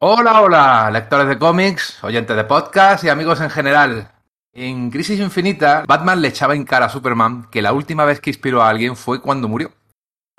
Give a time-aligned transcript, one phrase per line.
[0.00, 4.12] Hola, hola, lectores de cómics, oyentes de podcast y amigos en general.
[4.52, 8.30] En Crisis Infinita, Batman le echaba en cara a Superman que la última vez que
[8.30, 9.72] inspiró a alguien fue cuando murió.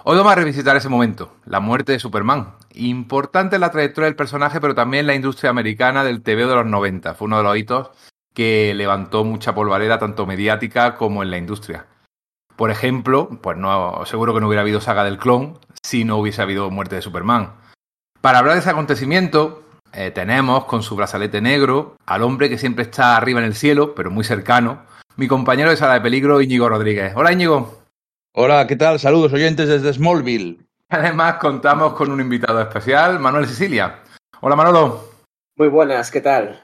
[0.05, 2.55] Hoy vamos a revisitar ese momento, la muerte de Superman.
[2.73, 6.55] Importante en la trayectoria del personaje, pero también en la industria americana del TV de
[6.55, 7.15] los 90.
[7.15, 7.89] Fue uno de los hitos
[8.33, 11.85] que levantó mucha polvareda, tanto mediática como en la industria.
[12.55, 16.41] Por ejemplo, pues no, seguro que no hubiera habido saga del clon si no hubiese
[16.41, 17.59] habido muerte de Superman.
[18.21, 22.83] Para hablar de ese acontecimiento, eh, tenemos con su brazalete negro al hombre que siempre
[22.83, 24.81] está arriba en el cielo, pero muy cercano,
[25.15, 27.13] mi compañero de sala de peligro, Íñigo Rodríguez.
[27.15, 27.79] Hola, Íñigo.
[28.33, 28.99] Hola, ¿qué tal?
[28.99, 30.59] Saludos oyentes desde Smallville.
[30.89, 33.99] Además, contamos con un invitado especial, Manuel Sicilia.
[34.41, 35.11] Hola, Manolo.
[35.55, 36.61] Muy buenas, ¿qué tal?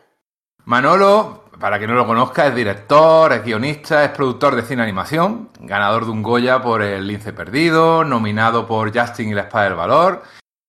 [0.66, 5.52] Manolo, para quien no lo conozca, es director, es guionista, es productor de cine animación,
[5.62, 9.76] ganador de un Goya por El Lince Perdido, nominado por Justin y la Espada del
[9.76, 10.22] Valor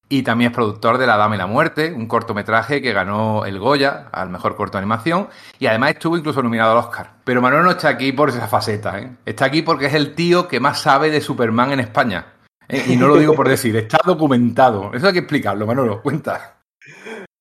[0.08, 3.58] y también es productor de La Dama y la Muerte, un cortometraje que ganó el
[3.58, 5.28] Goya al mejor corto de animación
[5.58, 7.14] y además estuvo incluso nominado al Oscar.
[7.24, 9.10] Pero Manuel no está aquí por esa faceta, ¿eh?
[9.24, 12.34] está aquí porque es el tío que más sabe de Superman en España.
[12.68, 12.84] ¿eh?
[12.88, 14.92] Y no lo digo por decir, está documentado.
[14.94, 16.58] Eso hay que explicarlo, Manolo, cuenta.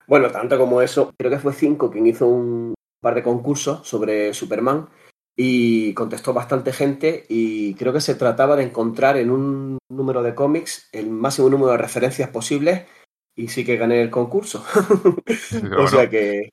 [0.07, 4.33] Bueno, tanto como eso, creo que fue Cinco quien hizo un par de concursos sobre
[4.33, 4.87] Superman
[5.35, 10.33] y contestó bastante gente y creo que se trataba de encontrar en un número de
[10.33, 12.85] cómics el máximo número de referencias posibles
[13.35, 14.63] y sí que gané el concurso.
[15.77, 16.49] o sea que...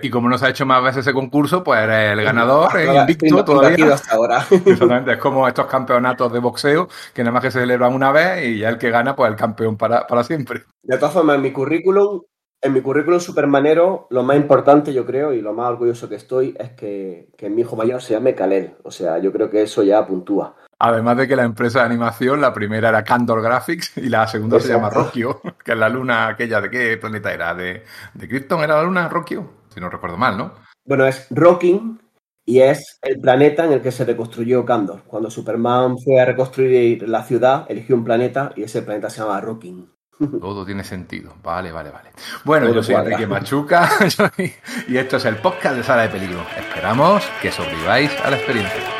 [0.00, 2.96] Y como no se ha hecho más veces ese concurso, pues eres el ganador, el
[2.96, 3.92] invicto todavía.
[3.92, 4.46] hasta ahora.
[4.50, 8.46] Exactamente, es como estos campeonatos de boxeo que nada más que se celebran una vez
[8.46, 10.62] y ya el que gana, pues el campeón para, para siempre.
[10.82, 12.22] De todas formas, en mi currículum
[12.64, 16.56] en mi currículum supermanero, lo más importante, yo creo, y lo más orgulloso que estoy,
[16.58, 18.76] es que, mi hijo mayor se llame Kalel.
[18.84, 20.56] O sea, yo creo que eso ya puntúa.
[20.78, 24.58] Además de que la empresa de animación, la primera era Candor Graphics y la segunda
[24.60, 27.82] se llama Rokio, que es la luna aquella de qué planeta era, de,
[28.14, 30.54] de Krypton era la luna Rokio, si no recuerdo mal, ¿no?
[30.86, 32.00] Bueno, es Rocking
[32.46, 35.02] y es el planeta en el que se reconstruyó Candor.
[35.06, 39.40] Cuando Superman fue a reconstruir la ciudad, eligió un planeta y ese planeta se llama
[39.42, 39.93] Rocking.
[40.18, 41.34] Todo tiene sentido.
[41.42, 42.10] Vale, vale, vale.
[42.44, 43.90] Bueno, yo soy Enrique Machuca
[44.88, 46.44] y esto es el podcast de Sala de Peligro.
[46.56, 48.93] Esperamos que sobreviváis a la experiencia.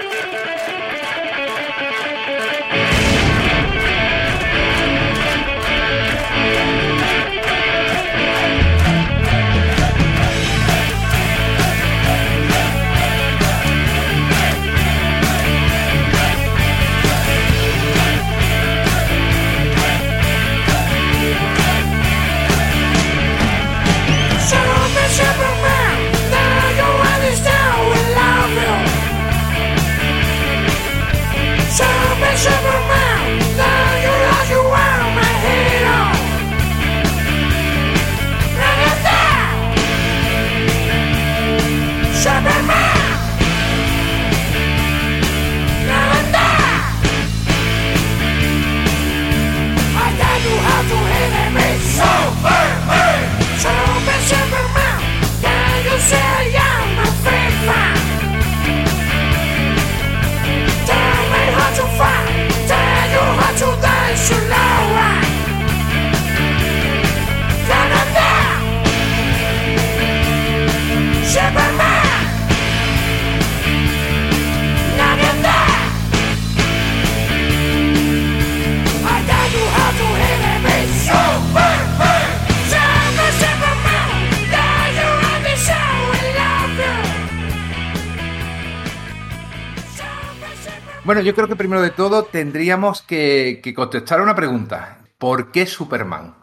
[91.04, 95.04] Bueno, yo creo que primero de todo tendríamos que, contestar una pregunta.
[95.18, 96.34] ¿Por qué Superman?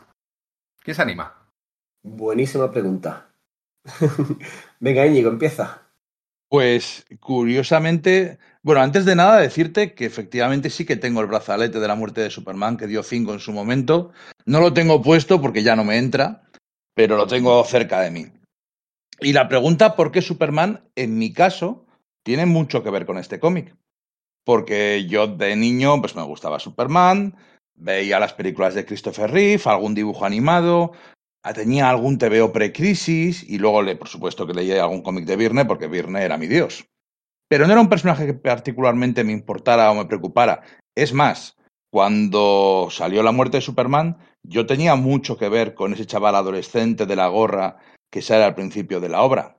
[0.83, 1.49] ¿Quién se anima?
[2.03, 3.31] Buenísima pregunta.
[4.79, 5.81] Venga, Íñigo, empieza.
[6.47, 11.87] Pues curiosamente, bueno, antes de nada decirte que efectivamente sí que tengo el brazalete de
[11.87, 14.11] la muerte de Superman que dio cinco en su momento.
[14.45, 16.43] No lo tengo puesto porque ya no me entra,
[16.93, 18.27] pero lo tengo cerca de mí.
[19.21, 20.87] Y la pregunta ¿por qué Superman?
[20.95, 21.87] En mi caso,
[22.21, 23.75] tiene mucho que ver con este cómic
[24.43, 27.35] porque yo de niño pues me gustaba Superman,
[27.75, 30.93] veía las películas de Christopher Reeve, algún dibujo animado,
[31.53, 35.87] tenía algún TVO pre-crisis y luego, por supuesto, que leía algún cómic de Virne porque
[35.87, 36.85] Virne era mi dios.
[37.49, 40.61] Pero no era un personaje que particularmente me importara o me preocupara.
[40.95, 41.57] Es más,
[41.91, 47.05] cuando salió la muerte de Superman, yo tenía mucho que ver con ese chaval adolescente
[47.05, 47.77] de la gorra
[48.09, 49.57] que sale al principio de la obra.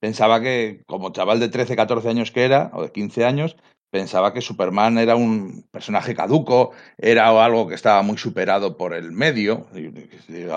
[0.00, 3.56] Pensaba que, como chaval de 13, 14 años que era, o de 15 años,
[3.90, 9.12] pensaba que Superman era un personaje caduco, era algo que estaba muy superado por el
[9.12, 9.66] medio,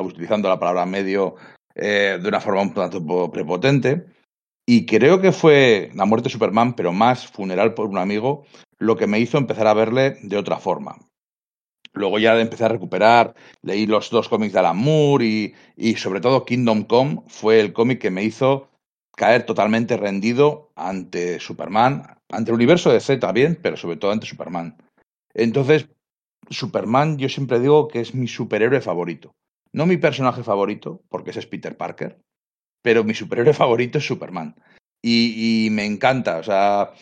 [0.01, 1.35] utilizando la palabra medio
[1.75, 4.05] eh, de una forma un tanto prepotente.
[4.65, 8.45] Y creo que fue la muerte de Superman, pero más funeral por un amigo,
[8.77, 10.97] lo que me hizo empezar a verle de otra forma.
[11.93, 16.21] Luego ya empecé a recuperar, leí los dos cómics de Alan Moore y, y sobre
[16.21, 18.69] todo Kingdom Come fue el cómic que me hizo
[19.15, 24.25] caer totalmente rendido ante Superman, ante el universo de Z bien, pero sobre todo ante
[24.25, 24.77] Superman.
[25.33, 25.87] Entonces,
[26.49, 29.33] Superman yo siempre digo que es mi superhéroe favorito.
[29.71, 32.19] No mi personaje favorito, porque ese es Peter Parker,
[32.81, 34.55] pero mi superhéroe favorito es Superman.
[35.01, 36.93] Y, y me encanta, o sea,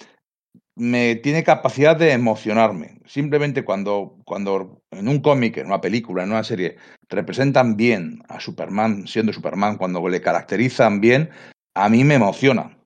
[0.75, 3.00] me tiene capacidad de emocionarme.
[3.06, 6.78] Simplemente cuando, cuando en un cómic, en una película, en una serie,
[7.10, 11.30] representan bien a Superman siendo Superman, cuando le caracterizan bien,
[11.75, 12.78] a mí me emociona.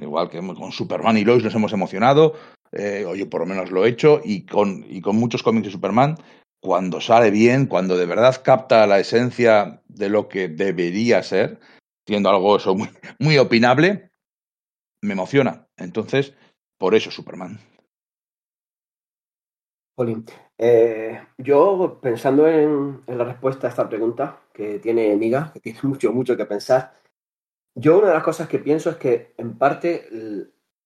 [0.00, 2.34] Igual que con Superman y Lois nos hemos emocionado,
[2.72, 5.66] eh, o yo por lo menos lo he hecho, y con, y con muchos cómics
[5.66, 6.16] de Superman,
[6.60, 11.60] cuando sale bien, cuando de verdad capta la esencia de lo que debería ser,
[12.06, 12.88] siendo algo eso muy,
[13.18, 14.10] muy opinable,
[15.02, 15.66] me emociona.
[15.76, 16.34] Entonces,
[16.78, 17.58] por eso Superman.
[20.56, 25.80] Eh, yo pensando en, en, la respuesta a esta pregunta que tiene Miga, que tiene
[25.82, 26.94] mucho, mucho que pensar,
[27.74, 30.08] yo una de las cosas que pienso es que en parte,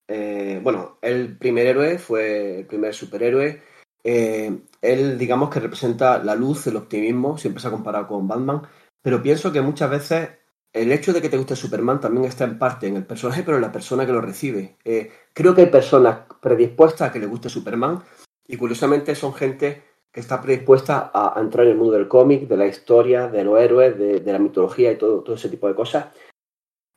[0.07, 3.61] eh, bueno, el primer héroe fue el primer superhéroe.
[4.03, 8.61] Eh, él, digamos que representa la luz, el optimismo, siempre se ha comparado con Batman,
[9.01, 10.29] pero pienso que muchas veces
[10.75, 13.57] el hecho de que te guste Superman también está en parte en el personaje, pero
[13.57, 14.77] en la persona que lo recibe.
[14.83, 18.03] Eh, creo que hay personas predispuestas a que le guste Superman
[18.45, 22.57] y curiosamente son gente que está predispuesta a, entrar en el mundo del cómic, de
[22.57, 25.75] la historia, de los héroes, de, de la mitología y todo, todo ese tipo de
[25.75, 26.07] cosas.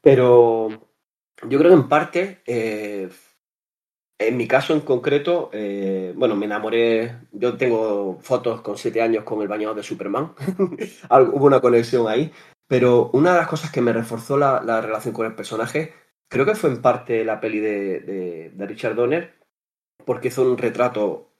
[0.08, 0.68] Pero
[1.46, 3.10] yo creo que en parte, eh,
[4.18, 9.24] en mi caso en concreto, eh, bueno, me enamoré, yo tengo fotos con siete años
[9.24, 10.32] con el bañado de Superman,
[11.10, 12.32] hubo una conexión ahí,
[12.66, 15.92] pero una de las cosas que me reforzó la, la, relación con el personaje,
[16.26, 19.34] creo que fue en parte la peli de, de, de Richard Donner,
[20.06, 21.32] porque hizo un retrato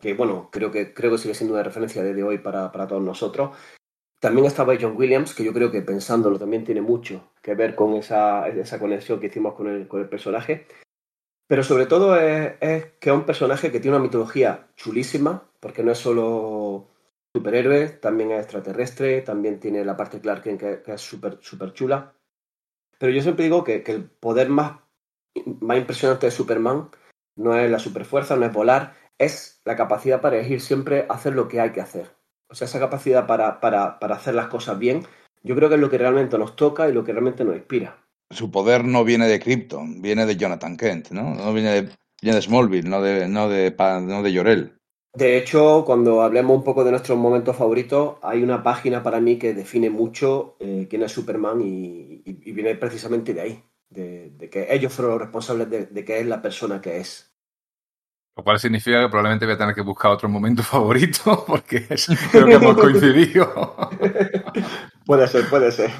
[0.00, 3.02] que, bueno, creo que, creo que sigue siendo una referencia desde hoy para, para todos
[3.02, 3.56] nosotros,
[4.20, 7.94] también estaba John Williams, que yo creo que pensándolo también tiene mucho que ver con
[7.94, 8.44] esa,
[8.80, 10.66] conexión que hicimos con el, con el personaje.
[11.46, 12.56] Pero sobre todo es,
[13.00, 16.88] que es un personaje que tiene una mitología chulísima, porque no es solo
[17.34, 22.14] superhéroe, también es extraterrestre, también tiene la parte Clark que, es súper super chula.
[22.98, 24.80] Pero yo siempre digo que, que, el poder más,
[25.60, 26.90] más impresionante de Superman
[27.36, 31.46] no es la superfuerza, no es volar, es la capacidad para elegir siempre hacer lo
[31.46, 32.17] que hay que hacer
[32.50, 35.04] o sea, esa capacidad para, para, para hacer las cosas bien,
[35.42, 38.04] yo creo que es lo que realmente nos toca y lo que realmente nos inspira.
[38.30, 41.34] Su poder no viene de Krypton, viene de Jonathan Kent, ¿no?
[41.34, 41.88] No viene de,
[42.20, 44.78] viene de Smallville, no de, no de, no de Llorel.
[45.14, 49.38] De hecho, cuando hablemos un poco de nuestros momentos favoritos, hay una página para mí
[49.38, 54.30] que define mucho eh, quién es Superman y, y, y, viene precisamente de ahí, de,
[54.30, 57.32] de que ellos fueron los responsables de, de que es la persona que es.
[58.38, 62.06] Lo cual significa que probablemente voy a tener que buscar otro momento favorito porque es,
[62.30, 63.90] creo que hemos coincidido.
[65.04, 65.90] puede ser, puede ser.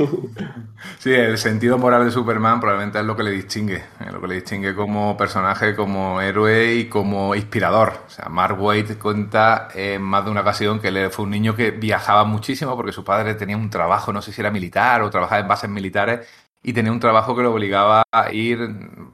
[0.99, 4.29] Sí, el sentido moral de Superman probablemente es lo que le distingue, es lo que
[4.29, 8.05] le distingue como personaje, como héroe y como inspirador.
[8.07, 11.57] O sea, Mark Waid cuenta en más de una ocasión que él fue un niño
[11.57, 15.11] que viajaba muchísimo porque su padre tenía un trabajo, no sé si era militar o
[15.11, 16.21] trabajaba en bases militares
[16.63, 18.59] y tenía un trabajo que lo obligaba a ir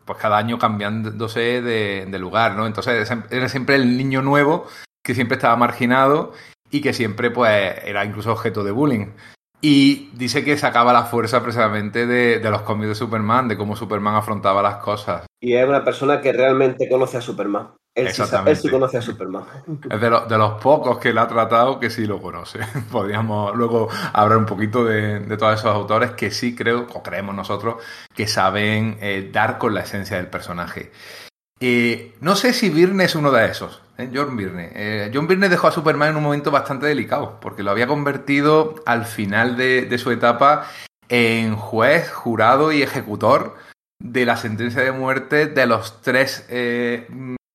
[0.04, 2.66] pues cada año cambiándose de, lugar, ¿no?
[2.66, 4.66] Entonces era siempre el niño nuevo
[5.02, 6.32] que siempre estaba marginado
[6.70, 9.06] y que siempre pues era incluso objeto de bullying.
[9.66, 13.75] Y dice que sacaba la fuerza precisamente de, de los cómics de Superman, de cómo
[13.75, 15.25] Superman afrontaba las cosas.
[15.40, 17.71] Y es una persona que realmente conoce a Superman.
[17.94, 19.44] Él sí, él sí, conoce a Superman.
[19.88, 22.59] Es de, lo, de, los pocos que le ha tratado que sí lo conoce.
[22.92, 27.35] Podríamos luego hablar un poquito de, de, todos esos autores que sí creo, o creemos
[27.35, 27.76] nosotros,
[28.14, 30.92] que saben eh, dar con la esencia del personaje.
[31.59, 34.10] Eh, no sé si Byrne es uno de esos, ¿eh?
[34.12, 34.70] John Byrne.
[34.74, 38.76] Eh, John Byrne dejó a Superman en un momento bastante delicado, porque lo había convertido
[38.86, 40.68] al final de, su etapa
[41.08, 43.56] en juez, jurado y ejecutor
[44.00, 47.06] de la sentencia de muerte de los tres eh,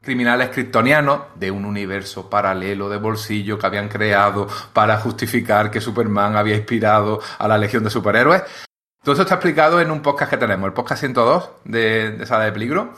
[0.01, 6.35] criminales kryptonianos de un universo paralelo de bolsillo que habían creado para justificar que Superman
[6.35, 8.43] había inspirado a la Legión de Superhéroes.
[9.03, 12.45] Todo eso está explicado en un podcast que tenemos, el podcast 102 de, de Sala
[12.45, 12.93] de Peligro,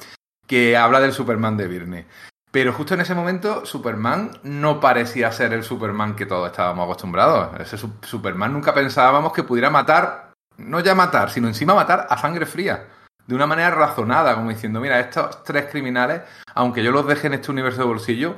[0.47, 2.05] que habla del Superman de Virne.
[2.51, 7.59] Pero justo en ese momento, Superman no parecía ser el Superman que todos estábamos acostumbrados.
[7.59, 12.45] Ese Superman nunca pensábamos que pudiera matar, no ya matar, sino encima matar a sangre
[12.45, 12.87] fría
[13.25, 16.21] de una manera razonada, como diciendo, mira, estos tres criminales,
[16.53, 18.35] aunque yo los deje en este universo de bolsillo,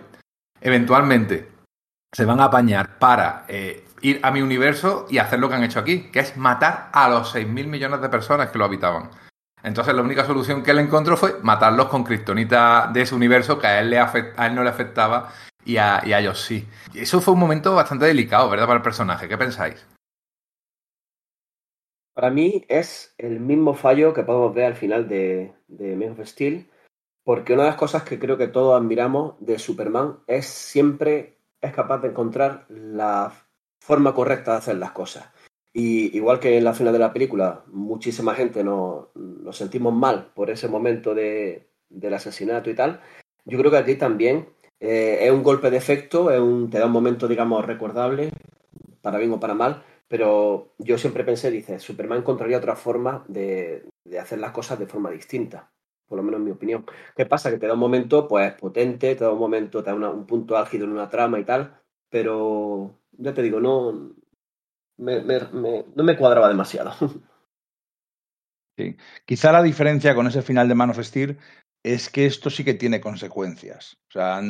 [0.62, 1.52] eventualmente
[2.12, 5.64] se van a apañar para eh, ir a mi universo y hacer lo que han
[5.64, 9.10] hecho aquí, que es matar a los 6.000 millones de personas que lo habitaban.
[9.64, 13.68] Entonces la única solución que él encontró fue matarlos con kriptonita de ese universo que
[13.68, 14.12] a él, le a
[14.46, 15.32] él no le afectaba
[15.66, 16.68] y a, ellos sí.
[16.94, 18.68] Y eso fue un momento bastante delicado, ¿verdad?
[18.68, 19.30] Para el personaje.
[19.30, 19.88] ¿Qué pensáis?
[22.14, 26.28] Para mí es el mismo fallo que podemos ver al final de, de Man of
[26.28, 26.70] Steel,
[27.24, 31.74] porque una de las cosas que creo que todos admiramos de Superman es siempre es
[31.74, 33.32] capaz de encontrar la
[33.80, 35.33] forma correcta de hacer las cosas.
[35.74, 39.08] Y igual que en la final de la película, muchísima gente nos,
[39.52, 43.02] sentimos mal por ese momento de, del asesinato y tal,
[43.46, 44.50] yo creo que aquí también
[44.80, 48.30] eh, es un golpe de efecto, es un, te da un momento, digamos, recordable,
[49.02, 53.84] para bien o para mal, pero yo siempre pensé, dice, Superman encontraría otra forma de,
[54.20, 55.72] hacer las cosas de forma distinta,
[56.08, 56.86] por lo menos en mi opinión.
[57.16, 57.50] ¿Qué pasa?
[57.50, 60.56] Que te da un momento, pues, potente, te da un momento, te da un punto
[60.56, 64.14] álgido en una trama y tal, pero ya te digo, no,
[64.98, 66.94] no me cuadraba demasiado.
[68.76, 68.98] Sí.
[69.26, 71.38] Quizá la diferencia con ese final de Man of Steel
[71.84, 73.98] es que esto sí que tiene consecuencias.
[74.10, 74.42] O sea,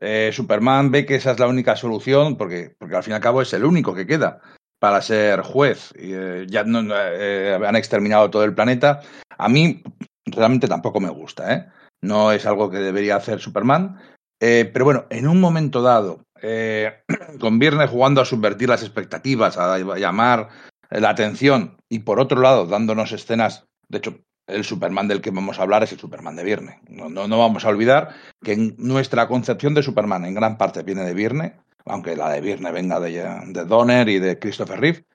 [0.00, 3.20] eh, Superman ve que esa es la única solución porque, porque al fin y al
[3.20, 4.40] cabo es el único que queda
[4.80, 5.92] para ser juez.
[5.96, 9.02] Eh, ya no, eh, han exterminado todo el planeta.
[9.38, 9.82] A mí
[10.26, 11.72] realmente tampoco me gusta.
[12.02, 14.00] No es algo que debería hacer Superman.
[14.38, 17.02] pero bueno, en un momento dado, eh,
[17.40, 20.50] con Viernes jugando a subvertir las expectativas, a llamar
[20.90, 25.58] la atención y por otro lado dándonos escenas, de hecho, el Superman del que vamos
[25.58, 26.76] a hablar es el Superman de Viernes.
[26.88, 31.14] No, no, vamos a olvidar que nuestra concepción de Superman en gran parte viene de
[31.14, 31.52] Viernes,
[31.86, 33.12] aunque la de Viernes venga de,
[33.46, 35.06] de Donner y de Christopher Reeve.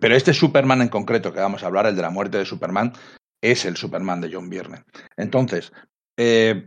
[0.00, 2.92] Pero este Superman en concreto que vamos a hablar, el de la muerte de Superman,
[3.40, 4.82] es el Superman de John Viernes.
[5.16, 5.72] Entonces,
[6.16, 6.64] eh,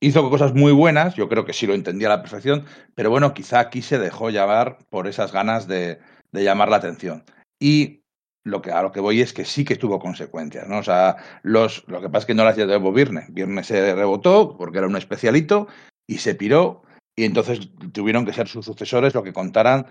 [0.00, 3.34] hizo cosas muy buenas, yo creo que sí lo entendía a la perfección, pero bueno,
[3.34, 5.98] quizá aquí se dejó llevar por esas ganas de,
[6.32, 7.24] llamar la atención.
[7.58, 8.02] Y
[8.44, 10.78] lo que, a lo que voy es que sí que tuvo consecuencias, ¿no?
[10.78, 13.32] O sea, los, lo que pasa es que no hacía de Viernes.
[13.32, 15.66] Viernes se rebotó porque era un especialito
[16.06, 16.82] y se piró
[17.16, 19.86] y entonces tuvieron que ser sus sucesores lo que contaran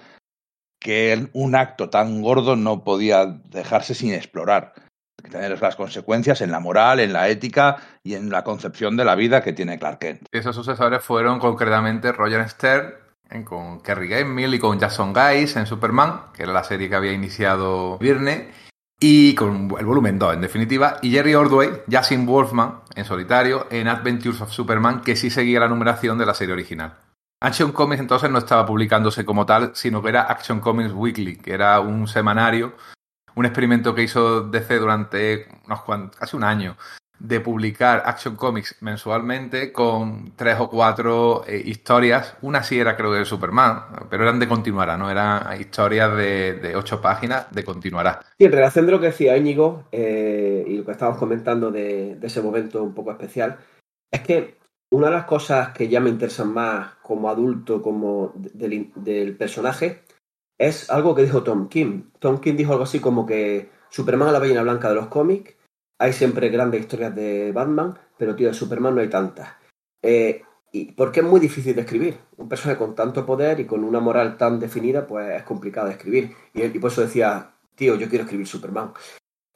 [0.80, 4.74] que un acto tan gordo no podía dejarse sin explorar
[5.30, 9.16] tener las consecuencias en la moral, en la ética y en la concepción de la
[9.16, 10.28] vida que tiene Clark Kent.
[10.32, 12.94] Esos sucesores fueron concretamente Roger Stern
[13.44, 17.12] con Kerry Gamble y con Jason Guys en Superman, que era la serie que había
[17.12, 18.52] iniciado Virne,
[19.00, 23.88] y con el volumen 2 en definitiva, y Jerry Ordway, Justin Wolfman en solitario en
[23.88, 26.94] Adventures of Superman, que sí seguía la numeración de la serie original.
[27.42, 31.54] Action Comics entonces no estaba publicándose como tal, sino que era Action Comics Weekly, que
[31.54, 32.74] era un semanario
[33.36, 35.82] un experimento que hizo DC durante unos
[36.18, 36.76] casi un año
[37.20, 42.36] de publicar Action Comics mensualmente con tres o cuatro eh, historias.
[42.42, 45.10] Una sí era creo de Superman, pero eran de continuará, ¿no?
[45.10, 48.20] Eran historias de, ocho páginas de continuará.
[48.38, 52.18] Y en relación de lo que decía Íñigo eh, y lo que estábamos comentando de,
[52.22, 53.58] ese momento un poco especial,
[54.12, 54.58] es que
[54.92, 60.04] una de las cosas que ya me interesan más como adulto, como del personaje,
[60.58, 62.04] es algo que dijo Tom King.
[62.20, 65.56] Tom King dijo algo así como que Superman a la ballena blanca de los cómics,
[65.98, 69.50] hay siempre grandes historias de Batman, pero tío, de Superman no hay tantas.
[70.02, 72.18] Eh, y porque es muy difícil de escribir.
[72.38, 75.94] Un personaje con tanto poder y con una moral tan definida, pues es complicado de
[75.94, 76.32] escribir.
[76.54, 78.92] Y, por eso decía, tío, yo quiero escribir Superman.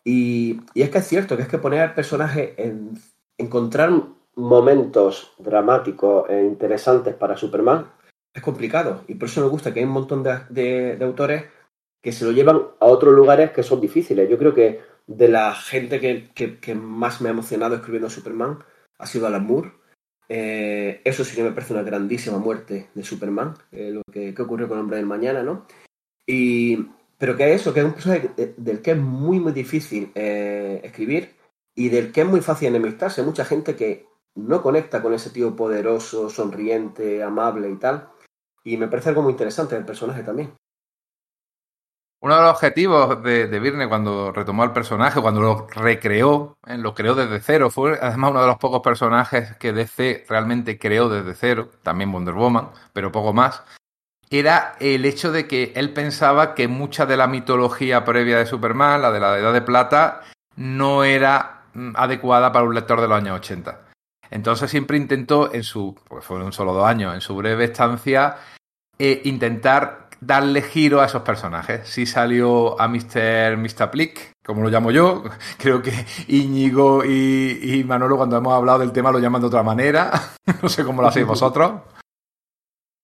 [0.05, 2.97] Y, es que es cierto, que es que poner al personaje en
[3.37, 3.91] encontrar
[4.35, 7.87] momentos dramáticos e interesantes para Superman
[8.33, 9.03] es complicado.
[9.07, 11.45] Y por eso me gusta que hay un montón de, autores
[12.01, 14.29] que se lo llevan a otros lugares que son difíciles.
[14.29, 18.59] Yo creo que de la gente que, más me ha emocionado escribiendo Superman
[18.97, 19.71] ha sido Alan Moore.
[20.29, 24.67] Eh, eso sí que me parece una grandísima muerte de Superman, eh, lo que, ocurrió
[24.67, 25.65] con el Hombre del Mañana, ¿no?
[26.27, 26.85] Y,
[27.17, 31.35] pero que eso, que es un personaje del que es muy, muy difícil eh, escribir
[31.75, 33.23] y del que es muy fácil enemistarse.
[33.23, 34.05] Mucha gente que
[34.35, 38.09] no conecta con ese tío poderoso, sonriente, amable y tal.
[38.63, 40.53] Y me parece algo muy interesante el personaje también.
[42.21, 46.77] Uno de los objetivos de, de Virne cuando retomó el personaje, cuando lo recreó, eh,
[46.77, 51.07] lo creó desde cero, fue además uno de los pocos personajes que DC realmente creó
[51.07, 53.63] desde cero, también Wonder Woman, pero poco más,
[54.29, 59.01] era el hecho de que él pensaba que mucha de la mitología previa de Superman,
[59.01, 60.21] la de la Edad de Plata,
[60.57, 63.88] no era mm, adecuada para un lector de los años 80.
[64.31, 68.37] Entonces siempre intentó, en su, porque fueron solo dos años, en su breve estancia,
[68.97, 71.87] eh, intentar darle giro a esos personajes.
[71.87, 73.57] Sí salió a Mr.
[73.57, 73.89] Mr.
[73.91, 75.23] Plick, como lo llamo yo.
[75.57, 75.93] Creo que
[76.27, 80.11] Íñigo y, y, Manolo, cuando hemos hablado del tema, lo llaman de otra manera.
[80.61, 81.81] no sé cómo lo hacéis vosotros.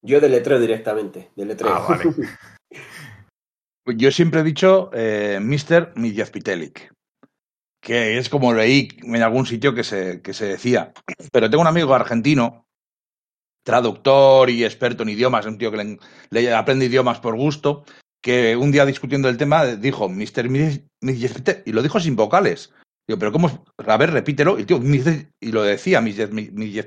[0.01, 1.31] Yo deletreo directamente.
[1.35, 1.73] Deletreo.
[1.73, 2.13] Ah, vale.
[3.97, 5.93] yo siempre he dicho eh, Mr.
[6.31, 6.94] Pitelic
[7.85, 10.91] que es como leí en algún sitio que se, que se decía.
[11.31, 12.65] Pero tengo un amigo argentino,
[13.63, 15.99] traductor y experto en idiomas, un tío que
[16.31, 17.85] le, aprende idiomas por gusto,
[18.23, 20.47] que un día discutiendo el tema dijo Mr.
[21.63, 22.73] y lo dijo sin vocales.
[23.07, 23.63] Digo, pero ¿cómo?
[23.77, 24.57] A ver, repítelo.
[24.57, 24.81] Y, tío,
[25.39, 26.01] y lo decía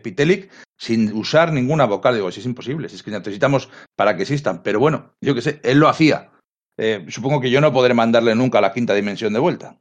[0.02, 2.16] Pitelic sin usar ninguna vocal.
[2.16, 4.64] Digo, si es imposible, si es que necesitamos para que existan.
[4.64, 6.32] Pero bueno, yo qué sé, él lo hacía.
[6.76, 9.78] Eh, supongo que yo no podré mandarle nunca a la quinta dimensión de vuelta.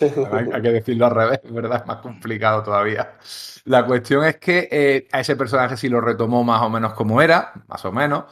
[0.00, 1.80] Hay, que decirlo al revés, ¿verdad?
[1.80, 3.14] Es más complicado todavía.
[3.64, 7.20] La cuestión es que eh, a ese personaje sí lo retomó más o menos como
[7.20, 8.24] era, más o menos.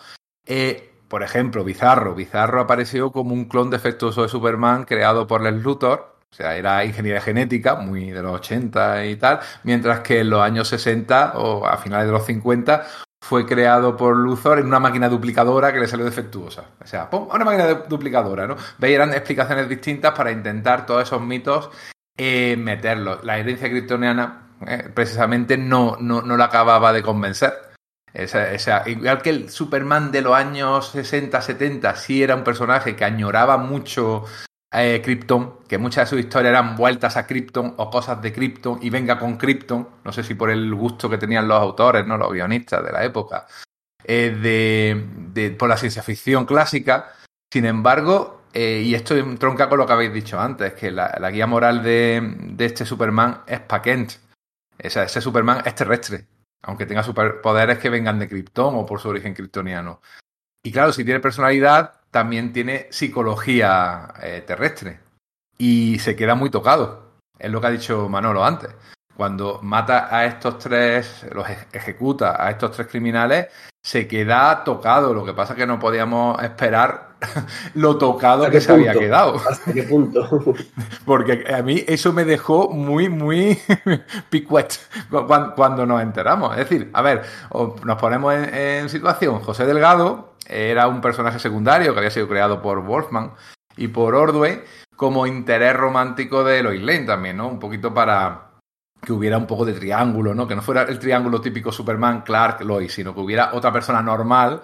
[0.44, 2.14] Eh, por ejemplo, Bizarro.
[2.14, 6.16] Bizarro apareció como un clon defectuoso de Superman creado por Les Luthor.
[6.30, 10.40] O sea, era ingeniería genética, muy de los 80 y tal, mientras que en los
[10.40, 12.84] años 60 o a finales de los 50
[13.28, 16.62] fue creado por Luthor en una máquina duplicadora que le salió defectuosa.
[16.80, 18.54] O sea, una máquina duplicadora, ¿no?
[18.78, 21.70] Veis, eran explicaciones distintas para intentar todos esos mitos
[22.16, 23.24] eh, meterlos.
[23.24, 27.52] La herencia kryptoniana eh, precisamente no, no, no la acababa de convencer.
[28.14, 33.04] Esa, igual que el Superman de los años 60, 70, sí era un personaje que
[33.04, 34.24] añoraba mucho
[34.72, 38.80] eh, Krypton, que muchas de sus historias eran vueltas a Krypton o cosas de Krypton
[38.82, 42.18] y venga con Krypton, no sé si por el gusto que tenían los autores, no
[42.18, 43.46] los guionistas de la época,
[44.04, 44.30] eh,
[45.32, 47.12] de, por la ciencia ficción clásica.
[47.52, 51.46] Sin embargo, eh, y esto tronca con lo que habéis dicho antes, que la, guía
[51.46, 54.14] moral de, este Superman es pa' Kent.
[54.78, 56.26] ese Superman es terrestre,
[56.62, 60.00] aunque tenga superpoderes que vengan de Krypton o por su origen kryptoniano.
[60.64, 65.00] Y claro, si tiene personalidad, también tiene psicología eh, terrestre
[65.58, 67.10] y se queda muy tocado.
[67.38, 68.70] Es lo que ha dicho Manolo antes.
[69.14, 73.48] Cuando mata a estos tres, los ejecuta a estos tres criminales,
[73.84, 75.12] se queda tocado.
[75.12, 77.16] Lo que pasa es que no podíamos esperar
[77.74, 79.38] lo tocado que se había quedado.
[79.46, 80.26] ¿Hasta qué punto?
[81.04, 83.58] Porque a mí eso me dejó muy, muy
[84.30, 84.72] picuet
[85.54, 86.52] cuando nos enteramos.
[86.52, 87.24] Es decir, a ver,
[87.84, 89.40] nos ponemos en situación.
[89.40, 93.32] José Delgado era un personaje secundario que había sido creado por Wolfman
[93.76, 94.62] y por Ordway
[94.96, 97.48] como interés romántico de Lois Lane también, ¿no?
[97.48, 98.50] Un poquito para
[99.00, 100.48] que hubiera un poco de triángulo, ¿no?
[100.48, 104.62] Que no fuera el triángulo típico Superman, Clark, Lois, sino que hubiera otra persona normal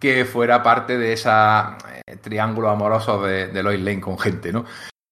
[0.00, 4.64] que fuera parte de ese eh, triángulo amoroso de, Lois Lane con gente, ¿no?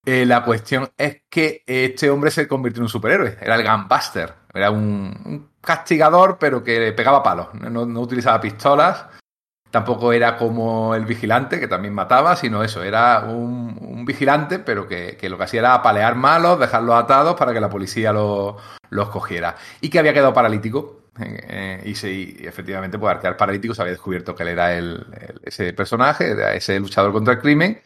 [0.04, 4.32] Eh, la cuestión es que este hombre se convirtió en un superhéroe, era el Gunbuster,
[4.54, 9.06] era un, castigador pero que pegaba palos, no utilizaba pistolas
[9.70, 15.18] Tampoco era como el vigilante, que también mataba, sino eso, era un, vigilante, pero que,
[15.28, 18.56] lo que hacía era apalear malos, dejarlos atados para que la policía los,
[19.10, 19.56] cogiera.
[19.80, 21.02] Y que había quedado paralítico.
[21.18, 24.78] Eh, y, sí, efectivamente, pues al quedar paralítico se había descubierto que él era
[25.42, 27.80] ese personaje, ese luchador contra el crimen.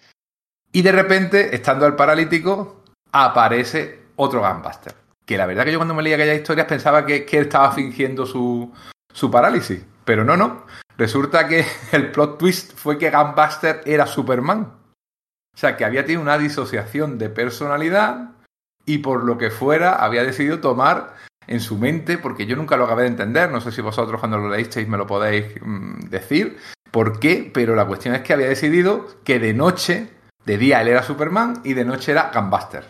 [0.73, 4.95] Y de repente, estando el paralítico, aparece otro Gunbuster.
[5.25, 7.73] Que la verdad que yo cuando me leía aquellas historias pensaba que, que él estaba
[7.73, 8.73] fingiendo su,
[9.13, 9.85] su parálisis.
[10.05, 10.67] Pero no, no.
[11.01, 14.75] Resulta que el plot twist fue que Gunbuster era Superman.
[15.55, 18.33] O sea, que había tenido una disociación de personalidad
[18.85, 21.15] y por lo que fuera había decidido tomar
[21.47, 24.37] en su mente, porque yo nunca lo acabé de entender, no sé si vosotros cuando
[24.37, 26.59] lo leísteis me lo podéis mm, decir,
[26.91, 30.11] por qué, pero la cuestión es que había decidido que de noche,
[30.45, 32.85] de día él era Superman y de noche era Gunbuster.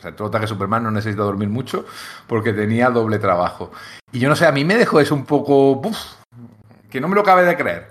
[0.00, 1.86] Se, trata que Superman no necesita dormir mucho
[2.26, 3.70] porque tenía doble trabajo.
[4.10, 5.80] Y yo no sé, a mí me dejó eso un poco
[6.90, 7.86] que no me lo cabe de creer.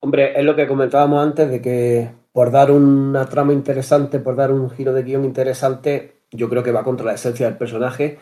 [0.00, 4.52] Hombre, es lo que comentábamos antes de que por dar una trama interesante, por dar
[4.52, 8.18] un giro de guion interesante, yo creo que va contra la esencia del personaje.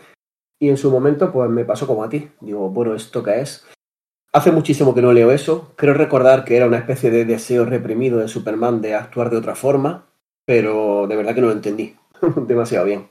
[0.61, 2.31] Y en su momento, pues me pasó como a ti.
[2.41, 3.65] Digo, bueno, ¿esto qué es?
[4.33, 5.73] Hace muchísimo que no leo eso.
[5.77, 9.55] Creo recordar que era una especie de deseo reprimido de Superman de actuar de otra
[9.55, 10.07] forma,
[10.45, 11.97] pero de verdad que no lo entendí
[12.47, 13.09] demasiado bien.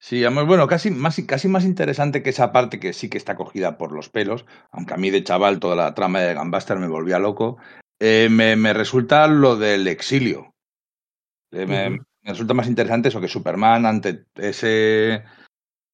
[0.00, 3.78] Sí, bueno, casi más, casi más interesante que esa parte que sí que está cogida
[3.78, 7.18] por los pelos, aunque a mí de chaval toda la trama de Gambaster me volvía
[7.18, 7.58] loco,
[7.98, 10.54] eh, me, resulta lo del exilio.
[11.50, 15.24] Eh, me, resulta más interesante eso que Superman ante ese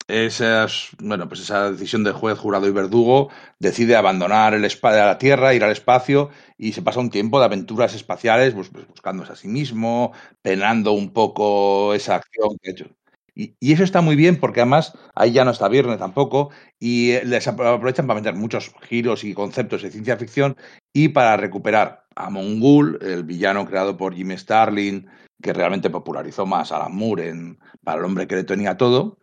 [0.07, 5.55] esas, bueno, pues esa decisión de juez, jurado y verdugo decide abandonar el la Tierra,
[5.55, 9.37] ir al espacio y se pasa un tiempo de aventuras espaciales pues, pues buscándose a
[9.37, 10.13] sí mismo,
[10.43, 12.91] penando un poco esa acción que ha hecho.
[13.35, 17.23] Y, eso está muy bien porque además ahí ya no está Viernes tampoco y eh,
[17.25, 20.57] les aprovechan para meter muchos giros y conceptos de ciencia ficción
[20.93, 25.09] y para recuperar a Mongul, el villano creado por Jimmy Starlin,
[25.43, 29.19] que realmente popularizó más a Alan Moore en, para el hombre que le tenía todo.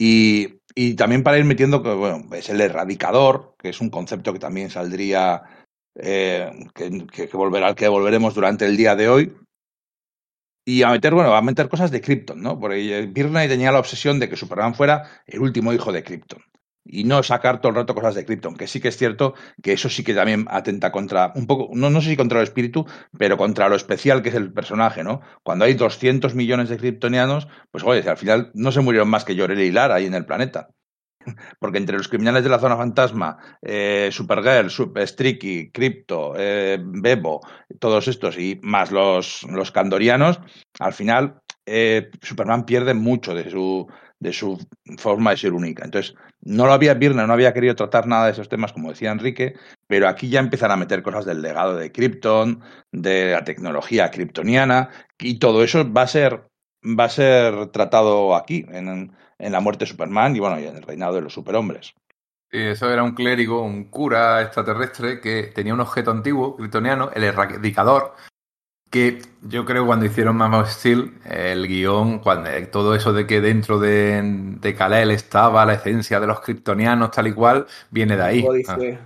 [0.00, 4.32] Y, y también para ir metiendo que bueno, es el erradicador, que es un concepto
[4.32, 5.42] que también saldría,
[5.96, 9.36] eh, que, que, que, volverá, que volveremos durante el día de hoy.
[10.70, 12.60] Y a meter, bueno, a meter cosas de Krypton, ¿no?
[12.60, 16.42] Porque Birney tenía la obsesión de que Superman fuera el último hijo de Krypton
[16.84, 19.72] y no sacar todo el rato cosas de Krypton, que sí que es cierto que
[19.72, 22.84] eso sí que también atenta contra, un poco, no, no sé si contra el espíritu,
[23.16, 25.22] pero contra lo especial que es el personaje, ¿no?
[25.42, 29.34] Cuando hay 200 millones de kryptonianos, pues oye, al final no se murieron más que
[29.34, 30.68] Llorel y Lara ahí en el planeta.
[31.58, 37.40] Porque entre los criminales de la zona fantasma, eh, Supergirl, Super, Streaky, Crypto, eh, Bebo,
[37.78, 40.40] todos estos y más los, los candorianos,
[40.80, 43.86] al final eh, Superman pierde mucho de su,
[44.20, 44.58] de su
[44.96, 45.84] forma de ser única.
[45.84, 49.12] Entonces, no lo había, Birna no había querido tratar nada de esos temas, como decía
[49.12, 49.54] Enrique,
[49.86, 54.90] pero aquí ya empiezan a meter cosas del legado de Krypton, de la tecnología kryptoniana,
[55.18, 56.48] y todo eso va a ser,
[56.82, 60.76] va a ser tratado aquí, en, en la muerte de Superman y bueno, y en
[60.76, 61.94] el reinado de los superhombres.
[62.50, 67.24] Y eso era un clérigo, un cura extraterrestre que tenía un objeto antiguo, kryptoniano, el
[67.24, 68.14] erradicador,
[68.90, 73.40] que yo creo cuando hicieron Man of Steel, el guion, cuando todo eso de que
[73.40, 78.22] dentro de, de Kal-El estaba la esencia de los kryptonianos tal y cual, viene de
[78.22, 78.38] ahí.
[78.38, 78.98] El códice, ah, el el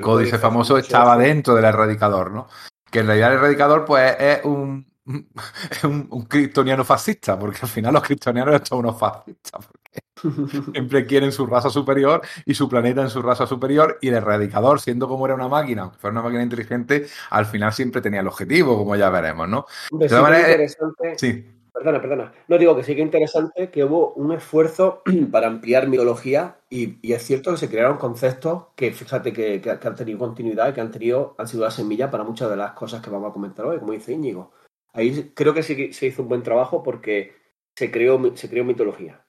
[0.00, 2.48] códice, códice famoso estaba dentro del erradicador, ¿no?
[2.90, 4.87] Que en realidad el erradicador pues es un
[5.84, 10.02] un, un kryptoniano fascista, porque al final los kryptonianos son unos fascistas, porque
[10.72, 14.80] siempre quieren su raza superior y su planeta en su raza superior, y el erradicador,
[14.80, 18.28] siendo como era una máquina, aunque fuera una máquina inteligente, al final siempre tenía el
[18.28, 19.66] objetivo, como ya veremos, ¿no?
[19.90, 21.18] De todas maneras, interesante.
[21.18, 21.54] Sí.
[21.72, 22.32] Perdona, perdona.
[22.48, 27.12] No digo que sí que interesante que hubo un esfuerzo para ampliar mitología y, y,
[27.12, 30.72] es cierto que se crearon conceptos que, fíjate, que, que, que han tenido continuidad y
[30.72, 33.32] que han, tenido, han sido la semilla para muchas de las cosas que vamos a
[33.32, 34.50] comentar hoy, como dice Íñigo.
[34.98, 37.36] Ahí creo que sí se hizo un buen trabajo porque
[37.76, 39.24] se creó, se creó mitología.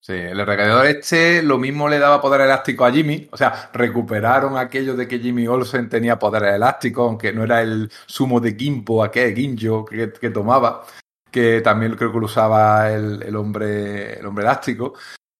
[0.00, 3.28] Sí, el recaudador este lo mismo le daba poder elástico a Jimmy.
[3.32, 7.90] O sea, recuperaron aquello de que Jimmy Olsen tenía poder elástico, aunque no era el
[8.06, 10.86] sumo de Gimpo, aquel Ginjo que, que tomaba,
[11.32, 14.94] que también creo que lo usaba el, el hombre, el hombre elástico.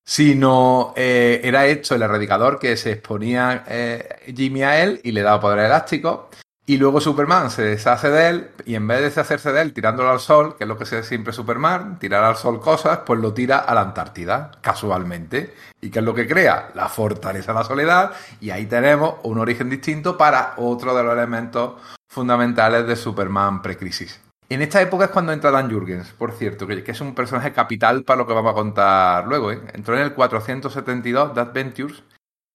[0.05, 5.23] Sino eh, era esto, el erradicador, que se exponía eh, Jimmy a él y le
[5.23, 6.31] daba poder elástico.
[6.69, 10.11] Y luego Superman se deshace de él y en vez de deshacerse de él tirándolo
[10.11, 13.33] al sol, que es lo que se siempre Superman, tirar al sol cosas, pues lo
[13.33, 15.55] tira a la Antártida, casualmente.
[15.81, 16.69] ¿Y qué es lo que crea?
[16.75, 21.15] La fortaleza de la soledad y ahí tenemos un origen distinto para otro de los
[21.15, 24.21] elementos fundamentales de Superman precrisis.
[24.51, 28.05] En esta época es cuando entra Dan Jurgens, por cierto, que es un personaje capital
[28.05, 29.53] para lo que vamos a contar luego.
[29.53, 29.61] ¿eh?
[29.73, 32.03] Entró en el 472 de Adventures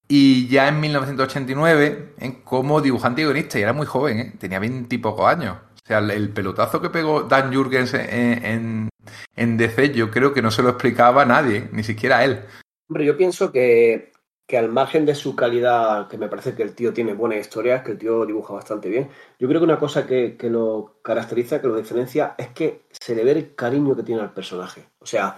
[0.07, 2.37] y ya en 1989, ¿eh?
[2.43, 4.33] como dibujante y guionista, y era muy joven, ¿eh?
[4.37, 5.57] tenía veintipocos años.
[5.83, 8.89] O sea, el, el, pelotazo que pegó Dan Jurgens en, en,
[9.35, 12.41] en, DC, yo creo que no se lo explicaba a nadie, ni siquiera a él.
[12.87, 14.13] Hombre, yo pienso que,
[14.47, 17.83] que al margen de su calidad, que me parece que el tío tiene buenas historias,
[17.83, 21.59] que el tío dibuja bastante bien, yo creo que una cosa que, que lo caracteriza,
[21.59, 24.85] que lo diferencia, es que se le ve el cariño que tiene al personaje.
[24.99, 25.35] O sea,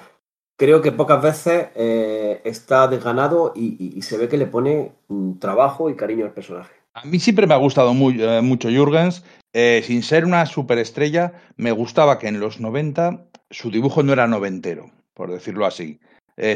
[0.57, 5.89] creo que pocas veces eh, está desganado y, se ve que le pone un trabajo
[5.89, 6.73] y cariño al personaje.
[6.93, 9.23] A mí siempre me ha gustado eh, mucho Jürgens.
[9.53, 14.27] Eh, sin ser una superestrella, me gustaba que en los 90 su dibujo no era
[14.27, 15.99] noventero, por decirlo así.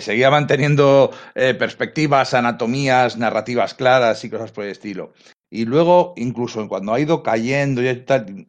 [0.02, 5.14] Seguía manteniendo perspectivas, anatomías, narrativas claras y cosas por el estilo.
[5.50, 7.94] Y luego, incluso cuando ha ido cayendo, ya,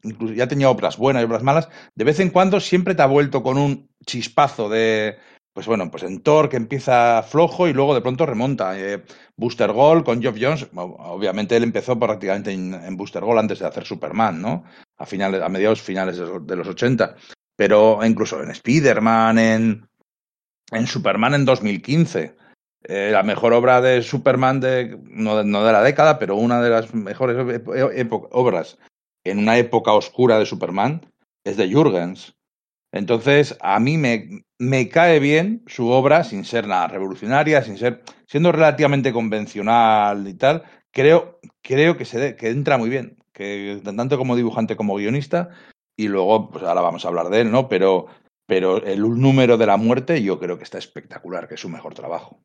[0.03, 3.07] incluso ya tenía obras buenas y obras malas, de vez en cuando siempre te ha
[3.07, 5.19] vuelto con un chispazo de,
[5.61, 8.81] pues bueno, pues en Thor que empieza flojo y luego de pronto remonta.
[8.81, 9.05] Eh,
[9.37, 13.67] Booster Gold con Geoff Jones, obviamente él empezó prácticamente en, en, Booster Gold antes de
[13.67, 14.65] hacer Superman, ¿no?
[14.97, 17.15] A, finales, a mediados finales de, los 80.
[17.57, 19.89] Pero incluso en Spider-Man, en,
[20.73, 22.35] en Superman en 2015.
[22.85, 26.95] Eh, la mejor obra de Superman, de, no, de la década, pero una de las
[26.95, 27.37] mejores
[28.31, 28.79] obras
[29.25, 31.05] en una época oscura de Superman
[31.45, 32.35] es de Jürgens.
[32.93, 38.03] Entonces, a mí me, me, cae bien su obra, sin ser nada revolucionaria, sin ser,
[38.27, 44.19] siendo relativamente convencional y tal, creo, creo que, se que entra muy bien, que tanto
[44.19, 45.51] como dibujante como guionista,
[45.97, 47.69] y luego, pues ahora vamos a hablar de él, ¿no?
[47.69, 48.07] Pero,
[48.47, 51.95] pero el número de la muerte yo creo que está espectacular, que es su mejor
[51.95, 52.41] trabajo.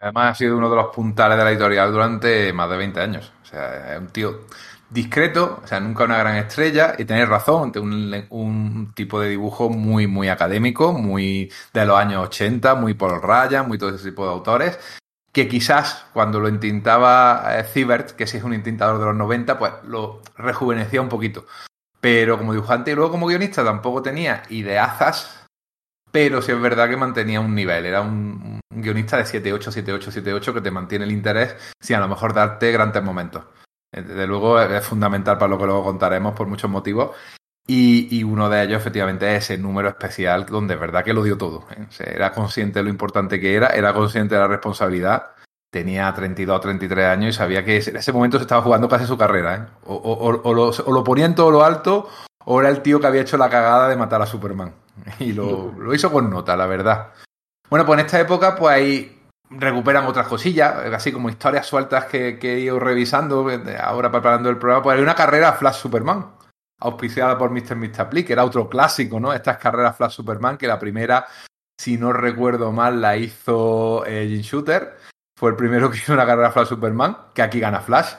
[0.00, 3.32] Además ha sido uno de los puntales de la editorial durante más de 20 años.
[3.42, 4.46] O sea, es un tío
[4.94, 7.72] discreto, o sea, nunca una gran estrella, y tenéis razón,
[8.30, 13.64] un, tipo de dibujo muy, muy académico, muy de los años 80, muy por raya,
[13.64, 14.78] muy todo ese tipo de autores.
[15.32, 19.58] que quizás cuando lo intentaba eh, Zibert, que sí es un intentador de los 90,
[19.58, 21.44] pues lo rejuvenecía un poquito.
[22.00, 25.44] Pero como dibujante y luego como guionista tampoco tenía ideazas,
[26.12, 27.86] pero sí es verdad que mantenía un nivel.
[27.86, 32.00] Era un, un guionista de 7-8, 7-8, 7-8 que te mantiene el interés sin a
[32.00, 33.44] lo mejor darte grandes momentos.
[33.94, 37.12] Eh, desde luego es fundamental para lo que luego contaremos por muchos motivos.
[37.66, 41.22] Y, y, uno de ellos, efectivamente, es ese número especial donde es verdad que lo
[41.22, 41.64] dio todo.
[41.70, 41.86] ¿eh?
[41.88, 45.30] O sea, era consciente de lo importante que era, era consciente de la responsabilidad.
[45.72, 49.06] Tenía 32 o 33 años y sabía que en ese momento se estaba jugando casi
[49.06, 49.56] su carrera.
[49.56, 49.66] ¿eh?
[49.86, 52.08] O, o, o, lo, o, lo, ponía en todo lo alto
[52.44, 54.74] o era el tío que había hecho la cagada de matar a Superman.
[55.18, 57.12] Y lo, lo hizo con nota, la verdad.
[57.70, 62.38] Bueno, pues en esta época, pues ahí recuperan otras cosillas, así como historias sueltas que,
[62.38, 63.46] que he ido revisando
[63.80, 64.82] ahora preparando el programa.
[64.82, 66.32] Pues hay una carrera Flash Superman
[66.80, 67.76] auspiciada por Mr.
[67.76, 68.24] Mr.
[68.24, 69.32] que era otro clásico, ¿no?
[69.32, 71.26] Estas carreras Flash Superman, que la primera,
[71.78, 74.96] si no recuerdo mal, la hizo eh, Jim Shooter.
[75.36, 78.14] Fue el primero que hizo una carrera Flash Superman, que aquí gana Flash.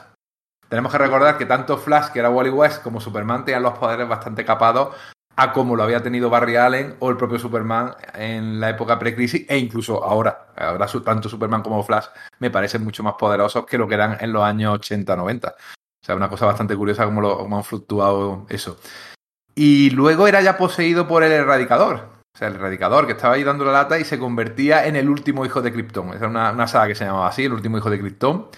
[0.68, 4.08] Tenemos que recordar que tanto Flash, que era Wally West, como Superman tenían los poderes
[4.08, 4.96] bastante capados
[5.36, 9.44] a como lo había tenido Barry Allen o el propio Superman en la época precrisis
[9.48, 10.48] e incluso ahora.
[10.56, 12.06] Ahora tanto Superman como Flash
[12.38, 15.52] me parecen mucho más poderosos que lo que eran en los años 80-90.
[15.52, 15.54] O
[16.04, 18.78] sea, una cosa bastante curiosa cómo, lo, cómo han fluctuado eso.
[19.54, 22.16] Y luego era ya poseído por el erradicador.
[22.34, 25.08] O sea, el erradicador que estaba ahí dando la lata y se convertía en el
[25.08, 26.08] último hijo de Krypton.
[26.10, 28.48] Esa era una, una saga que se llamaba así, el último hijo de Krypton.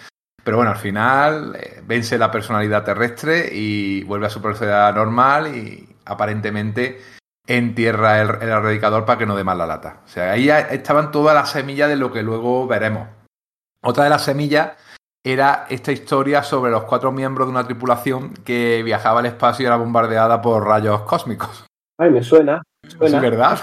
[0.44, 5.54] Pero bueno, al final eh, vence la personalidad terrestre y vuelve a su personalidad normal
[5.54, 7.00] y aparentemente
[7.46, 10.00] entierra el, el erradicador para que no dé más la lata.
[10.04, 13.08] O sea, ahí ya estaban todas las semillas de lo que luego veremos.
[13.82, 14.72] Otra de las semillas
[15.24, 19.66] era esta historia sobre los cuatro miembros de una tripulación que viajaba al espacio y
[19.66, 21.66] era bombardeada por rayos cósmicos.
[21.98, 22.62] Ay, me suena.
[22.86, 23.58] Sí, ¿verdad?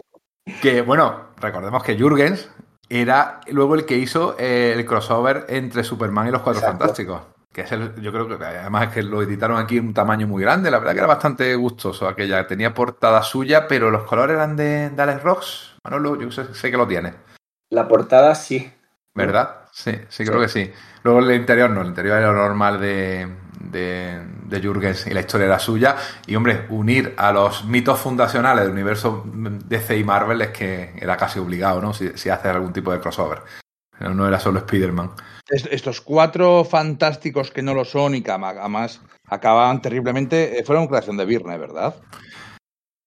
[0.62, 2.50] que, bueno, recordemos que Jürgens
[2.88, 6.78] era luego el que hizo eh, el crossover entre Superman y los Cuatro Exacto.
[6.78, 7.22] Fantásticos.
[7.52, 10.28] Que es el, yo creo que además es que lo editaron aquí en un tamaño
[10.28, 12.46] muy grande, la verdad que era bastante gustoso aquella.
[12.46, 15.76] Tenía portada suya, pero los colores eran de, de Alex Rox.
[15.84, 17.14] Manolo, yo sé, sé que lo tiene.
[17.70, 18.72] La portada sí.
[19.14, 19.62] ¿Verdad?
[19.72, 20.42] Sí, sí, creo sí.
[20.42, 20.72] que sí.
[21.02, 23.28] Luego el interior no, el interior era normal de,
[23.60, 25.96] de, de Jürgens y la historia era suya.
[26.26, 31.16] Y hombre, unir a los mitos fundacionales del universo DC y Marvel es que era
[31.16, 31.92] casi obligado, ¿no?
[31.92, 33.42] Si, si haces algún tipo de crossover.
[33.98, 35.10] No era solo Spider-Man.
[35.50, 41.16] Estos cuatro fantásticos que no lo son y que además acababan terriblemente, eh, fueron creación
[41.16, 41.94] de Virne, ¿verdad?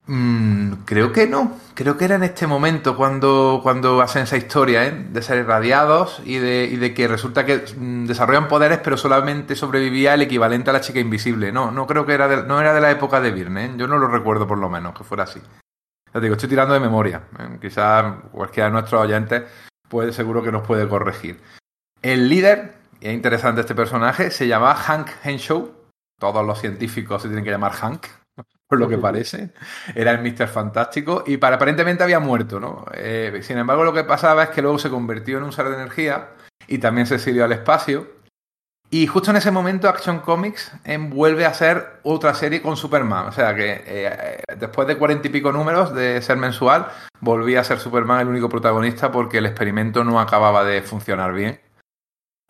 [0.05, 1.57] Mm, creo que no.
[1.75, 4.91] Creo que era en este momento cuando, cuando hacen esa historia, ¿eh?
[4.91, 10.21] De ser irradiados y de, que resulta que mm, desarrollan poderes, pero solamente sobrevivía el
[10.23, 11.51] equivalente a la chica invisible.
[11.51, 13.65] No, no creo que era de, no era de la época de Virne.
[13.65, 13.71] ¿eh?
[13.77, 15.39] Yo no lo recuerdo por lo menos que fuera así.
[16.13, 17.23] Ya digo, estoy tirando de memoria.
[17.39, 17.57] ¿eh?
[17.61, 19.43] Quizás cualquiera de nuestros oyentes
[19.87, 21.39] puede, seguro que nos puede corregir.
[22.03, 25.71] El líder, y es interesante este personaje, se llama Hank Henshaw.
[26.19, 28.07] Todos los científicos se tienen que llamar Hank,
[28.67, 29.53] por lo que parece.
[29.95, 32.85] Era el Mister Fantástico y para, aparentemente había muerto, ¿no?
[32.93, 35.75] Eh, sin embargo, lo que pasaba es que luego se convirtió en un ser de
[35.75, 36.31] energía
[36.67, 38.05] y también se exilió al espacio.
[38.89, 40.73] Y justo en ese momento Action Comics
[41.09, 43.27] vuelve a hacer otra serie con Superman.
[43.27, 46.89] O sea que eh, después de cuarenta y pico números de ser mensual,
[47.21, 51.59] volvía a ser Superman el único protagonista porque el experimento no acababa de funcionar bien.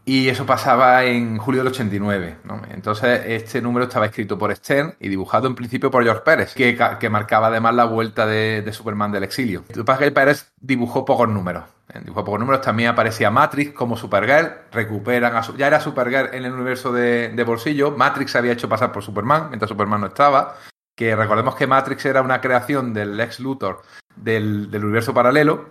[0.05, 2.37] Y eso pasaba en julio del 89.
[2.43, 2.61] ¿no?
[2.71, 6.77] Entonces, este número estaba escrito por Stern y dibujado en principio por George Pérez, que,
[6.99, 9.63] que marcaba además la vuelta de, de, Superman del exilio.
[9.69, 11.63] Lo que pasa que Pérez dibujó pocos números.
[12.03, 12.61] Dibujó pocos números.
[12.61, 14.51] También aparecía Matrix como Supergirl.
[14.71, 17.91] Recuperan a Ya era Supergirl en el universo de, de bolsillo.
[17.91, 20.57] Matrix se había hecho pasar por Superman mientras Superman no estaba.
[20.95, 23.81] Que recordemos que Matrix era una creación del ex Luthor
[24.15, 25.69] del, del universo paralelo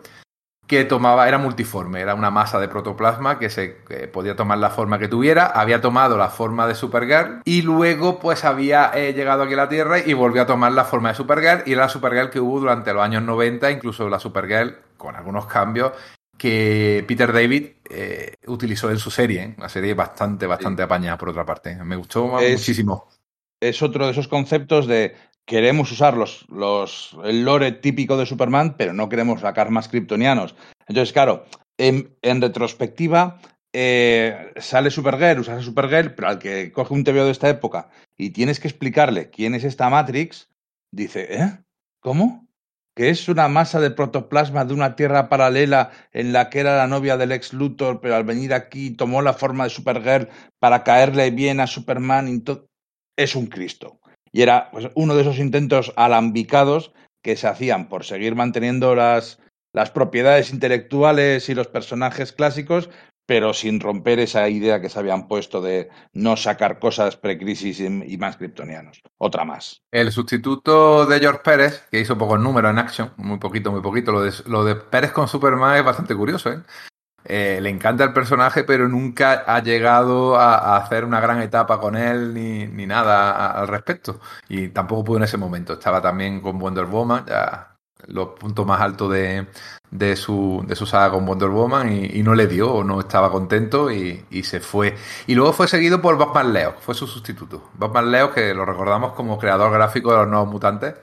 [0.73, 4.71] que tomaba, era multiforme, era una masa de protoplasma que se que podía tomar la
[4.71, 9.43] forma que tuviera, había tomado la forma de Supergirl y luego pues había eh, llegado
[9.43, 11.89] aquí a la Tierra y volvió a tomar la forma de Supergirl y era la
[11.91, 15.93] Supergirl que hubo durante los años 90, incluso la Supergirl con algunos cambios
[16.39, 19.55] que Peter David eh, utilizó en su serie, ¿eh?
[19.59, 21.77] una serie bastante, bastante apañada por otra parte.
[21.85, 23.11] Me gustó es, muchísimo.
[23.61, 25.15] Es otro de esos conceptos de
[25.47, 30.55] queremos usar los, los, el lore típico de Superman, pero no queremos sacar más kryptonianos.
[30.87, 31.45] Entonces, claro,
[31.79, 33.41] en, en retrospectiva,
[33.73, 37.89] eh, sale Supergirl, usas a Supergirl, pero al que coge un TVO de esta época
[38.17, 40.51] y tienes que explicarle quién es esta Matrix,
[40.91, 41.59] dice, ¿eh?
[42.01, 42.47] ¿Cómo?
[42.95, 46.87] que es una masa de protoplasma de una tierra paralela en la que era la
[46.87, 50.29] novia del ex Luthor, pero al venir aquí tomó la forma de Supergirl
[50.59, 52.43] para caerle bien a Superman.
[53.17, 54.01] Es un Cristo.
[54.33, 56.93] Y era pues, uno de esos intentos alambicados
[57.23, 59.39] que se hacían por seguir manteniendo las,
[59.73, 62.91] las propiedades intelectuales y los personajes clásicos,
[63.27, 68.19] pero sin romper esa idea que se habían puesto de no sacar cosas precrisis y
[68.19, 69.01] más kryptonianos.
[69.19, 69.83] Otra más.
[69.93, 74.11] El sustituto de George Pérez, que hizo pocos números en Action, muy poquito, muy poquito.
[74.11, 76.63] Lo de, lo de Pérez con Superman es bastante curioso, ¿eh?
[77.25, 81.97] Eh, le encanta el personaje, pero nunca ha llegado a, hacer una gran etapa con
[81.97, 84.21] él ni, ni nada al respecto.
[84.49, 85.75] Y tampoco pudo en ese momento.
[85.75, 87.73] Estaba también con Wonder Woman, ya
[88.09, 89.47] los puntos más altos de,
[89.91, 93.91] de, su, de su saga con Wonder Woman y, no le dio no estaba contento
[93.91, 94.97] y, y, se fue.
[95.27, 97.71] Y luego fue seguido por Batman Leo, fue su sustituto.
[97.75, 100.95] Batman Leo, que lo recordamos como creador gráfico de los nuevos mutantes.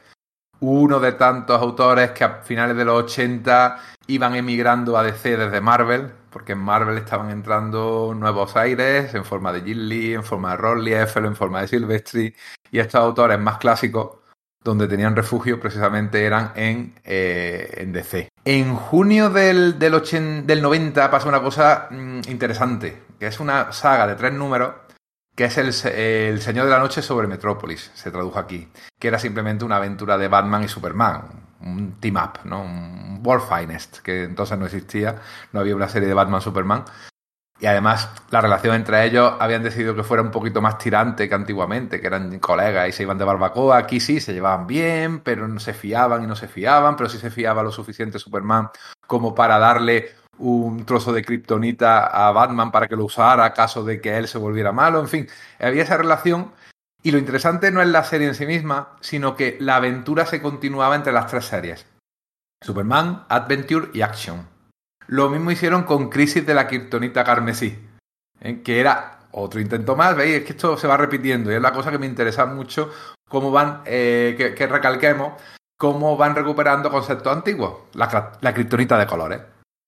[0.61, 5.61] Uno de tantos autores que a finales de los 80 iban emigrando a DC desde
[5.61, 10.51] Marvel, porque en Marvel estaban entrando nuevos aires en forma de Jim Lee, en forma
[10.51, 12.35] de Ron Liefeld, en forma de Silvestri,
[12.71, 14.17] y estos autores más clásicos
[14.63, 18.29] donde tenían refugio precisamente eran en, eh, en DC.
[18.43, 20.01] En junio del, del,
[20.45, 24.73] del 90 pasa una cosa mm, interesante, que es una saga de tres números,
[25.39, 28.67] que es el, Señor de la Noche sobre Metrópolis, se tradujo aquí,
[28.99, 32.62] que era simplemente una aventura de Batman y Superman, un team up, ¿no?
[32.62, 35.15] un World Finest, que entonces no existía,
[35.54, 36.84] no había una serie de Batman-Superman,
[37.62, 41.36] y además, la relación entre ellos habían decidido que fuera un poquito más tirante que
[41.36, 43.78] antiguamente, que eran colegas y se iban de barbacoa.
[43.78, 47.17] Aquí sí, se llevaban bien, pero no se fiaban y no se fiaban, pero sí
[47.17, 48.69] se fiaba lo suficiente Superman
[49.08, 54.02] como para darle un trozo de kriptonita a Batman para que lo usara caso de
[54.02, 54.99] que él se volviera malo.
[54.99, 55.28] En fin,
[55.60, 56.52] había esa relación.
[57.02, 60.41] Y lo interesante no es la serie en sí misma, sino que la aventura se
[60.41, 61.86] continuaba entre las tres series.
[62.62, 64.45] Superman, Adventure y Action.
[65.08, 67.80] Lo mismo hicieron con Crisis de la Kryptonita Carmesí,
[68.41, 68.62] ¿eh?
[68.62, 70.15] que era otro intento más.
[70.15, 70.38] ¿Veis?
[70.38, 72.91] Es que esto se va repitiendo y es la cosa que me interesa mucho,
[73.28, 75.41] cómo van, eh, que, recalquemos,
[75.78, 77.84] cómo van recuperando conceptos antiguos.
[77.93, 79.41] La, la Kryptonita de colores.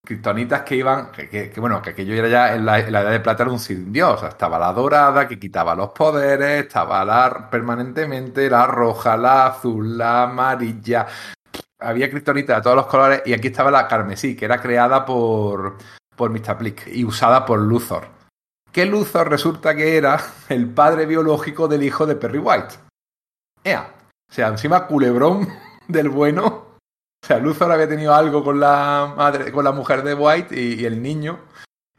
[0.04, 3.52] Kryptonitas que iban, que, bueno, que aquello era ya en la, edad de plata era
[3.52, 4.22] un sin dios.
[4.22, 10.24] Estaba la dorada, que quitaba los poderes, estaba la permanentemente, la roja, la azul, la
[10.24, 11.06] amarilla,
[11.82, 15.78] había kriptonita de todos los colores y aquí estaba la carmesí, que era creada por,
[16.16, 16.56] por Mr.
[16.58, 18.08] Plick y usada por Luthor.
[18.70, 22.74] Que Luthor resulta que era el padre biológico del hijo de Perry White.
[23.64, 23.94] Ea.
[24.30, 25.48] O sea, encima culebrón
[25.88, 26.61] del bueno.
[27.22, 30.84] O sea, Luthor había tenido algo con la madre, con la mujer de White y,
[30.84, 31.38] el niño.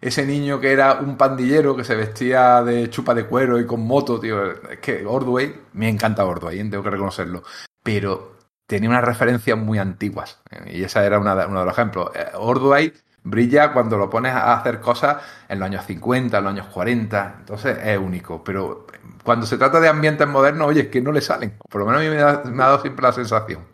[0.02, 3.88] Ese niño que era un pandillero que se vestía de chupa de cuero y con
[3.88, 4.52] moto, tío.
[4.70, 6.68] Es que Ordway, me encanta Ordway, ¿eh?
[6.70, 7.44] tengo que reconocerlo.
[7.82, 8.36] Pero
[8.68, 10.42] tenía unas referencias muy antiguas.
[10.52, 12.12] Eh, y esa era una uno de los ejemplos.
[12.14, 12.92] Eh, Ordway
[13.24, 17.36] brilla cuando lo pones a hacer cosas en los años 50, en los años 40.
[17.40, 18.44] Entonces es único.
[18.44, 18.88] Pero
[19.24, 21.58] cuando se trata de ambientes modernos, oye, es que no le salen.
[21.70, 23.73] Por lo menos a mí me me ha dado siempre la sensación.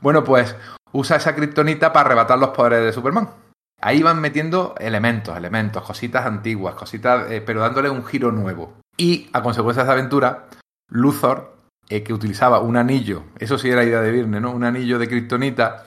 [0.00, 0.56] Bueno, pues
[0.92, 3.30] usa esa kriptonita para arrebatar los poderes de Superman.
[3.80, 8.74] Ahí van metiendo elementos, elementos, cositas antiguas, cositas, eh, pero dándole un giro nuevo.
[8.96, 10.46] Y a consecuencia de esa aventura,
[10.88, 11.56] Luthor
[11.88, 14.50] eh, que utilizaba un anillo, eso sí era idea de Virne, ¿no?
[14.50, 15.84] Un anillo de kriptonita,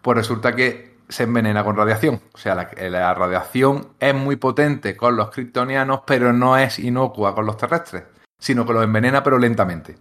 [0.00, 2.20] pues resulta que se envenena con radiación.
[2.32, 7.46] O sea, la, radiación es muy potente con los kryptonianos, pero no es inocua con
[7.46, 8.04] los terrestres,
[8.38, 9.96] sino que los envenena, pero lentamente.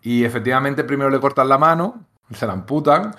[0.00, 3.14] Y efectivamente, primero le cortan la mano, se la amputan,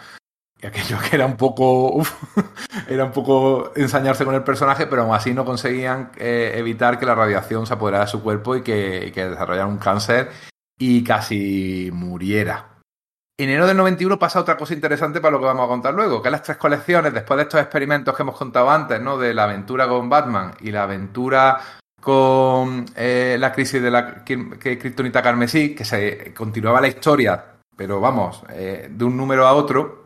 [0.64, 2.02] y aquello que era un poco.
[2.88, 7.06] era un poco ensañarse con el personaje, pero aún así no conseguían eh, evitar que
[7.06, 10.32] la radiación se apoderara de su cuerpo y que, y que desarrollara un cáncer
[10.80, 12.74] y casi muriera.
[13.38, 16.22] En enero del 91 pasa otra cosa interesante para lo que vamos a contar luego,
[16.22, 19.18] que las tres colecciones, después de estos experimentos que hemos contado antes, ¿no?
[19.18, 21.60] De la aventura con Batman y la aventura
[22.00, 28.44] con eh, la crisis de la Kryptonita Carmesí, que se continuaba la historia, pero vamos,
[28.50, 30.06] eh, de un número a otro,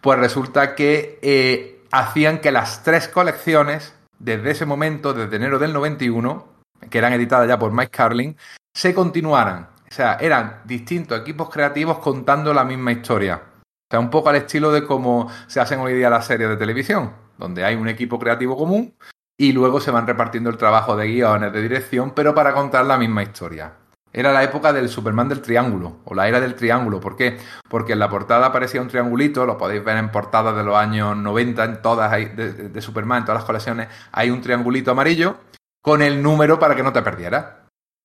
[0.00, 5.72] pues resulta que eh, hacían que las tres colecciones, desde ese momento, desde enero del
[5.72, 6.46] 91,
[6.90, 8.36] que eran editadas ya por Mike Carlin,
[8.74, 9.68] se continuaran.
[9.88, 13.42] O sea, eran distintos equipos creativos contando la misma historia.
[13.62, 16.56] O sea, un poco al estilo de cómo se hacen hoy día las series de
[16.56, 18.94] televisión, donde hay un equipo creativo común
[19.38, 22.98] y luego se van repartiendo el trabajo de guiones, de dirección, pero para contar la
[22.98, 23.72] misma historia.
[24.12, 27.00] Era la época del Superman del Triángulo, o la era del Triángulo.
[27.00, 27.38] ¿Por qué?
[27.68, 31.16] Porque en la portada aparecía un triangulito, lo podéis ver en portadas de los años
[31.16, 35.36] 90, en todas de, Superman, en todas las colecciones, hay un triangulito amarillo
[35.82, 37.46] con el número para que no te perdieras.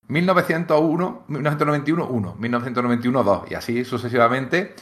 [0.08, 4.74] 1901, 1991, 1, 1991, 2, y así sucesivamente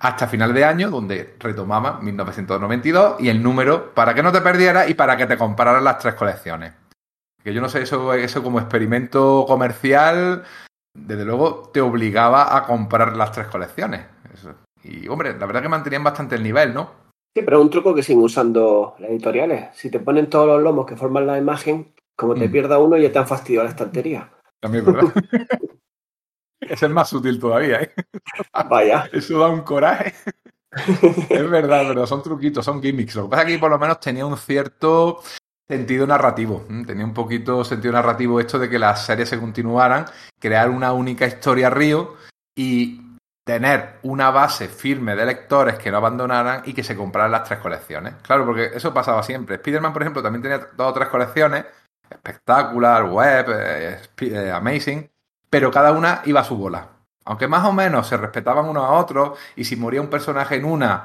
[0.00, 4.88] hasta final de año, donde retomaba 1992 y el número para que no te perdieras
[4.88, 6.72] y para que te compraras las tres colecciones.
[7.42, 10.44] Que yo no sé, eso, eso como experimento comercial,
[11.06, 14.06] desde luego te obligaba a comprar las tres colecciones.
[14.82, 16.90] Y hombre, la verdad que mantenían bastante el nivel, ¿no?
[17.34, 19.76] Sí, pero es un truco que siguen usando las editoriales.
[19.76, 22.52] Si te ponen todos los lomos que forman la imagen, como te Mm.
[22.52, 24.30] pierda uno, ya te han fastidiado la estantería.
[24.60, 25.12] También, ¿verdad?
[26.60, 27.92] Ese es más sutil todavía, ¿eh?
[28.68, 29.08] Vaya.
[29.12, 30.14] Eso da un coraje.
[31.30, 33.14] es verdad, pero son truquitos, son gimmicks.
[33.14, 35.20] Lo que pasa es que aquí por lo menos tenía un cierto
[35.68, 36.64] sentido narrativo.
[36.86, 40.06] Tenía un poquito sentido narrativo esto de que las series se continuaran,
[40.40, 42.16] crear una única historia río
[42.56, 43.08] y
[43.44, 47.60] tener una base firme de lectores que no abandonaran y que se compraran las tres
[47.60, 48.14] colecciones.
[48.22, 49.56] Claro, porque eso pasaba siempre.
[49.56, 51.64] Spider-Man, por ejemplo, también tenía dos o tres colecciones,
[52.12, 55.10] Spectacular, Web, eh, eh, Amazing,
[55.50, 56.88] pero cada una iba a su bola.
[57.24, 60.64] Aunque más o menos se respetaban unos a otros y si moría un personaje en
[60.64, 61.04] una,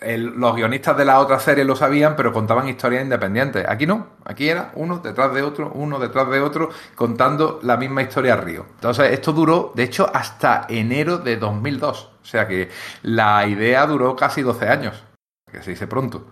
[0.00, 3.64] los guionistas de la otra serie lo sabían, pero contaban historias independientes.
[3.68, 8.02] Aquí no, aquí era uno detrás de otro, uno detrás de otro, contando la misma
[8.02, 8.66] historia a Río.
[8.76, 12.12] Entonces, esto duró, de hecho, hasta enero de 2002.
[12.22, 12.68] O sea que
[13.02, 15.02] la idea duró casi 12 años,
[15.50, 16.26] que se dice pronto.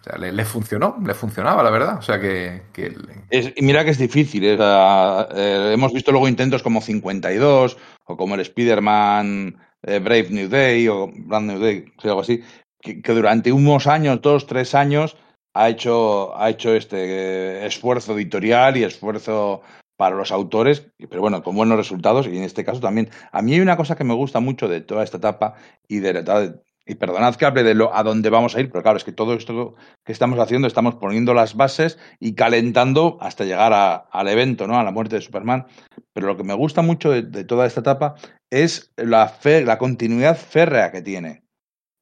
[0.00, 1.98] O sea, le, funcionó, le funcionaba, la verdad.
[1.98, 2.94] O sea que, que
[3.30, 4.44] Es- mira que es difícil.
[4.44, 4.54] ¿eh?
[4.54, 10.28] O sea, eh, hemos visto luego intentos como 52 o como el Spider-Man eh, Brave
[10.30, 12.42] New Day o Brand New Day, o algo así,
[12.80, 15.16] que, durante unos años, dos, tres años,
[15.54, 19.62] ha hecho, ha hecho este eh, esfuerzo editorial y esfuerzo
[19.96, 23.10] para los autores, pero bueno, con buenos resultados y en este caso también.
[23.32, 25.54] A mí hay una cosa que me gusta mucho de toda esta etapa
[25.88, 26.54] y de la
[26.88, 29.12] y perdonad que hable de lo a dónde vamos a ir, pero claro, es que
[29.12, 29.74] todo esto
[30.06, 34.78] que estamos haciendo, estamos poniendo las bases y calentando hasta llegar a- al evento, ¿no?
[34.78, 35.66] A la muerte de Superman.
[36.14, 38.14] Pero lo que me gusta mucho de, de toda esta etapa
[38.50, 41.42] es la, fe, la continuidad férrea que tiene.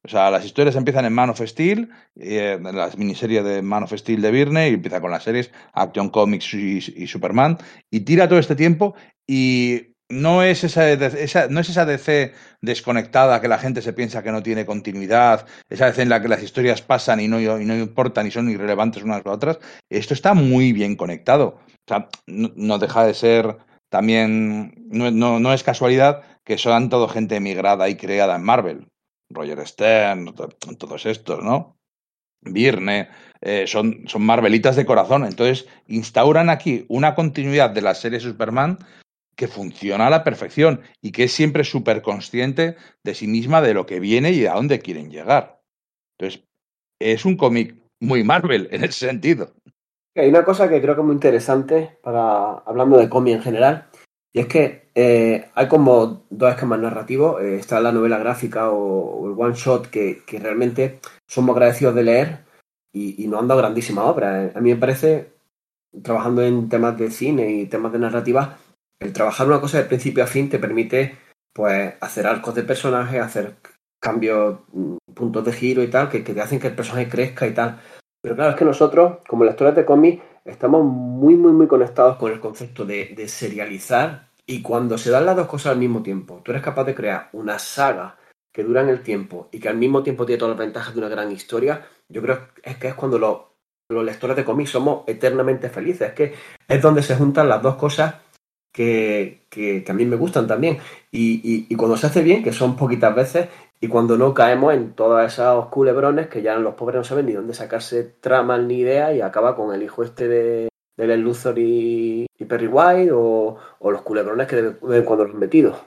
[0.07, 3.83] O sea, las historias empiezan en Man of Steel, eh, en la miniserie de Man
[3.83, 7.57] of Steel de Virne, y empieza con las series Action Comics y, Superman,
[7.91, 8.95] y tira todo este tiempo
[9.27, 12.31] y no es esa, esa- no es esa DC
[12.61, 16.29] desconectada que la gente se piensa que no tiene continuidad, esa DC en la que
[16.29, 19.59] las historias pasan y no, y no importan y son irrelevantes unas a otras.
[19.89, 21.59] Esto está muy bien conectado.
[21.59, 23.57] O sea, no, no deja de ser
[23.89, 28.87] también, no, no- no es casualidad que son todo gente emigrada y creada en Marvel.
[29.29, 31.77] Roger Stern, to- todos estos, ¿no?
[32.41, 33.09] Virne,
[33.41, 35.25] eh, son, son Marvelitas de corazón.
[35.25, 38.77] Entonces, instauran aquí una continuidad de la serie Superman
[39.35, 43.73] que funciona a la perfección y que es siempre súper consciente de sí misma, de
[43.73, 45.61] lo que viene y a dónde quieren llegar.
[46.17, 46.43] Entonces,
[46.99, 49.53] es un cómic muy Marvel en ese sentido.
[50.15, 53.89] Hay una cosa que creo que es muy interesante para hablando de cómic en general,
[54.33, 57.39] y es que eh, hay como dos esquemas narrativos.
[57.39, 62.03] Eh, está la novela gráfica o, el one shot que, que realmente somos agradecidos de
[62.03, 62.39] leer
[62.91, 64.55] y, y nos han dado grandísimas obras.
[64.55, 65.33] A mí me parece,
[66.01, 68.57] trabajando en temas de cine y temas de narrativa,
[68.99, 71.15] el trabajar una cosa de principio a fin te permite
[71.53, 73.53] pues hacer arcos de personajes, hacer
[74.01, 77.53] cambios, mm, puntos de giro y tal, que, te hacen que el personaje crezca y
[77.53, 77.79] tal.
[78.19, 82.31] Pero claro, es que nosotros, como lectores de cómics, estamos muy, muy, muy conectados con
[82.31, 86.51] el concepto de serializar y cuando se dan las dos cosas al mismo tiempo, tú
[86.51, 88.17] eres capaz de crear una saga
[88.53, 90.99] que dura en el tiempo y que al mismo tiempo tiene todas las ventajas de
[91.01, 95.03] una gran historia, yo creo que es que es cuando los, lectores de cómics somos
[95.05, 96.09] eternamente felices.
[96.09, 96.33] Es que
[96.67, 98.15] es donde se juntan las dos cosas
[98.73, 100.77] que, que, a mí me gustan también.
[101.11, 104.73] Y, y, y cuando se hace bien, que son poquitas veces, y cuando no caemos
[104.73, 108.79] en todas esas culebrones que ya los pobres no saben ni dónde sacarse tramas ni
[108.79, 110.67] ideas y acaba con el hijo este de,
[110.97, 115.25] de Luthor y, y Perry White o, o los culebrones que de vez en cuando
[115.25, 115.79] los han metido.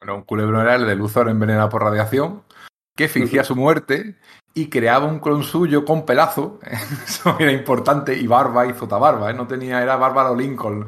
[0.00, 2.42] Bueno, un culebrón era el de Luthor envenenado por radiación,
[2.96, 4.16] que fingía su muerte
[4.54, 6.58] y creaba un clon suyo con pelazo.
[7.06, 8.16] Eso era importante.
[8.16, 9.34] Y barba y zotabarba, ¿eh?
[9.34, 10.86] No tenía, era Bárbaro Lincoln.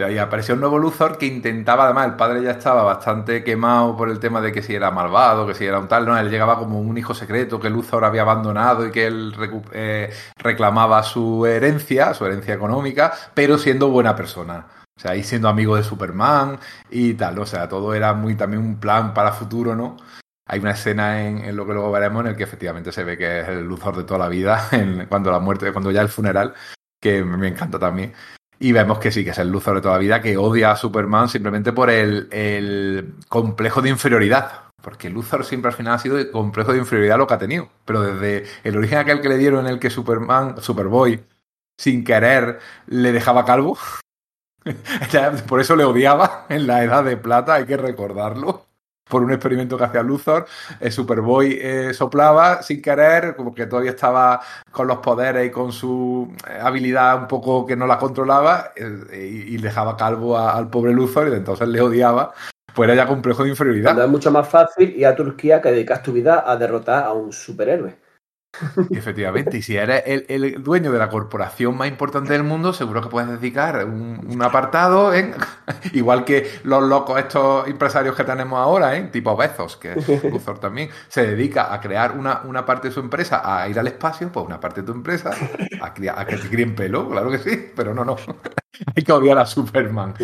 [0.00, 3.98] Sea, y apareció un nuevo Luthor que intentaba, además, el padre ya estaba bastante quemado
[3.98, 6.30] por el tema de que si era malvado, que si era un tal, no, él
[6.30, 9.34] llegaba como un hijo secreto que Luthor había abandonado y que él
[9.72, 14.68] eh, reclamaba su herencia, su herencia económica, pero siendo buena persona.
[14.96, 17.38] O sea, y siendo amigo de Superman y tal.
[17.38, 19.98] O sea, todo era muy también un plan para futuro, ¿no?
[20.46, 23.40] Hay una escena en, lo que luego veremos en el que efectivamente se ve que
[23.40, 24.66] es el Luthor de toda la vida,
[25.10, 26.54] cuando la muerte, cuando ya el funeral,
[26.98, 28.14] que me encanta también.
[28.62, 30.76] Y vemos que sí, que es el Luthor de toda la vida, que odia a
[30.76, 34.64] Superman simplemente por el, el complejo de inferioridad.
[34.82, 37.70] Porque Luthor siempre al final ha sido el complejo de inferioridad lo que ha tenido.
[37.86, 41.24] Pero desde el origen aquel que le dieron en el que Superman, Superboy,
[41.78, 43.78] sin querer, le dejaba calvo.
[45.48, 48.66] Por eso le odiaba en la edad de plata, hay que recordarlo.
[49.10, 50.46] Por un experimento que hacía Luthor,
[50.80, 51.60] eh, Superboy
[51.92, 54.40] soplaba sin querer, como que todavía estaba
[54.70, 59.46] con los poderes y con su eh, habilidad un poco que no la controlaba, eh,
[59.48, 62.32] y, dejaba calvo al pobre Luthor, y entonces le odiaba.
[62.74, 63.90] Pues era ya complejo de inferioridad.
[63.90, 67.12] Cuando es mucho más fácil ir a Turquía que dedicas tu vida a derrotar a
[67.12, 67.96] un superhéroe.
[68.90, 73.00] Efectivamente, y si eres el, el, dueño de la corporación más importante del mundo, seguro
[73.00, 75.34] que puedes dedicar un, un apartado, en,
[75.92, 79.02] igual que los locos estos empresarios que tenemos ahora, ¿eh?
[79.12, 83.00] tipo Bezos, que es Luthor también, se dedica a crear una, una, parte de su
[83.00, 85.30] empresa a ir al espacio, pues una parte de tu empresa
[85.80, 88.16] a, a que te críen pelo, claro que sí, pero no, no.
[88.96, 90.14] Hay que odiar a Superman.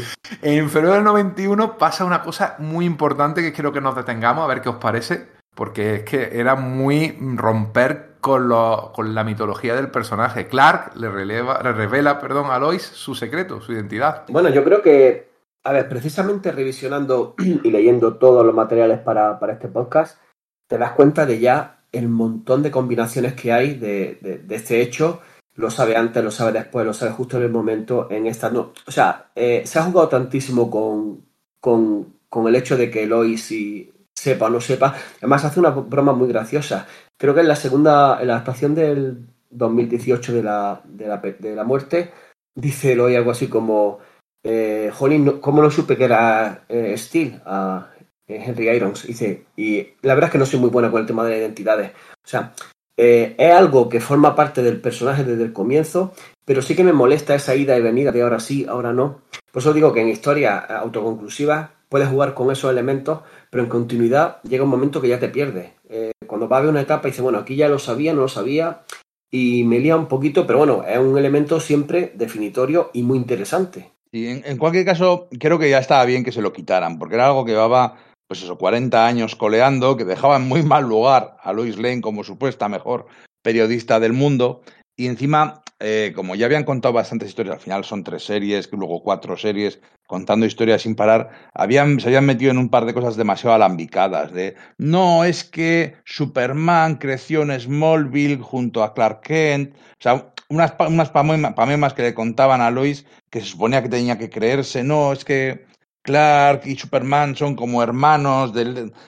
[0.40, 4.46] En febrero del 91 pasa una cosa muy importante que quiero que nos detengamos, a
[4.46, 9.74] ver qué os parece, porque es que era muy romper con, lo, con la mitología
[9.74, 10.46] del personaje.
[10.46, 14.24] Clark le, releva, le revela perdón, a Lois su secreto, su identidad.
[14.28, 15.30] Bueno, yo creo que,
[15.64, 20.20] a ver, precisamente revisionando y leyendo todos los materiales para, para este podcast,
[20.68, 25.22] te das cuenta de ya el montón de combinaciones que hay de, de, este hecho
[25.54, 28.74] lo sabe antes, lo sabe después, lo sabe justo en el momento, en esta no.
[28.86, 31.24] O sea, eh, se ha jugado tantísimo con,
[31.61, 33.90] con, con, el hecho de que Lois y
[34.26, 34.94] sepa o no sepa.
[35.18, 36.86] Además, hace una broma muy graciosa.
[37.16, 41.54] Creo que en la segunda, en la actuación del 2018 de la, de la, de
[41.54, 42.10] la muerte,
[42.54, 44.00] dice Lois algo así como,
[44.42, 47.40] eh, Jolín, ¿cómo no supe que era eh, Steel?
[47.46, 47.90] A
[48.26, 49.06] Henry Irons.
[49.06, 51.40] Dice, y la verdad es que no soy muy buena con el tema de las
[51.40, 51.90] identidades.
[51.90, 52.52] O sea,
[52.96, 56.12] eh, es algo que forma parte del personaje desde el comienzo,
[56.44, 59.20] pero sí que me molesta esa ida y venida de ahora sí, ahora no.
[59.52, 63.20] Por eso digo que en historia autoconclusiva puedes jugar con esos elementos,
[63.51, 65.70] pero en continuidad llega un momento que ya te pierdes.
[65.88, 68.22] Eh, cuando va a ver una etapa y dice, bueno, aquí ya lo sabía, no
[68.22, 68.82] lo sabía,
[69.30, 73.92] y me lía un poquito, pero bueno, es un elemento siempre definitorio y muy interesante.
[74.12, 77.16] Y en, en cualquier caso, creo que ya estaba bien que se lo quitaran, porque
[77.16, 81.36] era algo que llevaba pues eso, 40 años coleando, que dejaba en muy mal lugar
[81.40, 83.07] a Lois Lane como supuesta mejor
[83.42, 84.62] periodista del mundo.
[84.97, 89.02] Y encima, eh, como ya habían contado bastantes historias, al final son tres series, luego
[89.02, 93.16] cuatro series, contando historias sin parar, habían, se habían metido en un par de cosas
[93.16, 94.32] demasiado alambicadas.
[94.32, 99.74] De, no, es que Superman creció en Smallville junto a Clark Kent.
[99.76, 104.16] O sea, unas, unas pamemas que le contaban a Lois que se suponía que tenía
[104.18, 104.82] que creerse.
[104.82, 105.66] No, es que
[106.02, 108.52] Clark y Superman son como hermanos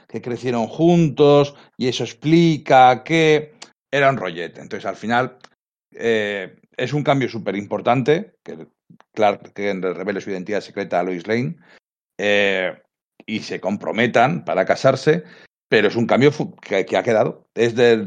[0.08, 3.54] que crecieron juntos y eso explica que
[3.90, 4.60] era un rollete.
[4.60, 5.38] Entonces, al final,
[5.92, 8.66] eh, es un cambio súper importante que
[9.14, 11.56] Clark revele su identidad secreta a Lois Lane
[12.18, 12.80] eh,
[13.26, 15.24] y se comprometan para casarse,
[15.68, 17.46] pero es un cambio que, ha quedado.
[17.54, 18.06] Es de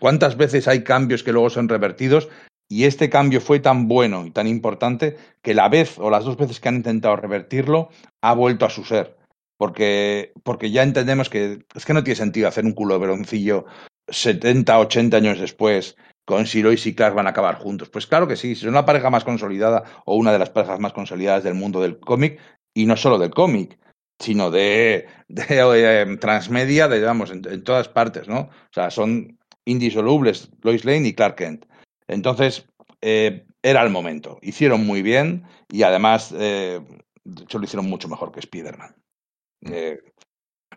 [0.00, 2.28] cuántas veces hay cambios que luego son revertidos
[2.68, 6.36] y este cambio fue tan bueno y tan importante que la vez o las dos
[6.36, 7.90] veces que han intentado revertirlo
[8.22, 9.16] ha vuelto a su ser.
[9.58, 13.64] Porque, porque ya entendemos que es que no tiene sentido hacer un culo veroncillo
[14.08, 15.96] 70, 80 años después
[16.26, 17.88] con si Lois y Clark van a acabar juntos.
[17.88, 20.78] Pues claro que sí, si son la pareja más consolidada o una de las parejas
[20.78, 22.38] más consolidadas del mundo del cómic,
[22.74, 23.78] y no solo del cómic,
[24.18, 28.40] sino de, de, de eh, transmedia, de, digamos, en, en, todas partes, ¿no?
[28.40, 31.66] O sea, son indisolubles Lois Lane y Clark Kent.
[32.06, 32.66] Entonces,
[33.00, 34.38] eh, era el momento.
[34.42, 36.80] Hicieron muy bien y además, eh,
[37.24, 38.94] de hecho, lo hicieron mucho mejor que Spider-Man.
[39.62, 40.00] Eh,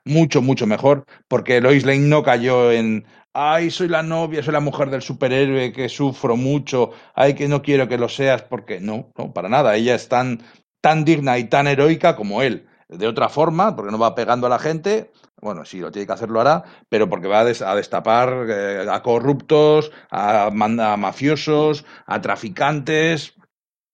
[0.05, 4.59] mucho, mucho mejor, porque Lois Lane no cayó en, ay, soy la novia, soy la
[4.59, 9.11] mujer del superhéroe que sufro mucho, ay, que no quiero que lo seas, porque no,
[9.17, 9.75] no, para nada.
[9.75, 10.41] Ella es tan,
[10.81, 12.67] tan digna y tan heroica como él.
[12.87, 16.13] De otra forma, porque no va pegando a la gente, bueno, si lo tiene que
[16.13, 21.85] hacer, lo hará, pero porque va a, des a destapar eh, a corruptos, a, mafiosos,
[22.05, 23.35] a traficantes,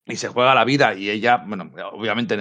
[0.06, 0.93] y se juega la vida.
[0.93, 2.38] Y ella, bueno, obviamente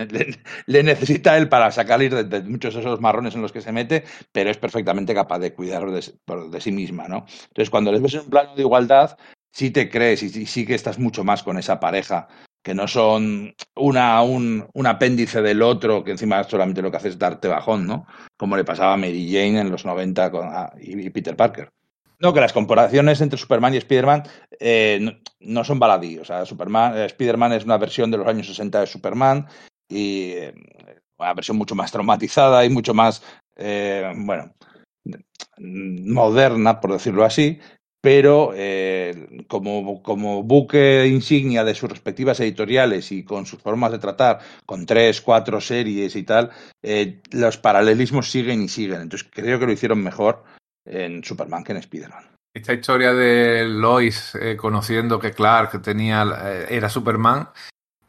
[0.66, 3.60] le, necesita a él para sacarle de, de, muchos de esos marrones en los que
[3.60, 6.02] se mete, pero es perfectamente capaz de cuidar de,
[6.50, 7.26] de sí misma, ¿no?
[7.48, 9.16] Entonces, cuando les ves en un plano de igualdad,
[9.54, 12.28] sí te crees y, sí que estás mucho más con esa pareja
[12.62, 17.08] que no son una, un, un, apéndice del otro, que encima solamente lo que hace
[17.08, 18.06] es darte bajón, ¿no?
[18.38, 21.70] Como le pasaba a Mary Jane en los 90 con, ah, y, Peter Parker.
[22.24, 24.22] No, que las comparaciones entre Superman y Spider-Man
[24.58, 26.16] eh, no, son baladí.
[26.16, 29.46] O sea, Superman, eh, Spider-Man es una versión de los años 60 de Superman
[29.90, 30.54] y eh,
[31.18, 33.22] una versión mucho más traumatizada y mucho más,
[33.56, 34.54] eh, bueno,
[35.58, 37.58] moderna, por decirlo así,
[38.00, 43.98] pero eh, como, como, buque insignia de sus respectivas editoriales y con sus formas de
[43.98, 46.52] tratar, con tres, cuatro series y tal,
[47.32, 49.02] los paralelismos siguen y siguen.
[49.02, 50.42] Entonces creo que lo hicieron mejor
[50.84, 52.24] en Superman que en Spider-Man.
[52.54, 57.48] Esta historia de Lois eh, conociendo que Clark tenía, eh, era Superman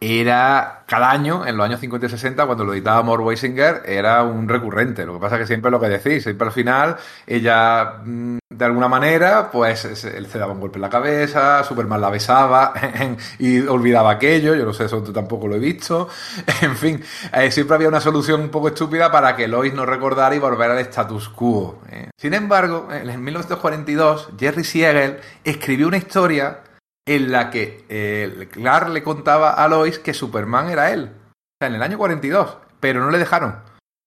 [0.05, 4.23] era cada año, en los años 50 y 60, cuando lo editaba More Weisinger, era
[4.23, 5.05] un recurrente.
[5.05, 8.65] Lo que pasa es que siempre lo que decís, siempre al final ella mmm, de
[8.65, 12.73] alguna manera, pues se daba un golpe en la cabeza, Superman la besaba
[13.39, 16.07] y olvidaba aquello, yo no sé, eso tampoco lo he visto.
[16.61, 17.03] En fin,
[17.33, 20.71] eh, siempre había una solución un poco estúpida para que Lois no recordara y volver
[20.71, 21.79] al status quo.
[21.91, 22.09] ¿eh?
[22.17, 26.59] Sin embargo, en 1942, Jerry Siegel escribió una historia
[27.05, 31.11] en la que eh, Clark le contaba a Lois que Superman era él.
[31.13, 33.61] O sea, en el año 42, pero no le dejaron.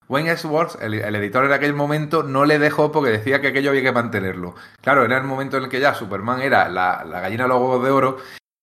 [0.09, 3.82] Wayne Ellsworth, el, editor en aquel momento, no le dejó porque decía que aquello había
[3.82, 4.55] que mantenerlo.
[4.80, 8.16] Claro, era el momento en el que ya Superman era la, gallina de de oro,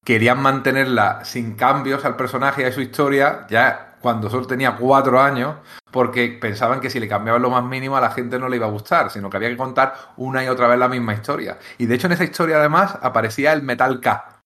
[0.03, 5.19] querían mantenerla sin cambios al personaje y a su historia, ya cuando solo tenía cuatro
[5.19, 5.55] años,
[5.89, 8.67] porque pensaban que si le cambiaban lo más mínimo a la gente no le iba
[8.67, 11.57] a gustar, sino que había que contar una y otra vez la misma historia.
[11.79, 14.43] Y de hecho en esa historia además aparecía el Metal K,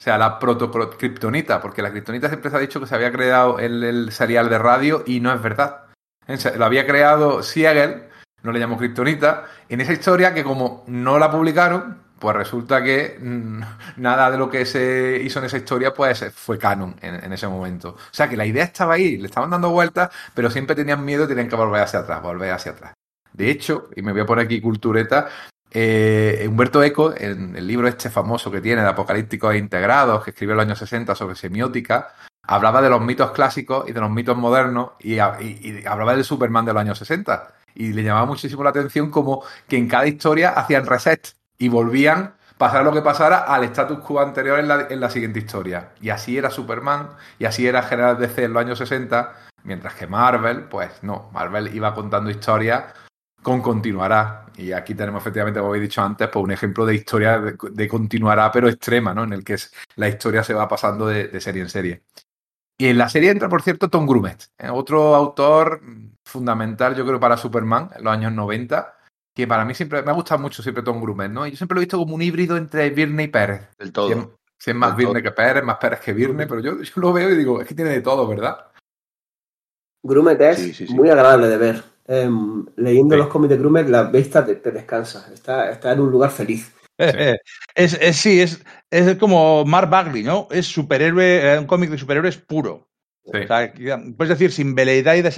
[0.00, 3.60] o sea, la proto-kriptonita, porque la kriptonita siempre se ha dicho que se había creado
[3.60, 5.84] en el serial de radio y no es verdad.
[6.56, 8.08] Lo había creado Siegel,
[8.42, 13.18] no le llamó Kryptonita, en esa historia que como no la publicaron, pues resulta que
[13.20, 13.60] mm,
[13.96, 17.90] nada de lo que se hizo en esa historia pues fue canon en, ese momento.
[17.90, 21.24] O sea que la idea estaba ahí, le estaban dando vueltas, pero siempre tenían miedo
[21.24, 22.94] y tenían que volver hacia atrás, volver hacia atrás.
[23.32, 25.28] De hecho, y me voy a poner aquí cultureta,
[25.70, 30.52] eh, Humberto Eco, en el libro este famoso que tiene de Apocalípticos Integrados, que escribió
[30.52, 34.36] en los años 60 sobre semiótica, hablaba de los mitos clásicos y de los mitos
[34.36, 37.54] modernos y, hablaba del Superman de los años 60.
[37.74, 42.34] Y le llamaba muchísimo la atención como que en cada historia hacían reset y volvían,
[42.58, 45.92] pasar lo que pasara, al status quo anterior en la, en la siguiente historia.
[46.00, 49.32] Y así era Superman y así era General DC en los años 60,
[49.64, 52.84] mientras que Marvel, pues no, Marvel iba contando historias
[53.42, 54.46] con continuará.
[54.56, 58.50] Y aquí tenemos efectivamente, como habéis dicho antes, pues un ejemplo de historia de, continuará,
[58.50, 59.24] pero extrema, ¿no?
[59.24, 59.56] En el que
[59.96, 62.02] la historia se va pasando de serie en serie.
[62.78, 65.80] Y en la serie entra, por cierto, Tom Grumet, eh, otro autor
[66.24, 68.95] fundamental, yo creo, para Superman en los años 90,
[69.36, 71.46] que para mí siempre me ha gustado mucho siempre Tom Grumet, ¿no?
[71.46, 73.68] Y yo siempre lo he visto como un híbrido entre Virne y Pérez.
[73.78, 74.38] Del todo.
[74.58, 77.36] Si es, más Virne que Pérez, más Pérez que Virne, pero yo, lo veo y
[77.36, 78.56] digo, es que tiene de todo, ¿verdad?
[80.02, 81.84] Grumet es muy agradable de ver.
[82.06, 86.30] Em, leyendo los cómics de Grumet, la vista te, descansa, está, está en un lugar
[86.30, 86.72] feliz.
[87.74, 90.48] es, sí, es, es como Mark Bagley, ¿no?
[90.50, 92.85] Es superhéroe, eh, un cómic de superhéroes puro.
[93.30, 95.36] Puedes decir sin veleidades,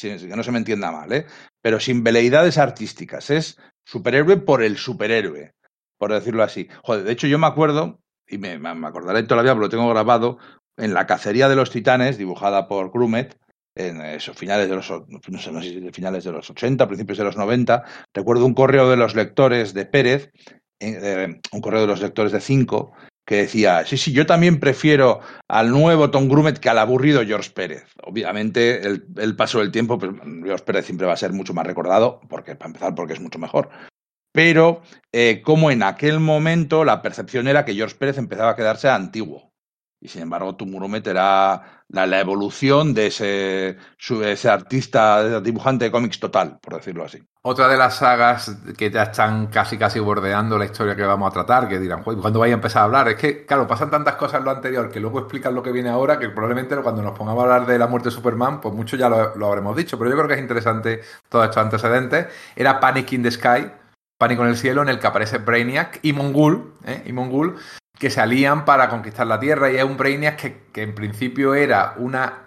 [0.00, 1.26] que no se me entienda mal, ¿eh?
[1.60, 3.30] pero sin veleidades artísticas.
[3.30, 5.54] Es superhéroe por el superhéroe,
[5.96, 6.68] por decirlo así.
[6.82, 10.38] Joder, de hecho yo me acuerdo, y me, me acordaré todavía, porque lo tengo grabado,
[10.76, 13.36] en La cacería de los titanes, dibujada por Grumet,
[13.74, 17.24] en esos finales de los, no sé, no sé finales de los 80, principios de
[17.24, 20.32] los 90, recuerdo un correo de los lectores de Pérez
[20.80, 22.92] eh, un correo de los lectores de 5
[23.28, 27.50] que decía, sí, sí, yo también prefiero al nuevo Tom Grumet que al aburrido George
[27.50, 27.84] Pérez.
[28.02, 30.12] Obviamente, el, paso del tiempo, pues,
[30.44, 33.38] George Pérez siempre va a ser mucho más recordado, porque para empezar, porque es mucho
[33.38, 33.68] mejor.
[34.32, 34.80] Pero
[35.12, 39.47] eh, como en aquel momento la percepción era que George Pérez empezaba a quedarse antiguo.
[40.00, 46.20] Y sin embargo, Tom Grumet era la, evolución de ese, ese artista dibujante de cómics
[46.20, 47.18] total, por decirlo así.
[47.42, 51.32] Otra de las sagas que ya están casi casi bordeando la historia que vamos a
[51.32, 53.08] tratar, que dirán, cuando vaya a empezar a hablar?
[53.08, 55.88] Es que, claro, pasan tantas cosas en lo anterior que luego explican lo que viene
[55.88, 58.96] ahora, que probablemente cuando nos pongamos a hablar de la muerte de Superman, pues mucho
[58.96, 62.26] ya lo, habremos dicho, pero yo creo que es interesante todos estos antecedentes.
[62.54, 63.70] Era Panic in the Sky,
[64.18, 67.04] Pánico en el cielo, en el que aparece Brainiac y Mongul, ¿eh?
[67.06, 67.56] y Mongul,
[67.98, 71.54] que se alían para conquistar la Tierra y es un Brainiac que, que, en principio
[71.54, 72.44] era una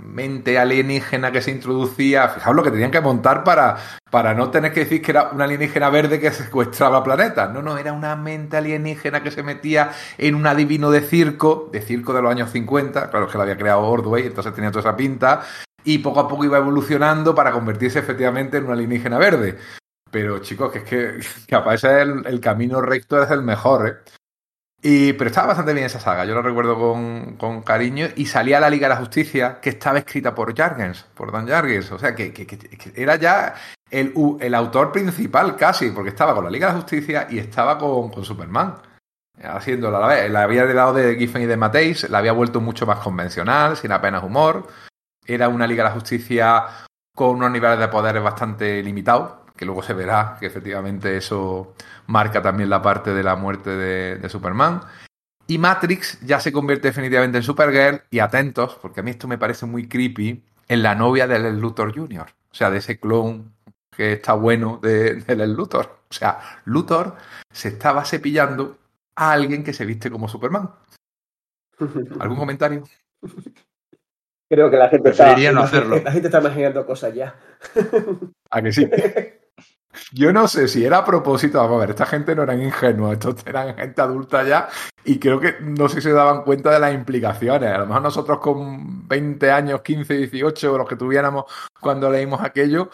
[0.00, 3.78] mente alienígena que se introducía, fijaos lo que tenían que montar para,
[4.10, 7.76] para no tener que decir que era una alienígena verde que secuestraba planetas, no, no,
[7.78, 12.22] era una mente alienígena que se metía en un adivino de circo, de circo de
[12.22, 15.42] los años 50, claro que lo había creado Ordway, entonces tenía toda esa pinta,
[15.82, 19.58] y poco a poco iba evolucionando para convertirse efectivamente en una alienígena verde.
[20.12, 24.21] Pero chicos, que es que capaz el, el camino recto es el mejor, ¿eh?
[24.84, 28.08] Y, pero estaba bastante bien esa saga, yo lo recuerdo con, cariño.
[28.16, 31.92] Y salía la Liga de la Justicia, que estaba escrita por Jargens, por Dan Jargens.
[31.92, 32.32] O sea, que,
[32.96, 33.54] era ya
[33.88, 37.78] el, el, autor principal casi, porque estaba con la Liga de la Justicia y estaba
[37.78, 38.74] con, Superman.
[39.40, 40.30] Haciéndola a la vez.
[40.30, 44.24] La había de Giffen y de Mateis, la había vuelto mucho más convencional, sin apenas
[44.24, 44.66] humor.
[45.24, 46.64] Era una Liga de la Justicia
[47.14, 51.74] con unos niveles de poderes bastante limitados que luego se verá que efectivamente eso
[52.08, 54.80] marca también la parte de la muerte de, Superman.
[55.46, 59.38] Y Matrix ya se convierte definitivamente en Supergirl y atentos, porque a mí esto me
[59.38, 63.54] parece muy creepy, en la novia del Luthor Jr., o sea, de ese clon
[63.96, 66.00] que está bueno del de, Luthor.
[66.10, 67.14] O sea, Luthor
[67.52, 68.78] se estaba cepillando
[69.14, 70.70] a alguien que se viste como Superman.
[72.18, 72.82] ¿Algún comentario?
[74.48, 76.00] Creo que la gente está, no hacerlo.
[76.02, 77.36] La gente está imaginando cosas ya.
[78.50, 78.90] ¿A que sí?
[80.12, 83.12] Yo no sé si era a propósito, vamos a ver, esta gente no eran ingenuos,
[83.12, 84.68] estos eran gente adulta ya
[85.04, 87.70] y creo que no sé si se daban cuenta de las implicaciones.
[87.70, 91.44] A lo mejor nosotros con 20 años, 15, 18, los que tuviéramos
[91.80, 92.90] cuando leímos aquello,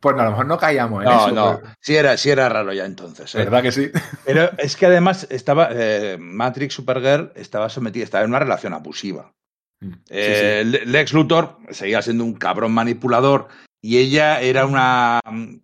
[0.00, 1.28] pues a lo mejor no caíamos en eso.
[1.32, 3.34] No, no, sí era, sí era raro ya entonces.
[3.34, 3.38] ¿eh?
[3.38, 3.90] ¿Verdad que sí?
[4.24, 9.32] Pero es que además estaba, eh, Matrix Supergirl estaba sometida, estaba en una relación abusiva.
[9.80, 13.48] Mm, eh, Lex Luthor seguía siendo un cabrón manipulador
[13.86, 15.58] y ella era una mm,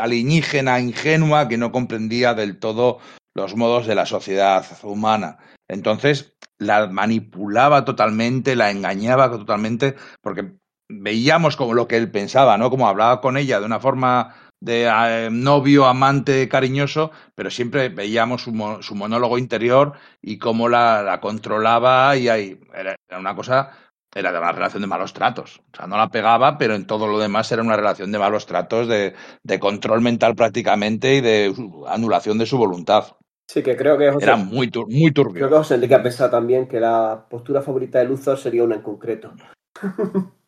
[0.00, 2.98] alienígena ingenua que no comprendía del todo
[3.34, 5.36] los modos de la sociedad humana.
[5.68, 10.54] Entonces la manipulaba totalmente, la engañaba totalmente, porque
[10.88, 12.70] veíamos como lo que él pensaba, ¿no?
[12.70, 18.44] Como hablaba con ella de una forma de eh, novio, amante, cariñoso, pero siempre veíamos
[18.44, 19.92] su, monólogo interior
[20.22, 23.72] y cómo la, controlaba y ahí era, una cosa,
[24.14, 25.60] era de una relación de malos tratos.
[25.72, 28.46] O sea, no la pegaba, pero en todo lo demás era una relación de malos
[28.46, 29.14] tratos, de,
[29.60, 31.54] control mental prácticamente y de
[31.88, 33.16] anulación de su voluntad.
[33.46, 35.40] Sí, que creo que era muy, muy turbio.
[35.40, 38.76] Creo que José Enrique ha pensado también que la postura favorita de Luthor sería una
[38.76, 39.32] en concreto.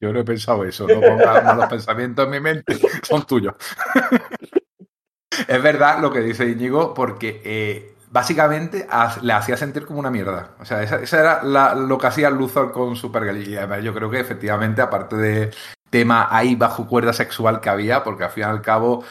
[0.00, 3.54] Yo no he pensado eso, no pongas los pensamientos en mi mente, son tuyos.
[5.48, 8.86] es verdad lo que dice Íñigo, porque eh, básicamente
[9.22, 10.50] le hacía sentir como una mierda.
[10.60, 13.38] O sea, esa, era lo que hacía Luthor con Supergirl.
[13.38, 15.50] Y yo creo que efectivamente, aparte de
[15.90, 19.04] tema ahí bajo cuerda sexual que había, porque al fin y al cabo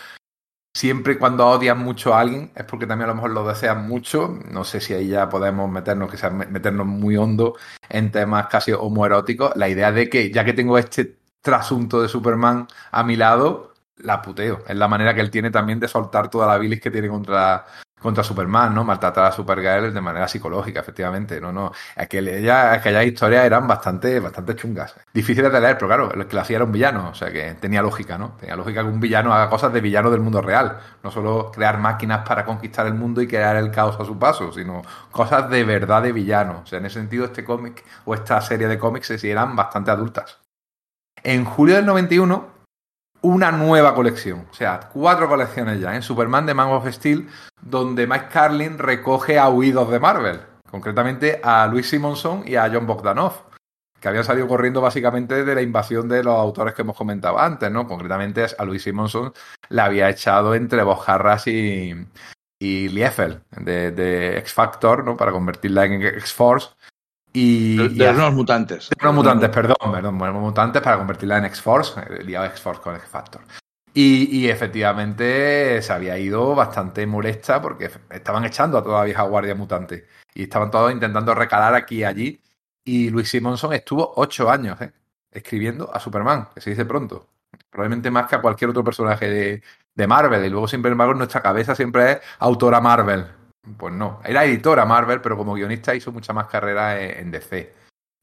[0.74, 4.40] siempre cuando odian mucho a alguien es porque también a lo mejor lo desean mucho.
[4.52, 7.56] No sé si ahí ya podemos meternos, quizás meternos muy hondo
[7.90, 9.56] en temas casi homoeróticos.
[9.56, 13.71] La idea de que ya que tengo este trasunto de Superman a mi lado,
[14.04, 14.64] la puteo.
[14.68, 17.66] Es la manera que él tiene también de soltar toda la bilis que tiene contra,
[18.02, 18.84] contra Superman, ¿no?
[18.84, 21.40] Maltratar a Supergirl de manera psicológica, efectivamente.
[21.40, 21.72] No, no.
[21.96, 24.96] Aquella, aquellas historias eran bastante, bastante chungas.
[25.14, 27.10] Difíciles de leer, pero claro, el que lo hacía era un villano.
[27.10, 28.32] O sea que tenía lógica, ¿no?
[28.40, 30.80] Tenía lógica que un villano haga cosas de villano del mundo real.
[31.04, 34.52] No solo crear máquinas para conquistar el mundo y crear el caos a su paso,
[34.52, 34.82] sino
[35.12, 36.62] cosas de verdad de villano.
[36.64, 40.40] O sea, en ese sentido, este cómic o esta serie de cómics eran bastante adultas.
[41.24, 42.61] En julio del 91
[43.22, 46.02] una nueva colección, o sea, cuatro colecciones ya, en ¿eh?
[46.02, 47.28] Superman de Man of Steel,
[47.62, 52.88] donde Mike Carlin recoge a huidos de Marvel, concretamente a Luis Simonson y a John
[52.88, 53.44] Bogdanov,
[54.00, 57.70] que habían salido corriendo básicamente de la invasión de los autores que hemos comentado antes,
[57.72, 57.88] ¿no?
[57.88, 59.32] Concretamente a Luis Simonson
[59.70, 61.94] le había echado entre Bojarras y,
[62.60, 65.16] y Liefeld de, de X Factor, ¿no?
[65.16, 66.70] Para convertirla en X-Force.
[67.34, 68.90] Y, de, los mutantes.
[68.90, 73.42] De los mutantes, perdón, perdón, mutantes para convertirla en X-Force, liado X-Force con X-Factor.
[73.94, 79.56] Y, efectivamente se había ido bastante molesta porque estaban echando a toda la vieja guardia
[79.56, 80.08] mutante.
[80.34, 82.42] Y estaban todos intentando recalar aquí y allí.
[82.84, 84.92] Y Luis Simonson estuvo ocho años ¿eh?
[85.30, 87.28] escribiendo a Superman, que se dice pronto.
[87.70, 89.64] Probablemente más que a cualquier otro personaje de,
[89.94, 90.46] de Marvel.
[90.46, 93.26] Y luego, sin embargo, en nuestra cabeza siempre es autora Marvel.
[93.78, 97.74] Pues no, era editora Marvel, pero como guionista hizo mucha más carrera en DC.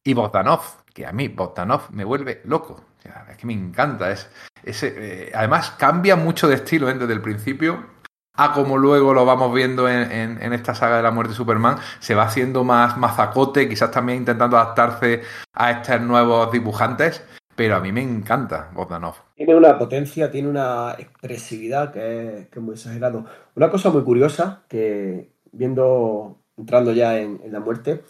[0.04, 0.60] Y Bogdanov,
[0.92, 2.84] que a mí Bogdanov me vuelve loco.
[3.30, 4.10] es que me encanta.
[4.10, 4.28] Es,
[4.64, 6.94] eh, además, cambia mucho de estilo ¿eh?
[6.94, 7.98] desde el principio
[8.38, 12.14] a como luego lo vamos viendo en, esta saga de la muerte de Superman, se
[12.14, 15.22] va haciendo más mazacote, quizás también intentando adaptarse
[15.52, 17.24] a estos nuevos dibujantes,
[17.58, 19.16] pero a mí me encanta Bogdanov.
[19.34, 23.24] Tiene una potencia, tiene una expresividad que es, muy exagerado.
[23.56, 28.04] Una cosa muy curiosa que viendo, entrando ya en, la muerte,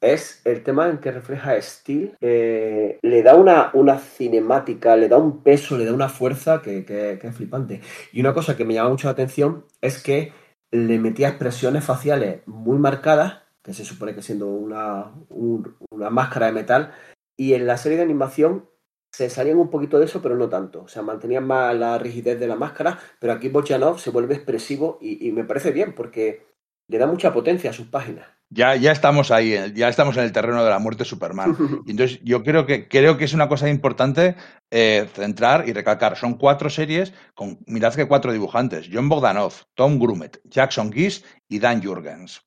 [0.00, 2.16] es el tema en que refleja Steel.
[2.20, 7.36] le da una, una, cinemática, le da un peso, le da una fuerza que, es
[7.36, 7.80] flipante.
[8.12, 10.32] Y una cosa que me llama mucho la atención es que
[10.72, 16.52] le metía expresiones faciales muy marcadas, que se supone que siendo una, una máscara de
[16.52, 16.92] metal,
[17.36, 18.64] y en la serie de animación
[19.12, 20.82] se salían un poquito de eso, pero no tanto.
[20.82, 24.98] O sea, mantenían más la rigidez de la máscara, pero aquí Bochanov se vuelve expresivo
[25.00, 26.46] y, me parece bien porque
[26.88, 28.26] le da mucha potencia a sus páginas.
[28.50, 31.54] Ya, ya estamos ahí, eh, ya estamos en el terreno de la muerte de Superman.
[31.86, 34.36] entonces, yo creo que, creo que es una cosa importante
[34.70, 36.16] eh, centrar y recalcar.
[36.16, 38.88] Son cuatro series con, mirad que cuatro dibujantes.
[38.90, 42.42] John Bogdanov, Tom Grumet, Jackson Gies y Dan Jurgens.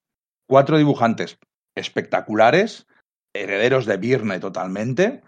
[0.48, 1.38] Cuatro dibujantes
[1.76, 2.88] espectaculares,
[3.34, 5.22] herederos de Birne totalmente,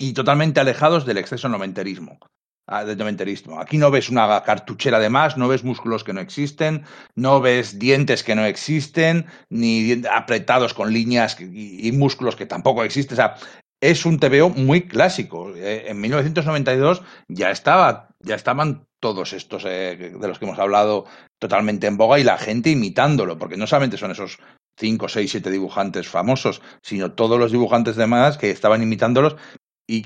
[0.00, 2.18] y totalmente alejados del exceso noventerismo.
[2.66, 3.60] Ah, del noventerismo.
[3.60, 6.84] Aquí no ves una cartuchera de más, no ves músculos que no existen,
[7.16, 13.14] no ves dientes que no existen, ni apretados con líneas y, músculos que tampoco existen.
[13.14, 13.34] O sea,
[13.80, 15.52] es un TVO muy clásico.
[15.54, 21.06] Eh, en 1992 ya estaba, ya estaban todos estos eh, de los que hemos hablado
[21.40, 24.38] totalmente en boga y la gente imitándolo, porque no solamente son esos
[24.78, 29.36] 5, 6, 7 dibujantes famosos, sino todos los dibujantes demás que estaban imitándolos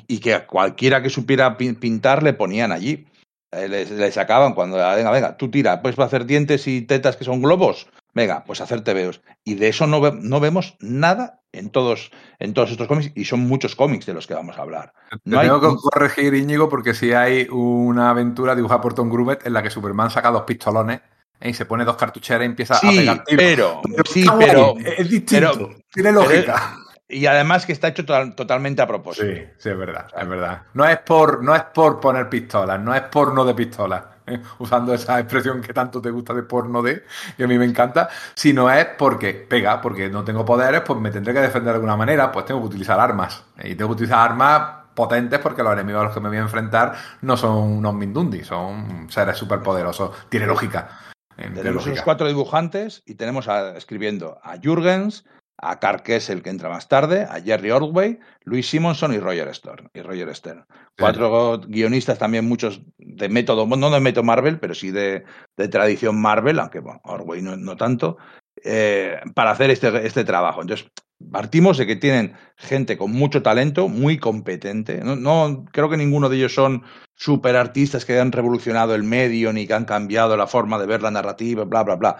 [0.09, 3.07] y, que a cualquiera que supiera pintar le ponían allí.
[3.53, 7.41] Eh, les sacaban cuando, venga, venga, tú tira, puedes hacer dientes y tetas que son
[7.43, 7.87] globos.
[8.12, 9.20] Venga, pues hacer tebeos.
[9.45, 12.11] Y de eso no, ve- no vemos nada en todos,
[12.41, 14.93] en todos estos cómics, y son muchos cómics de los que vamos a hablar.
[15.11, 19.09] Te No hay- tengo que corregir, Íñigo, porque si hay una aventura dibujada por Tom
[19.11, 21.01] Grubbett en la que Superman saca dos pistolones
[21.41, 21.51] ¿eh?
[21.51, 23.37] y se pone dos cartucheras y empieza a Sí, pegar tiros.
[23.82, 26.76] pero, sí, pero, guay, es distinto, pero- tiene lógica.
[27.16, 29.26] Y además que está hecho total- totalmente a propósito.
[29.26, 30.62] Sí, sí, es verdad, es verdad.
[30.74, 34.40] No es por, no es por poner pistolas, no es porno de pistolas, ¿eh?
[34.58, 37.04] usando esa expresión que tanto te gusta de porno de,
[37.36, 41.10] que a mí me encanta, sino es porque pega, porque no tengo poderes, pues me
[41.10, 43.44] tendré que defender de alguna manera, pues tengo que utilizar armas.
[43.62, 46.42] Y tengo que utilizar armas potentes porque los enemigos a los que me voy a
[46.42, 50.28] enfrentar no son unos Mindundi, son seres superpoderosos.
[50.28, 50.88] Tiene lógica.
[51.36, 51.92] eh, tiene Tenemos lógica.
[51.94, 55.24] esos cuatro dibujantes y tenemos a- escribiendo a Jürgens,
[55.64, 59.90] a Carl Kessel, que entra más tarde, a Jerry Ordway, Louis Simonson y Roger Stern.
[59.94, 60.66] Y Roger Stern.
[60.98, 65.24] Cuatro guionistas también, muchos de método, no de método Marvel, pero sí de,
[65.56, 68.18] de tradición Marvel, aunque bueno, Ordway no, no tanto,
[68.62, 70.60] eh, para hacer este, este trabajo.
[70.60, 70.86] Entonces,
[71.30, 75.02] partimos de que tienen gente con mucho talento, muy competente.
[75.02, 76.82] No, no creo que ninguno de ellos son
[77.14, 81.02] super artistas que han revolucionado el medio ni que han cambiado la forma de ver
[81.02, 82.16] la narrativa, bla, bla, bla.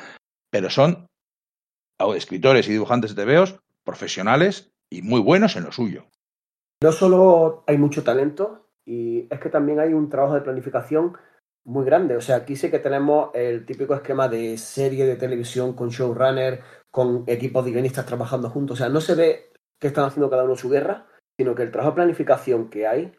[0.51, 1.09] Pero son
[2.15, 6.05] escritores y dibujantes de TVOs profesionales y muy buenos en lo suyo.
[6.83, 11.17] No solo hay mucho talento, y es que también hay un trabajo de planificación
[11.65, 12.17] muy grande.
[12.17, 16.61] O sea, aquí sí que tenemos el típico esquema de serie de televisión con showrunner,
[16.91, 18.79] con equipos de guionistas trabajando juntos.
[18.79, 21.07] O sea, no se ve que están haciendo cada uno su guerra,
[21.39, 23.13] sino que el trabajo de planificación que hay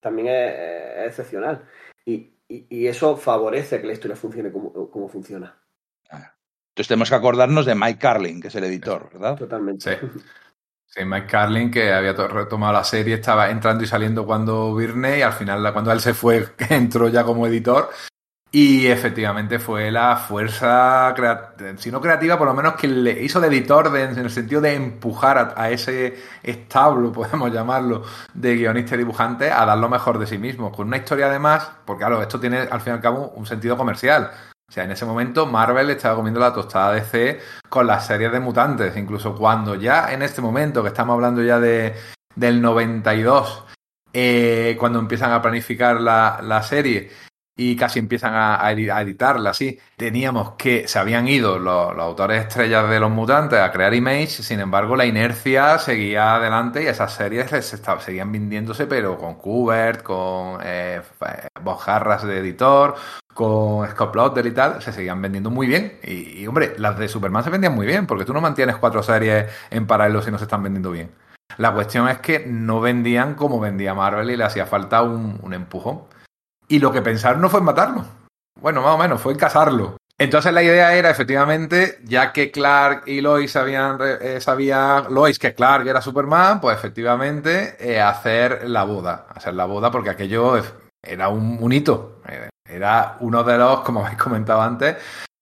[0.00, 1.64] también es, excepcional.
[2.06, 5.59] Y, y- y eso favorece que la historia funcione como, como funciona.
[6.80, 9.36] Entonces tenemos que acordarnos de Mike Carlin, que es el editor, ¿verdad?
[9.36, 9.98] Totalmente.
[10.00, 10.06] Sí.
[10.92, 15.18] Sí, Mike Carlin, que había to- retomado la serie, estaba entrando y saliendo cuando Virne,
[15.18, 17.90] y al final, cuando él se fue, entró ya como editor.
[18.50, 21.14] Y efectivamente fue la fuerza,
[21.76, 24.60] si no creativa, por lo menos que le hizo de editor de- en el sentido
[24.60, 28.02] de empujar a, a ese establo, podemos llamarlo,
[28.34, 30.72] de guionista y dibujante a dar lo mejor de sí mismo.
[30.72, 33.76] Con una historia además, porque claro, esto tiene al fin y al cabo un sentido
[33.76, 34.28] comercial.
[34.70, 38.30] O sea, en ese momento Marvel estaba comiendo la tostada de C con las series
[38.30, 38.96] de mutantes.
[38.96, 41.96] Incluso cuando ya en este momento, que estamos hablando ya de,
[42.36, 43.64] del 92,
[44.12, 47.10] eh, cuando empiezan a planificar la, la serie
[47.62, 51.92] y casi empiezan a, a edi- a editarla, así, teníamos que se habían ido los,
[51.98, 56.86] autores estrellas de los mutantes a crear Image, sin embargo la inercia seguía adelante y
[56.86, 61.02] esas series se seguían vendiéndose, pero con Kubert, con eh,
[61.62, 62.94] Bob Harras de editor,
[63.34, 65.98] con Scott Plotter y tal, se seguían vendiendo muy bien.
[66.02, 69.46] Y, hombre, las de Superman se vendían muy bien, porque tú no mantienes cuatro series
[69.70, 71.10] en paralelo si no se están vendiendo bien.
[71.58, 76.04] La cuestión es que no vendían como vendía Marvel y le hacía falta un empujón.
[76.70, 78.04] Y lo que pensaron no fue en matarlo.
[78.60, 79.96] Bueno, más o menos, fue en casarlo.
[80.16, 85.52] Entonces la idea era, efectivamente, ya que Clark y Lois sabían, eh, sabía Lois que
[85.52, 89.26] Clark era Superman, pues efectivamente eh, hacer la boda.
[89.34, 90.62] Hacer la boda porque aquello
[91.02, 92.20] era un, un hito.
[92.64, 94.96] Era uno de los, como habéis comentado antes,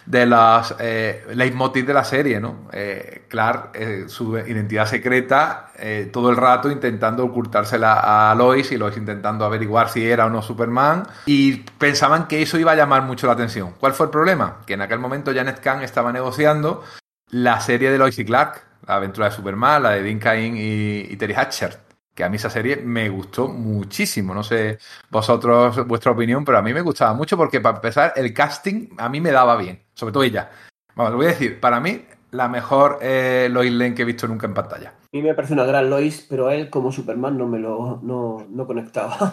[0.09, 2.69] de los eh, leitmotiv de la serie, ¿no?
[2.73, 8.79] Eh, Clark, eh, su identidad secreta, eh, todo el rato intentando ocultársela a Lois y
[8.79, 13.03] Lois intentando averiguar si era o no Superman y pensaban que eso iba a llamar
[13.03, 13.75] mucho la atención.
[13.79, 14.63] ¿Cuál fue el problema?
[14.67, 16.83] Que en aquel momento Janet Kahn estaba negociando
[17.31, 21.01] la serie de Lois y Clark, la aventura de Superman, la de Dean Cain y,
[21.01, 21.88] y Terry Hatcher
[22.19, 24.35] que a mí esa serie me gustó muchísimo.
[24.35, 28.35] No sé vosotros, vuestra opinión, pero a mí me gustaba mucho porque para empezar el
[28.35, 30.51] casting a mí me daba bien, sobre todo ella.
[30.97, 34.27] Bueno, lo voy a decir, para mí la mejor eh, Lois Lane que he visto
[34.27, 34.89] nunca en pantalla.
[34.89, 38.45] A mí me parece una gran Lois, pero él como Superman no me lo no,
[38.51, 39.33] no conectaba.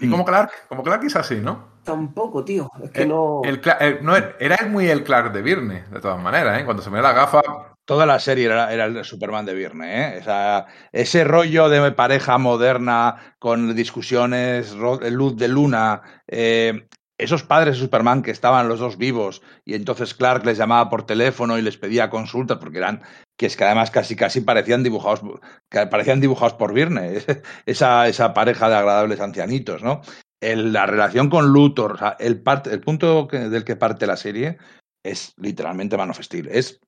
[0.00, 1.68] Y como Clark, como Clark es así, ¿no?
[1.84, 2.68] Tampoco, tío.
[2.82, 3.42] Es que el, no...
[3.44, 4.16] El, el, no.
[4.16, 6.64] Era él muy el Clark de Virne, de todas maneras, ¿eh?
[6.64, 7.42] Cuando se me da la gafa,
[7.90, 10.64] Toda la serie era, el Superman de Viernes, ¿eh?
[10.92, 16.86] Ese rollo de pareja moderna con discusiones, luz de luna, eh,
[17.18, 21.04] esos padres de Superman que estaban los dos vivos y entonces Clark les llamaba por
[21.04, 23.02] teléfono y les pedía consultas porque eran
[23.36, 25.22] que es que además casi casi parecían dibujados
[25.68, 27.26] parecían dibujados por Viernes
[27.66, 30.00] esa, esa pareja de agradables ancianitos, ¿no?
[30.40, 34.58] La relación con Luthor, el, punto del que parte la serie
[35.02, 36.12] es literalmente Man
[36.48, 36.80] es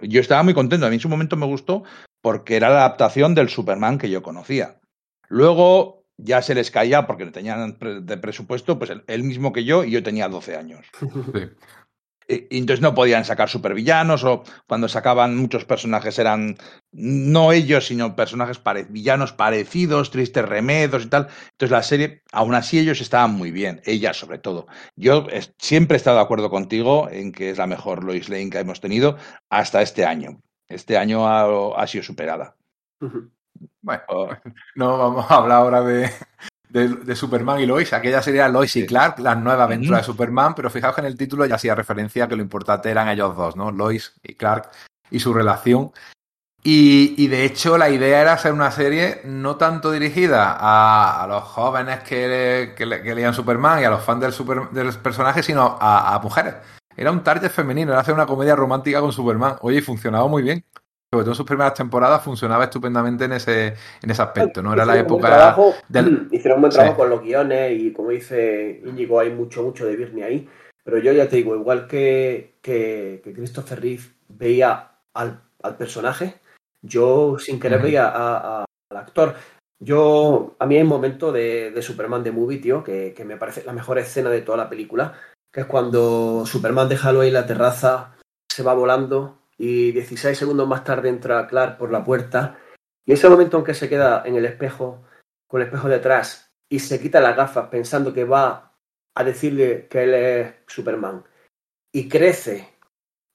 [0.00, 0.86] yo estaba muy contento.
[0.86, 1.84] A mí en su momento me gustó
[2.22, 4.80] porque era la adaptación del Superman que yo conocía.
[5.28, 9.90] Luego ya se les caía porque tenían de presupuesto, pues él mismo que yo y
[9.90, 10.86] yo tenía 12 años.
[11.32, 11.48] Sí.
[12.28, 16.56] Y entonces no podían sacar supervillanos o cuando sacaban muchos personajes eran
[16.92, 21.28] no ellos, sino personajes villanos parecidos, tristes remedos y tal.
[21.52, 24.66] Entonces la serie, aún así ellos estaban muy bien, ella sobre todo.
[24.96, 25.26] Yo
[25.58, 28.80] siempre he estado de acuerdo contigo en que es la mejor Lois Lane que hemos
[28.80, 29.16] tenido
[29.48, 30.40] hasta este año.
[30.68, 32.56] Este año ha, sido superada.
[33.82, 34.28] Bueno, oh.
[34.74, 36.10] no vamos a hablar ahora de,
[36.76, 37.92] de, Superman y Lois.
[37.92, 41.16] Aquella sería Lois y Clark, la nueva aventura de Superman, pero fijaos que en el
[41.16, 43.70] título ya hacía referencia que lo importante eran ellos dos, ¿no?
[43.70, 44.70] Lois y Clark
[45.10, 45.92] y su relación.
[46.62, 52.00] Y, de hecho la idea era hacer una serie no tanto dirigida a, los jóvenes
[52.00, 56.54] que, leían Superman y a los fans del, super, del personaje, sino a, a, mujeres.
[56.96, 59.56] Era un target femenino, era hacer una comedia romántica con Superman.
[59.60, 60.64] Oye, y funcionaba muy bien
[61.12, 64.72] sobre todo en sus primeras temporadas, funcionaba estupendamente en ese, en ese aspecto, ¿no?
[64.72, 65.56] Era la época
[65.88, 66.28] del...
[66.32, 69.96] Hicieron un buen trabajo con los guiones y como dice Íñigo, hay mucho, mucho de
[69.96, 70.48] Birney ahí.
[70.82, 75.42] Pero yo ya te digo, igual que, que, Christopher Reeve veía al,
[75.76, 76.40] personaje,
[76.80, 79.34] yo sin querer veía al actor.
[79.80, 83.64] Yo, a mí hay un momento de, Superman de Movie, tío, que, que, me parece
[83.64, 85.14] la mejor escena de toda la película,
[85.52, 88.14] que es cuando Superman deja a en la terraza,
[88.48, 92.58] se va volando y 16 segundos más tarde entra Clark por la puerta
[93.06, 95.04] y ese momento en que se queda en el espejo,
[95.48, 98.76] con el espejo detrás y se quita las gafas pensando que va
[99.14, 101.24] a decirle que él es Superman
[101.92, 102.76] y crece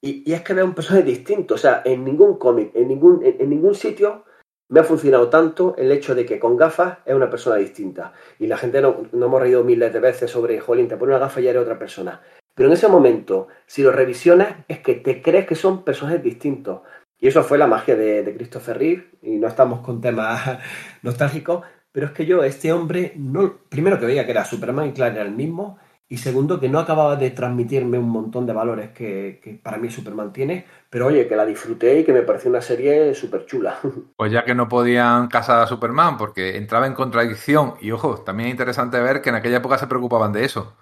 [0.03, 3.49] y, es que ve un personaje distinto, o sea, en ningún cómic, en ningún, en,
[3.49, 4.26] ningún sitio
[4.69, 8.13] me ha funcionado tanto el hecho de que con gafas es una persona distinta.
[8.39, 11.19] Y la gente no, no hemos reído miles de veces sobre, jolín, te pone una
[11.19, 12.22] gafa y eres otra persona.
[12.62, 16.82] Pero en ese momento, si lo revisionas, es que te crees que son personajes distintos.
[17.20, 20.59] Y eso fue la magia de, Christopher Reeve, y no estamos con temas
[21.01, 24.91] nostálgicos, pero es que yo, este hombre, no, primero que veía que era Superman y
[24.91, 28.91] Clark era el mismo, y segundo que no acababa de transmitirme un montón de valores
[28.91, 32.62] que, para mí Superman tiene, pero oye, que la disfruté y que me pareció una
[32.62, 33.80] serie súper chula.
[34.18, 38.49] Pues ya que no podían casar a Superman porque entraba en contradicción, y ojo, también
[38.49, 40.78] es interesante ver que en aquella época se preocupaban de eso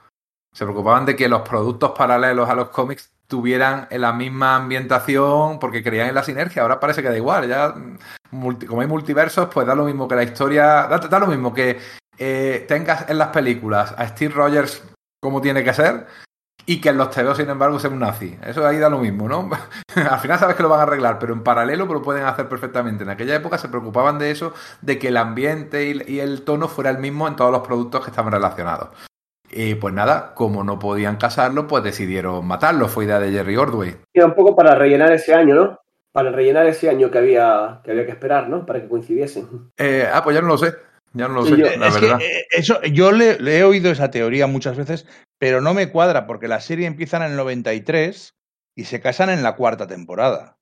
[0.59, 5.81] se preocupaban de que los productos paralelos a los cómics tuvieran la misma ambientación porque
[5.81, 6.63] creían en la sinergia.
[6.63, 7.47] Ahora parece que da igual.
[7.47, 7.73] Ya,
[8.29, 10.89] como hay multiversos, pues da lo mismo que la historia.
[10.89, 11.79] Da, lo mismo que
[12.17, 14.83] eh, tengas en las películas a Steve Rogers
[15.21, 16.07] como tiene que ser
[16.65, 18.37] y que en los TVO, sin embargo, sea un nazi.
[18.45, 19.49] Eso ahí da lo mismo, ¿no?
[19.95, 23.05] Al final sabes que lo van a arreglar, pero en paralelo lo pueden hacer perfectamente.
[23.05, 26.89] En aquella época se preocupaban de eso, de que el ambiente y el tono fuera
[26.89, 28.89] el mismo en todos los productos que estaban relacionados.
[29.51, 32.87] Y pues nada, como no podían casarlo, pues decidieron matarlo.
[32.87, 33.95] Fue idea de Jerry Ordway.
[34.13, 35.79] Y un poco para rellenar ese año, ¿no?
[36.11, 38.65] Para rellenar ese año que había que, había que esperar, ¿no?
[38.65, 39.71] Para que coincidiesen.
[39.77, 40.73] Eh, ah, pues ya no lo sé.
[41.13, 42.19] Ya no lo sé, la verdad.
[42.21, 45.07] Eh, eso, yo le, he oído esa teoría muchas veces,
[45.39, 48.35] pero no me cuadra porque la serie empieza en el 93
[48.75, 50.57] y se casan en la cuarta temporada.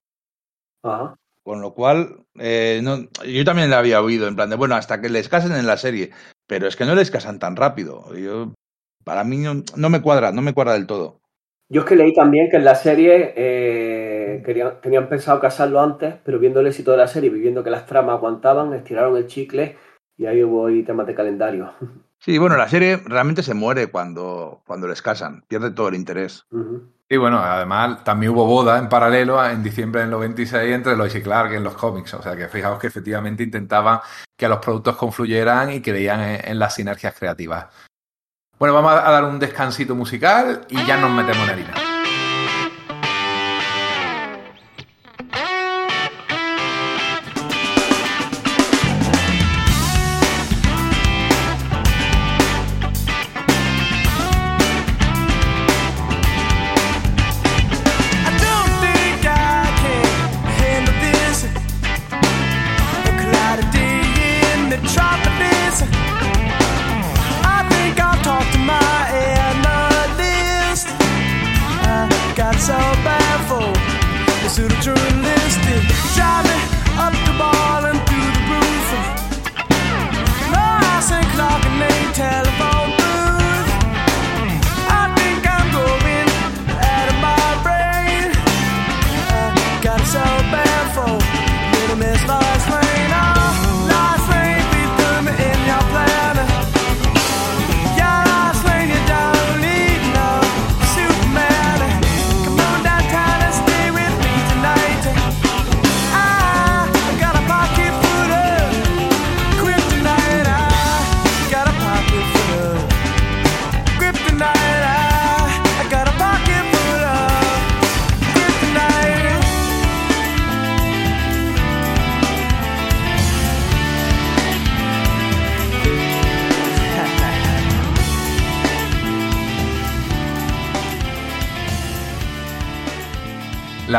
[0.83, 1.15] Ajá.
[1.43, 5.01] Con lo cual, eh, no, yo también la había oído, en plan de, bueno, hasta
[5.01, 6.11] que les casen en la serie,
[6.45, 8.13] pero es que no les casan tan rápido.
[8.15, 8.53] Yo
[9.07, 11.21] para mí no, me cuadra, no me cuadra del todo.
[11.69, 16.15] Yo es que leí también que en la serie eh, querían, tenían pensado casarlo antes,
[16.25, 19.77] pero viendo el éxito de la serie, viendo que las tramas aguantaban, estiraron el chicle
[20.17, 21.71] y ahí hubo ahí temas de calendario.
[22.19, 26.47] Sí, bueno, la serie realmente se muere cuando, cuando les casan, pierde todo el interés.
[27.07, 31.21] Y bueno, además también hubo boda en paralelo en diciembre del 96 entre Lois y
[31.21, 32.15] Clark en los cómics.
[32.15, 33.99] O sea que fijaos que efectivamente intentaban
[34.35, 37.67] que los productos confluyeran y creían en las sinergias creativas.
[38.59, 41.86] Bueno, vamos a dar un descansito musical y ya nos metemos en harina.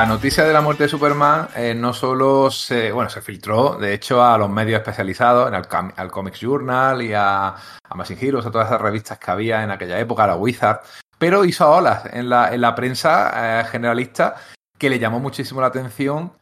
[0.08, 4.24] Noticia de la muerte de Superman eh, no solo se, bueno, se filtró, de hecho,
[4.24, 8.50] a los medios especializados, en el, al Comics Journal y a, a Massive Heroes, a
[8.50, 10.80] todas esas revistas que había en aquella época, a la Wizard,
[11.18, 14.36] pero hizo olas en la, en la prensa eh, generalista
[14.78, 16.32] que le llamó muchísimo la atención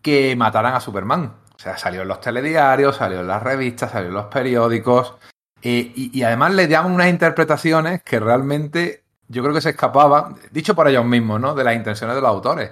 [0.00, 1.34] que mataran a Superman.
[1.54, 5.16] O sea, salió en los telediarios, salió en las revistas, salió en los periódicos.
[5.62, 10.74] Eh, y, además le llaman unas interpretaciones que realmente yo creo que se escapaban, dicho
[10.74, 11.54] por ellos mismos, ¿no?
[11.54, 12.70] De las intenciones de los autores.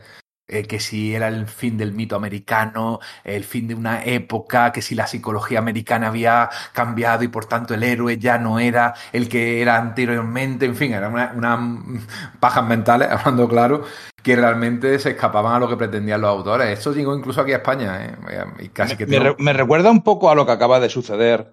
[0.50, 4.80] Eh, que si era el fin del mito americano, el fin de una época, que
[4.80, 9.28] si la psicología americana había cambiado y por tanto el héroe ya no era el
[9.28, 12.00] que era anteriormente, en fin, eran unas una
[12.40, 13.84] pajas mentales, hablando claro,
[14.22, 16.78] que realmente se escapaban a lo que pretendían los autores.
[16.78, 18.06] Esto llegó incluso aquí a España.
[18.06, 18.44] ¿eh?
[18.60, 20.88] Y casi me, que me, re, me recuerda un poco a lo que acaba de
[20.88, 21.52] suceder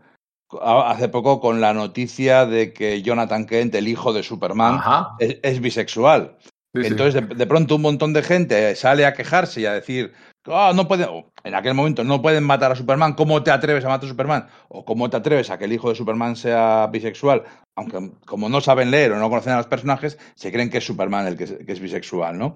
[0.61, 4.79] hace poco con la noticia de que Jonathan Kent, el hijo de Superman,
[5.19, 6.37] es, es, bisexual.
[6.75, 7.27] Entonces.
[7.27, 10.13] De, de, pronto, un montón de gente sale a quejarse y a decir,
[10.47, 13.85] oh, no pueden, oh, en aquel momento no pueden matar a Superman, ¿cómo te atreves
[13.85, 14.47] a matar a Superman?
[14.69, 17.43] O ¿cómo te atreves a que el hijo de Superman sea bisexual?
[17.75, 20.85] Aunque como no saben leer o no conocen a los personajes, se creen que es
[20.85, 22.55] Superman el que es, que es bisexual, ¿no?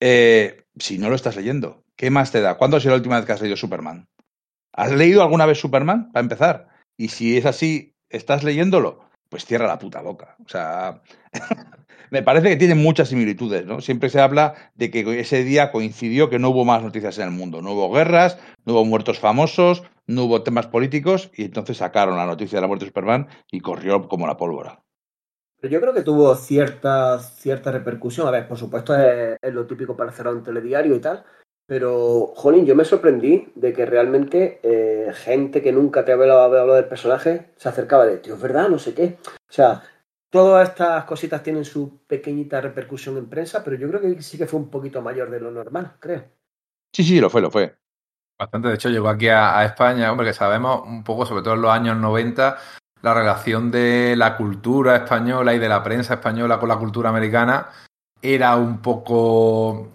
[0.00, 2.56] Eh, si no lo estás leyendo, ¿qué más te da?
[2.56, 4.06] ¿Cuándo ha sido la última vez que has leído Superman?
[4.72, 6.10] ¿Has leído alguna vez Superman?
[6.12, 6.68] Para empezar.
[6.96, 9.00] Y si es así, ¿estás leyéndolo?
[9.28, 10.36] Pues cierra la puta boca.
[10.44, 11.00] O sea,
[12.14, 13.80] me parece que tiene muchas similitudes, ¿no?
[13.80, 17.30] Siempre se habla de que ese día coincidió que no hubo más noticias en el
[17.32, 17.60] mundo.
[17.60, 22.24] No hubo guerras, no hubo muertos famosos, no hubo temas políticos y entonces sacaron la
[22.24, 24.80] noticia de la muerte de Superman y corrió como la pólvora.
[25.60, 28.28] Pero yo creo que tuvo cierta, cierta repercusión.
[28.28, 31.24] A ver, por supuesto es, lo típico para cerrar un telediario y tal,
[31.66, 36.74] pero, Jolín, yo me sorprendí de que realmente eh, gente que nunca te había hablado
[36.74, 39.16] del personaje se acercaba de, tío, es verdad, no sé qué.
[39.26, 39.82] O sea,
[40.34, 44.48] todas estas cositas tienen su pequeñita repercusión en prensa, pero yo creo que sí que
[44.48, 46.24] fue un poquito mayor de lo normal, creo.
[46.92, 47.76] Sí, sí, lo fue, lo fue.
[48.36, 51.54] Bastante, de hecho, llegó aquí a, a España, hombre, que sabemos un poco, sobre todo
[51.54, 52.58] en los años 90,
[53.02, 57.68] la relación de la cultura española y de la prensa española con la cultura americana
[58.20, 59.92] era un poco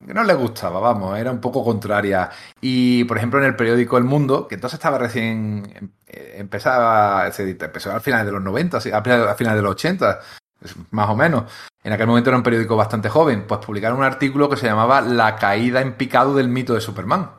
[0.00, 2.30] no le gustaba, vamos, era un poco contraria.
[2.60, 8.00] Y, por ejemplo, en el periódico El Mundo, que entonces estaba recién, empezaba, empezó al
[8.00, 10.20] final de los 90, a finales de los 80,
[10.90, 11.44] más o menos.
[11.82, 15.00] En aquel momento era un periódico bastante joven, pues publicaron un artículo que se llamaba
[15.00, 17.30] La caída en picado del mito de Superman.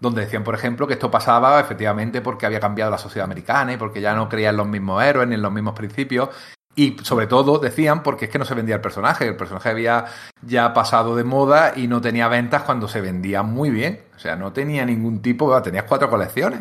[0.00, 3.76] Donde decían, por ejemplo, que esto pasaba efectivamente porque había cambiado la sociedad americana y
[3.76, 6.30] porque ya no creían los mismos héroes ni en los mismos principios
[6.76, 9.26] y sobre todo decían porque es que no se vendía el personaje.
[9.26, 10.06] El personaje había
[10.42, 14.00] ya pasado de moda y no tenía ventas cuando se vendía muy bien.
[14.16, 16.60] O sea, no tenía ningún tipo, tenías cuatro colecciones.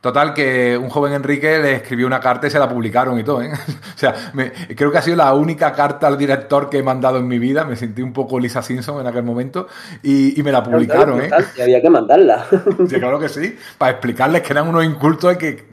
[0.00, 3.42] Total, que un joven Enrique le escribió una carta y se la publicaron y todo.
[3.42, 3.52] ¿eh?
[3.94, 7.18] o sea, me, creo que ha sido la única carta al director que he mandado
[7.18, 7.64] en mi vida.
[7.64, 9.68] Me sentí un poco Lisa Simpson en aquel momento
[10.02, 11.20] y, y me la publicaron.
[11.20, 11.30] ¿eh?
[11.56, 12.46] Y había que mandarla.
[12.88, 13.58] sí, claro que sí.
[13.76, 15.68] Para explicarles que eran unos incultos y que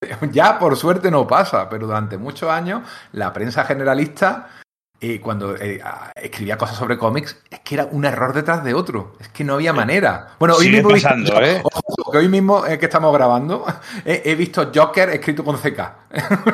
[0.32, 2.82] ya por suerte no pasa, pero durante muchos años
[3.12, 4.48] la prensa generalista,
[5.00, 5.80] eh, cuando eh,
[6.16, 9.14] escribía cosas sobre cómics, es que era un error detrás de otro.
[9.20, 10.34] Es que no había manera.
[10.38, 11.62] Bueno, hoy Sigue mismo, pasando, visto, ¿eh?
[11.64, 13.64] ojo, que hoy mismo eh, que estamos grabando,
[14.04, 15.80] he visto Joker escrito con CK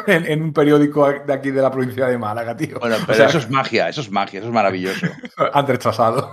[0.07, 2.79] en, en, un periódico de aquí de la provincia de Málaga, tío.
[2.79, 5.07] Bueno, pero o sea, eso es magia, eso es magia, eso es maravilloso.
[5.53, 6.31] Han retrasado.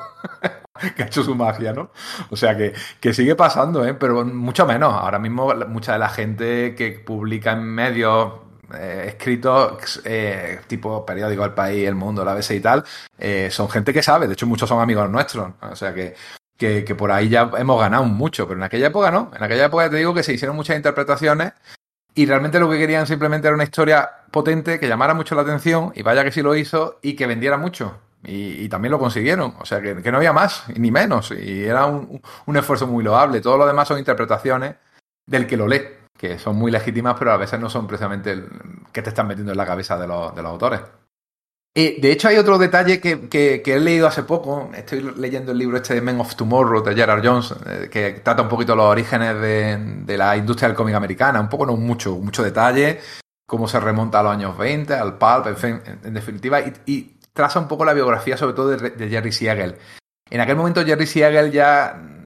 [0.96, 1.92] que ha hecho su magia, ¿no?
[2.30, 3.94] O sea que, que sigue pasando, ¿eh?
[3.94, 4.94] pero mucho menos.
[4.94, 8.34] Ahora mismo mucha de la gente que publica en medios
[8.74, 12.84] eh, escritos eh, tipo periódico El País, El Mundo, La BS y tal,
[13.18, 16.16] eh, son gente que sabe, de hecho muchos son amigos nuestros, o sea que,
[16.58, 19.66] que, que, por ahí ya hemos ganado mucho, pero en aquella época no, en aquella
[19.66, 21.54] época te digo que se hicieron muchas interpretaciones
[22.14, 25.92] y realmente lo que querían simplemente era una historia potente que llamara mucho la atención
[25.96, 28.00] y vaya que sí lo hizo y que vendiera mucho.
[28.24, 29.56] Y, también lo consiguieron.
[29.60, 31.32] O sea, que, no había más, ni menos.
[31.32, 33.42] Y era un, un, esfuerzo muy loable.
[33.42, 34.76] Todo lo demás son interpretaciones
[35.26, 35.82] del que lo lee,
[36.18, 38.48] que son muy legítimas, pero a veces no son precisamente el
[38.92, 40.82] que te están metiendo en la cabeza de los, de los autores.
[41.74, 44.70] Y de hecho, hay otro detalle que, que, he leído hace poco.
[44.76, 48.42] Estoy leyendo el libro este de Men of Tomorrow de Gerard Jones, eh, que trata
[48.42, 51.40] un poquito los orígenes de, de la industria del cómic americana.
[51.40, 53.00] Un poco, no mucho, mucho detalle.
[53.48, 56.60] Cómo se remonta a los años 20, al pulp, en fin, en, definitiva.
[56.86, 59.78] Y traza un poco la biografía, sobre todo de, Jerry Siegel.
[60.30, 62.24] En aquel momento Jerry Siegel ya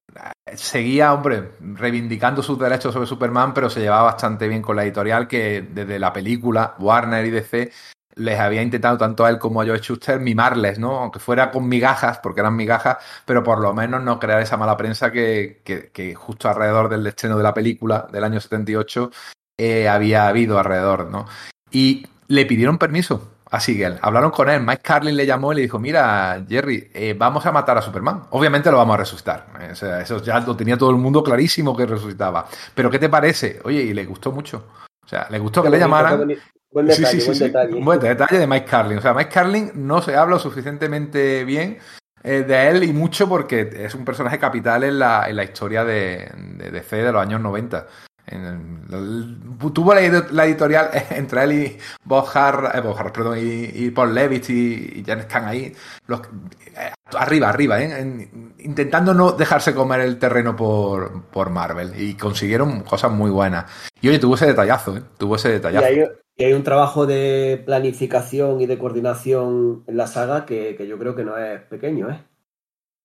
[0.54, 5.28] seguía, hombre, reivindicando sus derechos sobre Superman, pero se llevaba bastante bien con la editorial
[5.28, 7.72] que desde la película, Warner y DC,
[8.16, 11.00] les había intentado tanto a él como a Joe Schuster mimarles, ¿no?
[11.00, 14.78] Aunque fuera con migajas, porque eran migajas, pero por lo menos no crear esa mala
[14.78, 19.12] prensa que, que, que justo alrededor del estreno de la película del año 78
[19.58, 21.26] eh, había habido alrededor, ¿no?
[21.72, 23.98] Y le pidieron permiso a Siegel.
[24.02, 24.62] Hablaron con él.
[24.62, 28.24] Mike Carlin le llamó y le dijo, mira, Jerry, eh, vamos a matar a Superman.
[28.32, 29.48] Obviamente lo vamos a resucitar.
[29.60, 32.48] Eh, o sea, eso ya lo tenía todo el mundo clarísimo que resucitaba.
[32.74, 33.60] Pero ¿qué te parece?
[33.64, 34.66] Oye, y le gustó mucho.
[35.04, 36.28] O sea, le gustó que le llamaran.
[36.72, 37.74] Buen detalle, buen detalle.
[37.74, 38.98] Un buen detalle de Mike Carlin.
[38.98, 41.78] O sea, Mike Carlin no se habla suficientemente bien
[42.24, 45.86] eh, de él y mucho porque es un personaje capital en la, en la historia
[45.86, 47.88] de, de de los años 90.
[48.28, 48.44] En
[48.92, 51.78] el, tuvo la, la, editorial entre él y
[52.10, 55.72] Harras, eh, perdón, y, y, Paul Levitt y, y Janet Khan ahí,
[56.08, 58.00] los, eh, arriba, arriba, ¿eh?
[58.00, 63.72] en, intentando no dejarse comer el terreno por, por, Marvel y consiguieron cosas muy buenas.
[64.02, 65.04] Y oye, tuvo ese detallazo, ¿eh?
[65.18, 65.86] tuvo ese detallazo.
[65.86, 70.76] Y hay, y hay, un trabajo de planificación y de coordinación en la saga que,
[70.76, 72.24] que yo creo que no es pequeño, ¿eh?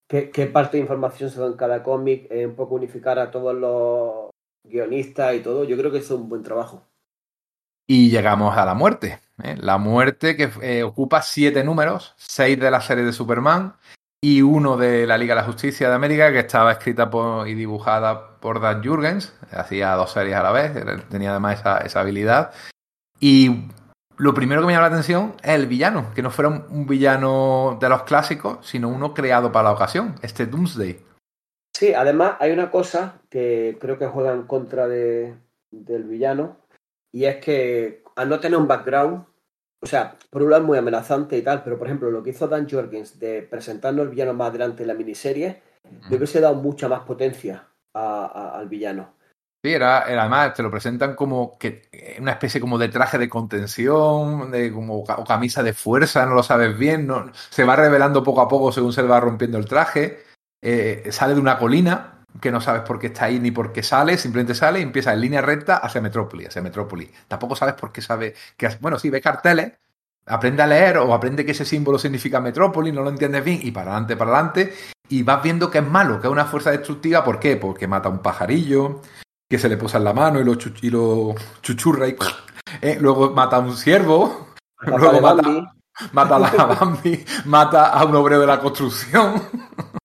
[0.09, 2.29] ¿Qué, qué parte de información se da en cada cómic?
[2.33, 4.30] Un poco unificar a todos los
[4.65, 6.87] guionista y todo, yo creo que es un buen trabajo.
[7.87, 9.21] Y llegamos a la muerte.
[9.43, 9.57] ¿eh?
[9.59, 13.75] La muerte que eh, ocupa siete números, seis de la serie de Superman
[14.23, 17.11] y uno de la Liga de la Justicia de América, que estaba escrita
[17.47, 19.35] y dibujada por Dan Jurgens.
[19.51, 20.73] Hacía dos series a la vez,
[21.09, 22.53] tenía además esa, esa habilidad.
[23.19, 23.65] Y
[24.19, 27.79] lo primero que me llama la atención es el villano, que no fuera un villano
[27.81, 31.10] de los clásicos, sino uno creado para la ocasión, este Doomsday.
[31.73, 35.35] Sí, además hay una cosa que creo que juega en contra de,
[35.71, 36.59] del villano
[37.13, 39.25] y es que al no tener un background,
[39.83, 42.31] o sea, por un lado es muy amenazante y tal, pero por ejemplo lo que
[42.31, 45.63] hizo Dan Jorgens de presentarnos el villano más adelante en la miniserie,
[46.09, 49.15] le hubiese dado mucha más potencia a, a, al villano.
[49.63, 51.83] Sí, era, era, además te lo presentan como que
[52.19, 56.43] una especie como de traje de contención, de como o camisa de fuerza, no lo
[56.43, 60.30] sabes bien, no, se va revelando poco a poco según se va rompiendo el traje
[60.63, 63.83] eh, sale de una colina que no sabes por qué está ahí ni por qué
[63.83, 67.11] sale, simplemente sale y empieza en línea recta hacia Metrópoli, hacia Metrópoli.
[67.27, 69.73] Tampoco sabes por qué sabe que, bueno, sí, ve carteles,
[70.27, 73.71] aprende a leer o aprende que ese símbolo significa Metrópoli, no lo entiendes bien y
[73.73, 74.73] para adelante, para adelante
[75.09, 77.57] y vas viendo que es malo, que es una fuerza destructiva, ¿por qué?
[77.57, 79.03] Porque mata a un pajarillo,
[79.49, 82.17] que se le posa en la mano y lo, chu y lo chuchurra y
[82.81, 84.55] eh, luego mata a un ciervo,
[84.87, 85.75] luego mata,
[86.13, 89.43] mata a la Bambi, mata a un obrero de la construcción.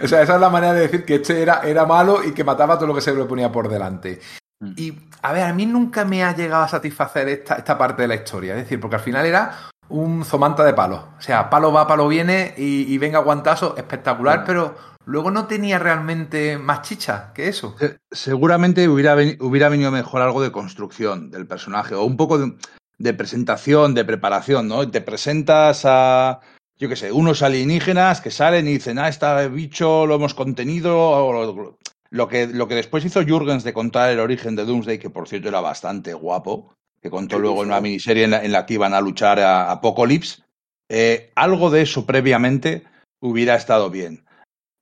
[0.04, 2.44] o sea, esa es la manera de decir que este era, era malo y que
[2.44, 4.20] mataba todo lo que se le ponía por delante.
[4.60, 4.72] Mm.
[4.76, 8.08] Y, a ver, a mí nunca me ha llegado a satisfacer esta, esta parte de
[8.08, 8.54] la historia.
[8.54, 11.08] Es decir, porque al final era un zomanta de palo.
[11.18, 14.44] O sea, palo va, palo viene y, y venga guantazo, espectacular, mm.
[14.46, 17.76] pero luego no tenía realmente más chicha que eso.
[18.10, 22.54] Seguramente hubiera, hubiera venido mejor algo de construcción del personaje o un poco de,
[22.98, 24.88] de presentación, de preparación, ¿no?
[24.88, 26.40] Te presentas a,
[26.80, 30.98] yo qué sé, unos alienígenas que salen y dicen, ah, este bicho lo hemos contenido,
[30.98, 31.78] o lo,
[32.08, 35.28] lo, que, lo que después hizo Jurgens de contar el origen de Doomsday, que por
[35.28, 38.74] cierto era bastante guapo, que contó luego en una miniserie en la, en la que
[38.74, 40.42] iban a luchar a Apocalypse,
[40.88, 42.84] eh, algo de eso previamente
[43.20, 44.24] hubiera estado bien.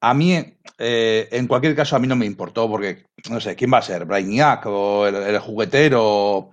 [0.01, 0.37] A mí,
[0.79, 3.83] eh, en cualquier caso, a mí no me importó porque, no sé, ¿quién va a
[3.83, 4.05] ser?
[4.05, 6.51] Brainiac o el, el juguetero,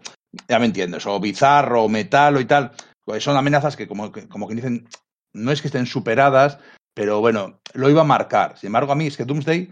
[0.48, 2.72] ya me entiendes, o bizarro, o metalo y tal.
[3.04, 4.88] Pues son amenazas que, como, como que dicen,
[5.36, 6.57] no es que estén superadas,
[6.94, 8.57] pero bueno, lo iba a marcar.
[8.57, 9.72] Sin embargo, a mí es que Doomsday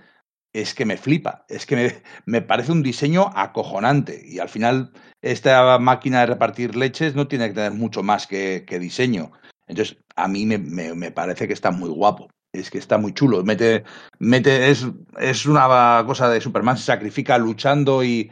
[0.54, 4.92] es que me flipa, es que me, parece un diseño acojonante y al final
[5.22, 9.32] esta máquina de repartir leches no tiene que tener mucho más que, diseño.
[9.66, 12.30] Entonces, a mí me, parece que está muy guapo.
[12.52, 13.44] Es que está muy chulo.
[13.44, 13.84] Mete,
[14.20, 14.86] mete, es,
[15.20, 18.30] es una cosa de Superman, se sacrifica luchando y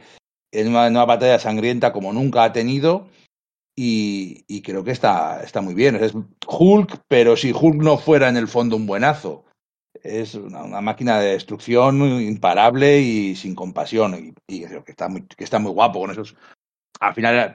[0.52, 3.08] en una batalla sangrienta como nunca ha tenido
[3.74, 5.96] y, y, creo que está, está muy bien.
[5.96, 6.12] Es
[6.46, 9.44] Hulk, pero si Hulk no fuera en el fondo un buenazo.
[10.02, 14.14] Es una, una máquina de destrucción imparable y sin compasión.
[14.14, 16.36] Y, y, creo que está, muy, que está muy guapo con esos.
[17.00, 17.54] Al final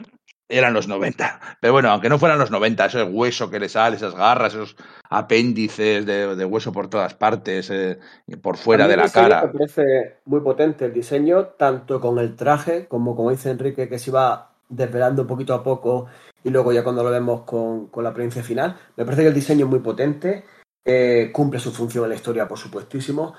[0.50, 1.58] eran los 90.
[1.62, 4.76] Pero bueno, aunque no fueran los 90, ese hueso que le sale, esas garras, esos
[5.10, 8.00] apéndices de, de hueso por todas partes, eh,
[8.42, 9.44] por fuera de la cara.
[9.46, 14.00] Me parece muy potente el diseño, tanto con el traje, como como dice Enrique, que
[14.00, 16.08] se iba desvelando poquito a poco
[16.44, 18.76] y luego ya cuando lo vemos con, con la apariencia final.
[18.96, 20.46] Me parece que el diseño es muy potente,
[20.86, 23.34] eh, cumple su función en la historia, por supuestísimo,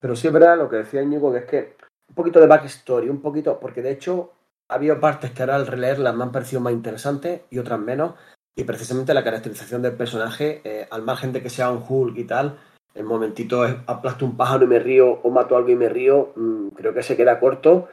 [0.00, 1.76] pero sí es verdad lo que decía Íñigo, que es que
[2.08, 4.32] un poquito de backstory, un poquito, porque de hecho
[4.68, 8.14] ha habido partes que ahora al releerlas me han parecido más interesantes y otras menos,
[8.56, 12.24] y precisamente la caracterización del personaje, eh, al margen de que sea un Hulk y
[12.24, 12.58] tal,
[12.94, 16.32] el momentito es aplasto un pájaro y me río o mato algo y me río,
[16.34, 17.88] mmm, creo que se queda corto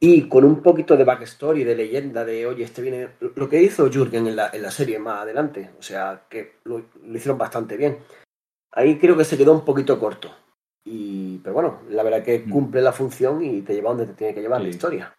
[0.00, 3.08] y con un poquito de backstory, de leyenda, de oye, este viene.
[3.20, 6.84] Lo que hizo Jürgen en la, en la serie más adelante, o sea, que lo,
[7.02, 7.98] lo, hicieron bastante bien.
[8.72, 10.30] Ahí creo que se quedó un poquito corto.
[10.84, 14.34] Y, pero bueno, la verdad que cumple la función y te lleva donde te tiene
[14.34, 14.64] que llevar sí.
[14.64, 15.14] la historia.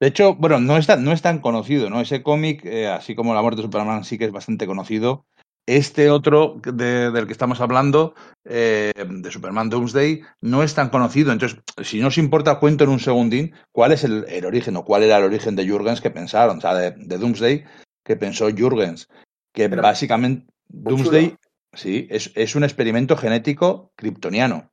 [0.00, 2.00] De hecho, bueno, no es tan, no es tan conocido, ¿no?
[2.00, 5.24] Ese cómic, eh, así como La muerte de Superman, sí que es bastante conocido.
[5.66, 8.14] Este otro de, del que estamos hablando,
[8.44, 11.32] eh, de Superman Doomsday, no es tan conocido.
[11.32, 14.84] Entonces, si no os importa, cuento en un segundín cuál es el, el origen o
[14.84, 17.64] cuál era el origen de Jurgens que pensaron, o sea, de, de Doomsday
[18.04, 19.08] que pensó Jurgens.
[19.52, 21.38] Que Pero- básicamente Doomsday, chulo.
[21.72, 24.70] sí, es, es un experimento genético kryptoniano.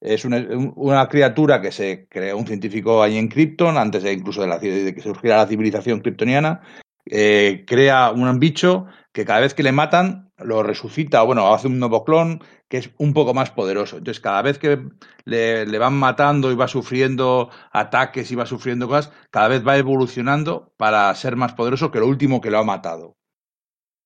[0.00, 4.12] Es una, un- una criatura que se creó un científico ahí en Krypton, antes de
[4.12, 6.60] incluso de, la- de que surgiera la civilización kryptoniana.
[7.06, 11.68] Eh, crea un bicho que cada vez que le matan lo resucita, o bueno, hace
[11.68, 13.98] un nuevo clon que es un poco más poderoso.
[13.98, 14.82] Entonces, cada vez que
[15.24, 19.76] le, le van matando y va sufriendo ataques y va sufriendo cosas, cada vez va
[19.76, 23.16] evolucionando para ser más poderoso que lo último que lo ha matado.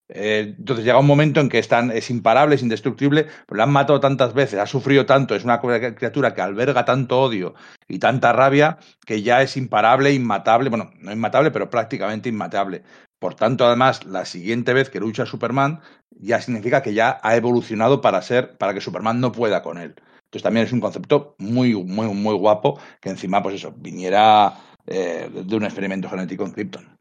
[0.09, 4.01] Eh, entonces llega un momento en que es, imparable, es indestructible, pero lo han matado
[4.01, 7.55] tantas veces, ha sufrido tanto, es una criatura que alberga tanto odio
[7.89, 12.83] y tanta rabia que ya es imparable, inmatable, bueno, no inmatable, pero prácticamente inmatable.
[13.19, 15.81] Por tanto, además, la siguiente vez que lucha Superman
[16.11, 19.95] ya significa que ya ha evolucionado para ser, para que Superman no pueda con él.
[20.29, 24.55] Entonces también es un concepto muy, muy, muy guapo que encima, pues eso, viniera
[24.87, 26.99] eh, de un experimento genético en Krypton.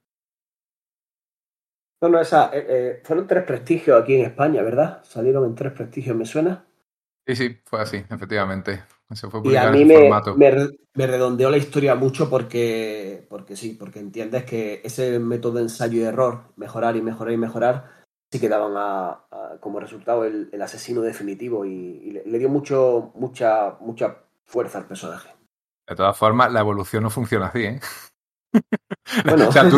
[2.02, 5.04] No, no, esa, eh, eh, fueron tres prestigios aquí en España, ¿verdad?
[5.04, 6.66] Salieron en tres prestigios, ¿me suena?
[7.28, 8.84] Sí, sí, fue así, efectivamente.
[9.14, 10.52] Se fue Y a mí me, me,
[10.94, 16.00] me redondeó la historia mucho porque, porque sí, porque entiendes que ese método de ensayo
[16.00, 20.50] y error, mejorar y mejorar y mejorar, sí que daban a, a- como resultado el,
[20.52, 25.30] el asesino definitivo y, y le, le dio mucho, mucha, mucha fuerza al personaje.
[25.88, 27.80] De todas formas, la evolución no funciona así, ¿eh?
[29.26, 29.50] Bueno.
[29.50, 29.78] o sea, tú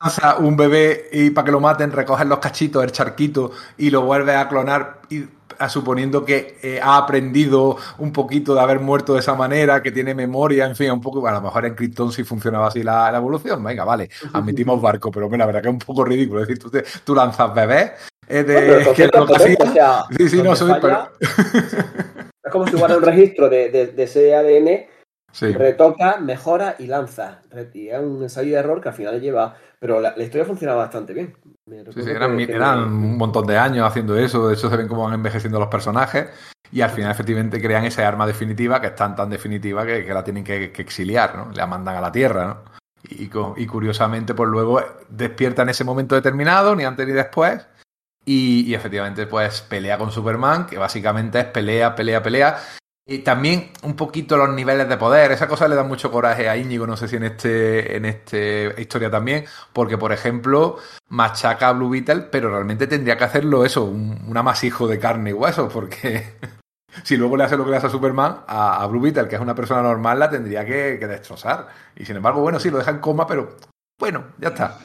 [0.00, 4.02] lanzas un bebé y para que lo maten recoges los cachitos, el charquito y lo
[4.02, 5.24] vuelves a clonar y,
[5.58, 9.92] a- suponiendo que eh, ha aprendido un poquito de haber muerto de esa manera, que
[9.92, 13.10] tiene memoria, en fin, un poco, a lo mejor en Krypton sí funcionaba así la,
[13.10, 13.62] la evolución.
[13.62, 16.42] Venga, vale, admitimos barco, pero hombre, la verdad que es un poco ridículo.
[16.42, 17.92] Es decir, tú, te- tú lanzas bebés
[18.28, 21.10] eh, de, que lo es potente, hacía- o sea, Sí, sí, no soy, falla-
[22.44, 24.86] Es como si guardas un registro de, de- de ese ADN,
[25.34, 25.52] Sí.
[25.52, 27.40] retoca, mejora y lanza.
[27.72, 29.56] Y es un ensayo de error que al final lleva.
[29.80, 31.36] Pero la, la historia funciona bastante bien.
[31.66, 35.58] Sí, eran, un montón de años haciendo eso, de hecho se ven cómo van envejeciendo
[35.58, 36.28] los personajes
[36.70, 40.12] y al final efectivamente crean esa arma definitiva que es tan tan definitiva que, que
[40.12, 41.50] la tienen que, que exiliar, ¿no?
[41.52, 43.54] La mandan a la Tierra, ¿no?
[43.56, 47.66] Y curiosamente pues luego despierta en ese momento determinado, ni antes ni después,
[48.24, 52.58] y, y efectivamente pues pelea con Superman, que básicamente es pelea, pelea, pelea.
[53.06, 56.56] Y también un poquito los niveles de poder, esa cosa le da mucho coraje a
[56.56, 59.44] Íñigo, no sé si en este en este historia también,
[59.74, 60.78] porque por ejemplo
[61.08, 65.30] machaca a Blue Beetle, pero realmente tendría que hacerlo eso, un, un amasijo de carne
[65.30, 66.38] y hueso, porque
[67.04, 69.34] si luego le hace lo que le hace a Superman, a, a Blue Beetle, que
[69.34, 71.68] es una persona normal, la tendría que, que destrozar.
[71.96, 73.56] Y sin embargo, bueno, sí, lo deja en coma, pero
[73.98, 74.78] bueno, ya está.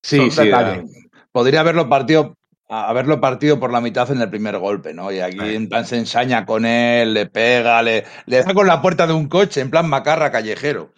[0.00, 0.50] Sí, Son sí.
[0.52, 0.84] eh,
[1.32, 2.36] podría haberlo partido,
[2.68, 5.12] haberlo partido por la mitad en el primer golpe, ¿no?
[5.12, 8.80] Y aquí en plan se ensaña con él, le pega, le, le da con la
[8.80, 10.92] puerta de un coche, en plan macarra callejero.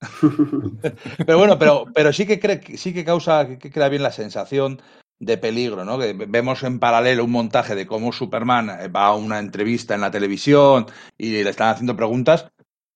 [1.26, 4.80] Pero bueno, pero, pero sí que cree, sí que causa, que crea bien la sensación
[5.18, 5.98] de peligro, ¿no?
[5.98, 10.00] Que vemos en paralelo un montaje de cómo Superman eh, va a una entrevista en
[10.00, 10.86] la televisión
[11.16, 12.48] y le están haciendo preguntas,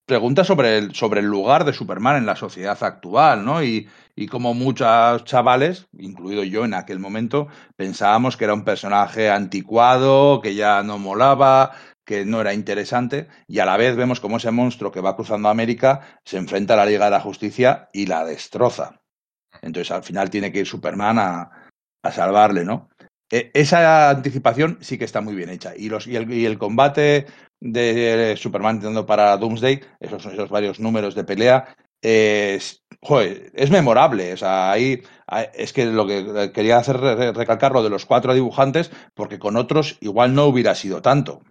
[0.06, 3.62] preguntas sobre el, sobre el lugar de Superman en la sociedad actual, ¿no?
[3.64, 9.30] Y, y como muchos chavales, incluido yo en aquel momento, pensábamos que era un personaje
[9.30, 11.72] anticuado, que ya no molaba,
[12.04, 15.48] que no era interesante, y a la vez vemos como ese monstruo que va cruzando
[15.48, 19.00] América se enfrenta a la Liga de la Justicia y la destroza.
[19.62, 21.50] Entonces al final tiene que ir Superman a,
[22.02, 22.88] a salvarle, ¿no?
[23.30, 25.74] E- esa anticipación sí que está muy bien hecha.
[25.76, 27.26] Y, los, y, el, y el combate
[27.60, 34.32] de Superman intentando para Doomsday, esos, esos varios números de pelea, es, joder, es memorable.
[34.32, 35.02] O sea, ahí
[35.54, 39.56] es que lo que quería hacer re- recalcar lo de los cuatro dibujantes, porque con
[39.56, 41.42] otros igual no hubiera sido tanto.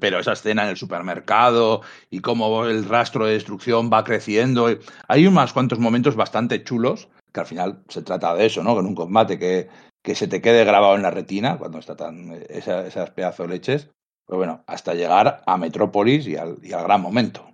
[0.00, 1.80] Pero esa escena en el supermercado
[2.10, 4.68] y cómo el rastro de destrucción va creciendo.
[5.08, 8.74] Hay unos cuantos momentos bastante chulos, que al final se trata de eso, ¿no?
[8.74, 9.68] Con un combate que,
[10.02, 13.90] que se te quede grabado en la retina cuando está tan esa- esas pedazos leches.
[14.26, 17.46] Pero bueno, hasta llegar a Metrópolis y al gran momento.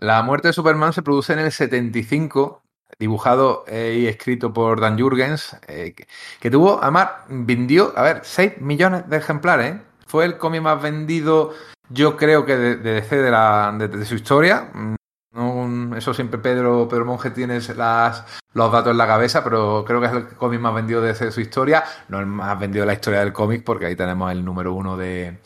[0.00, 2.62] La muerte de Superman se produce en el 75,
[2.98, 5.94] dibujado eh, y escrito por Dan Jurgens, eh,
[6.40, 9.74] que, tuvo, además, vendió, a ver, 6 millones de ejemplares.
[9.74, 9.80] ¿eh?
[10.06, 11.52] Fue el cómic más vendido,
[11.90, 14.70] yo creo que de, DC de, la, de, su historia.
[14.72, 14.94] Mm,
[15.32, 18.24] no, eso siempre Pedro, Pedro Monge tiene las,
[18.54, 21.42] los datos en la cabeza, pero creo que es el cómic más vendido de su
[21.42, 21.84] historia.
[22.08, 24.96] No el más vendido de la historia del cómic, porque ahí tenemos el número uno
[24.96, 25.40] de,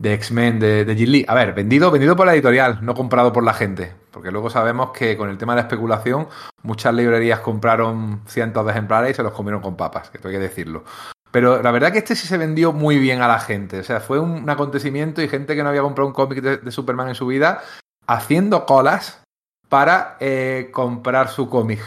[0.00, 1.24] de X-Men de, de Lee.
[1.28, 3.94] A ver, vendido, vendido por la editorial, no comprado por la gente.
[4.10, 6.28] Porque luego sabemos que con el tema de la especulación,
[6.62, 10.38] muchas librerías compraron cientos de ejemplares y se los comieron con papas, que tengo que
[10.38, 10.84] decirlo.
[11.30, 13.80] Pero la verdad que este sí se vendió muy bien a la gente.
[13.80, 17.08] O sea, fue un, acontecimiento y gente que no había comprado un cómic de, Superman
[17.08, 17.62] en su vida
[18.06, 19.22] haciendo colas
[19.68, 21.80] para eh, comprar su cómic.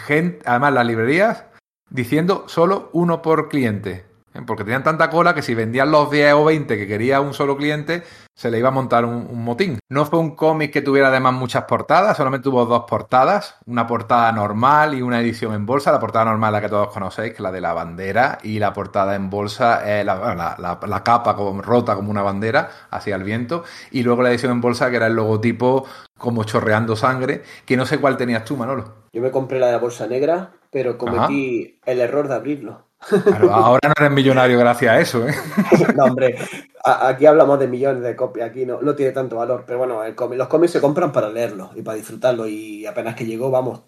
[0.45, 1.45] Además, las librerías
[1.89, 4.10] diciendo solo uno por cliente.
[4.33, 4.41] ¿Eh?
[4.45, 7.57] Porque tenían tanta cola que si vendían los 10 o 20 que quería un solo
[7.57, 8.03] cliente,
[8.33, 9.79] se le iba a montar un, un motín.
[9.89, 14.31] No fue un cómic que tuviera además muchas portadas, solamente tuvo dos portadas, una portada
[14.31, 15.91] normal y una edición en bolsa.
[15.91, 18.73] La portada normal, la que todos conocéis, que es la de la bandera, y la
[18.73, 23.15] portada en bolsa, eh, la, la, la, la, capa como, rota como una bandera hacia
[23.15, 25.85] el viento, y luego la edición en bolsa, que era el logotipo
[26.17, 29.01] como chorreando sangre, que no sé cuál tenías tú, Manolo.
[29.13, 31.91] Yo me compré la de la bolsa negra, pero cometí Ajá.
[31.91, 32.90] el error de abrirlo.
[33.07, 35.33] Claro, ahora no eres millonario gracias a eso, ¿eh?
[35.95, 36.37] no, hombre,
[36.83, 40.15] aquí hablamos de millones de copias, aquí no, no tiene tanto valor, pero bueno, el
[40.15, 43.81] cómic, los cómics se compran para leerlos y para disfrutarlo y apenas que llegó, vamos,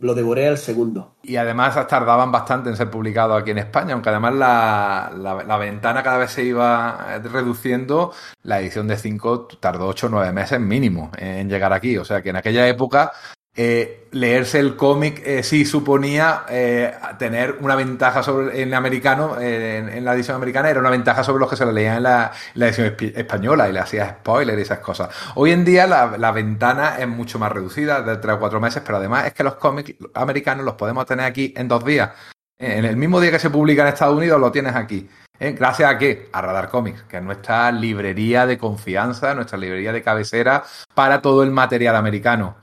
[0.00, 1.14] lo devoré al segundo.
[1.22, 5.58] Y además tardaban bastante en ser publicados aquí en España, aunque además la, la, la
[5.58, 8.12] ventana cada vez se iba reduciendo,
[8.42, 12.22] la edición de 5 tardó 8 o 9 meses mínimo en llegar aquí, o sea
[12.22, 13.12] que en aquella época
[13.56, 19.78] eh, leerse el cómic eh, sí suponía eh, tener una ventaja sobre en americano, eh,
[19.92, 22.32] en, la edición americana era una ventaja sobre los que se lo leían en la,
[22.54, 25.10] edición española y le hacía spoiler y esas cosas.
[25.34, 28.98] Hoy en día la, ventana es mucho más reducida, de 3 o 4 meses, pero
[28.98, 32.10] además es que los cómics americanos los podemos tener aquí en dos días.
[32.58, 35.08] En el mismo día que se publica en Estados Unidos lo tienes aquí.
[35.38, 36.28] Gracias a qué?
[36.32, 40.62] A Radar Comics, que es nuestra librería de confianza, nuestra librería de cabecera
[40.94, 42.56] para todo el material americano.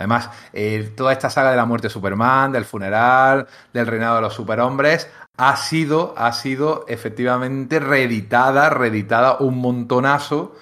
[0.00, 4.22] Además, eh, toda esta saga de la muerte de Superman, del funeral, del reinado de
[4.22, 10.56] los superhombres, ha sido, ha sido efectivamente reeditada, reeditada un montonazo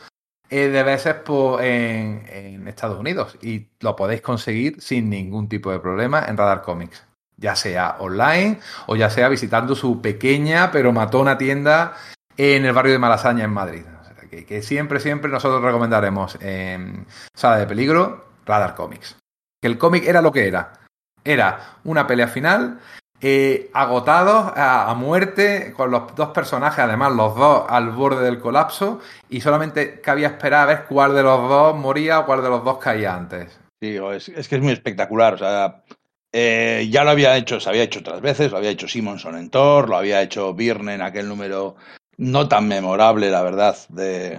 [0.50, 1.18] eh, de veces
[1.60, 3.38] en, en, Estados Unidos.
[3.40, 7.06] Y lo podéis conseguir sin ningún tipo de problema en Radar Comics.
[7.36, 8.58] Ya sea online
[8.88, 11.94] o ya sea visitando su pequeña pero matona tienda
[12.36, 13.84] en el barrio de Malasaña, en Madrid.
[14.30, 19.16] Que, que, siempre, siempre nosotros recomendaremos en Sala de Peligro, Radar Comics
[19.60, 20.72] que el cómic era lo que era.
[21.24, 22.78] Era una pelea final,
[23.20, 29.00] eh, agotados a, muerte, con los dos personajes, además los dos al borde del colapso,
[29.28, 32.64] y solamente cabía esperar a ver cuál de los dos moría o cuál de los
[32.64, 33.58] dos caía antes.
[33.80, 35.34] Sí, es, es que es muy espectacular.
[35.34, 35.82] O sea,
[36.32, 39.50] eh, ya lo había hecho, se había hecho otras veces, lo había hecho Simonson en
[39.50, 41.76] Thor, lo había hecho Byrne en aquel número
[42.16, 44.38] no tan memorable, la verdad, de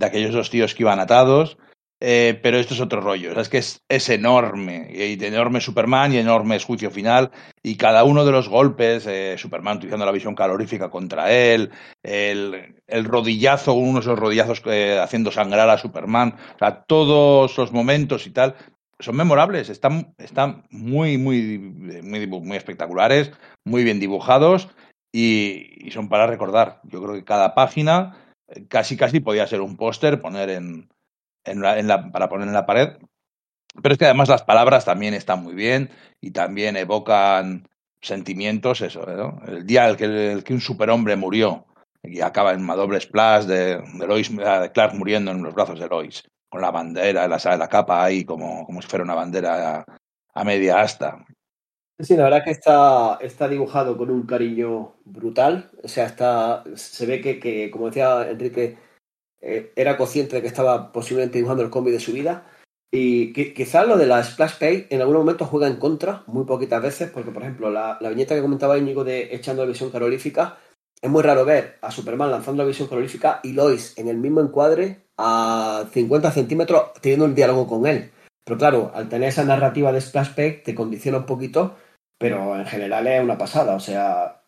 [0.00, 1.58] aquellos dos tíos que iban atados.
[1.98, 3.38] Eh, pero esto es otro rollo.
[3.40, 4.88] Es que es, es enorme.
[4.92, 7.30] Y enorme Superman y enorme juicio final.
[7.62, 11.70] Y cada uno de los golpes, eh, Superman utilizando la visión calorífica contra él,
[12.02, 16.36] el, el rodillazo, uno de esos rodillazos eh, haciendo sangrar a Superman.
[16.54, 18.56] O sea, todos los momentos y tal
[18.98, 19.70] son memorables.
[19.70, 23.32] Están, están muy, muy, muy, muy espectaculares,
[23.64, 24.68] muy bien dibujados
[25.12, 26.80] y, y son para recordar.
[26.84, 28.18] Yo creo que cada página
[28.68, 30.88] casi, casi podía ser un póster, poner en
[31.46, 32.90] en la, para poner en la pared.
[33.82, 35.90] Pero es que además las palabras también están muy bien
[36.20, 37.68] y también evocan
[38.00, 39.40] sentimientos, eso, ¿no?
[39.46, 41.66] El día en que, el que un superhombre murió
[42.02, 45.80] y acaba en una doble splash de, de, Lois, de Clark muriendo en los brazos
[45.80, 49.78] de Lois, con la bandera, la, la capa ahí como, como si fuera una bandera
[49.78, 49.84] a,
[50.34, 51.26] a media asta.
[51.98, 55.70] Sí, la verdad que está, está dibujado con un cariño brutal.
[55.82, 58.76] O sea, está, se ve que, que como decía Enrique,
[59.40, 62.46] eh, era consciente de que estaba posiblemente dibujando el cómic de su vida.
[62.92, 66.80] Y quizás lo de la splash page en algún momento juega en contra, muy poquitas
[66.80, 70.58] veces, porque por ejemplo la, viñeta que comentaba Íñigo de echando la visión calorífica,
[71.02, 74.40] es muy raro ver a Superman lanzando la visión calorífica y Lois en el mismo
[74.40, 78.10] encuadre a 50 centímetros teniendo un diálogo con él.
[78.44, 81.76] Pero claro, al tener esa narrativa de splash page te condiciona un poquito,
[82.16, 83.74] pero en general es una pasada.
[83.74, 84.42] O sea,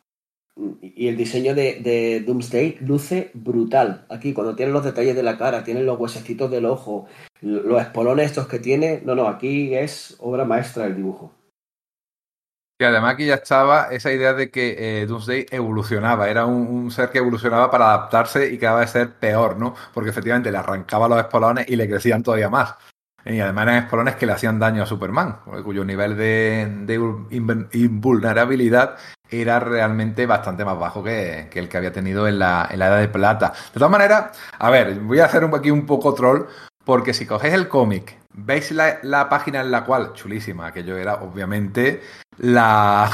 [0.81, 4.07] y el diseño de, de, Doomsday luce brutal.
[4.11, 7.07] Aquí, cuando tienen los detalles de la cara, tienen los huesecitos del ojo,
[7.41, 9.01] los espolones estos que tiene.
[9.05, 11.33] No, no, aquí es obra maestra el dibujo.
[12.81, 17.11] Y además aquí ya estaba esa idea de que eh, Doomsday evolucionaba, era un, ser
[17.11, 19.75] que evolucionaba para adaptarse y cada vez ser peor, ¿no?
[19.93, 22.77] Porque efectivamente le arrancaba los espolones y le crecían todavía más.
[23.25, 28.97] Y además eran espolones que le hacían daño a Superman, cuyo nivel de, de invulnerabilidad
[29.31, 33.01] era realmente bastante más bajo que, el que había tenido en la, en la, Edad
[33.01, 33.53] de Plata.
[33.53, 36.47] De todas maneras, a ver, voy a hacer un, aquí un poco troll,
[36.85, 41.17] porque si cogéis el cómic, veis la, la, página en la cual, chulísima, aquello era
[41.17, 42.03] obviamente
[42.39, 43.11] la,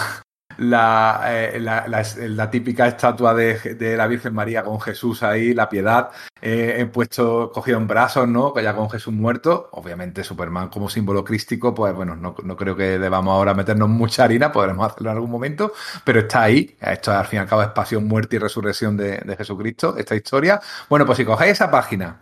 [0.59, 6.11] la, eh, la, típica estatua de, la Virgen María con Jesús ahí, la piedad,
[6.41, 8.53] eh, puesto, cogido en brazos, ¿no?
[8.53, 9.69] Que ya con Jesús muerto.
[9.73, 14.25] Obviamente Superman como símbolo crístico, pues bueno, no, no, creo que debamos ahora meternos mucha
[14.25, 15.73] harina, podremos hacerlo en algún momento,
[16.05, 16.77] pero está ahí.
[16.81, 20.15] Esto al fin y al cabo es pasión, muerte y resurrección de, de Jesucristo, esta
[20.15, 20.61] historia.
[20.89, 22.21] Bueno, pues si cogéis esa página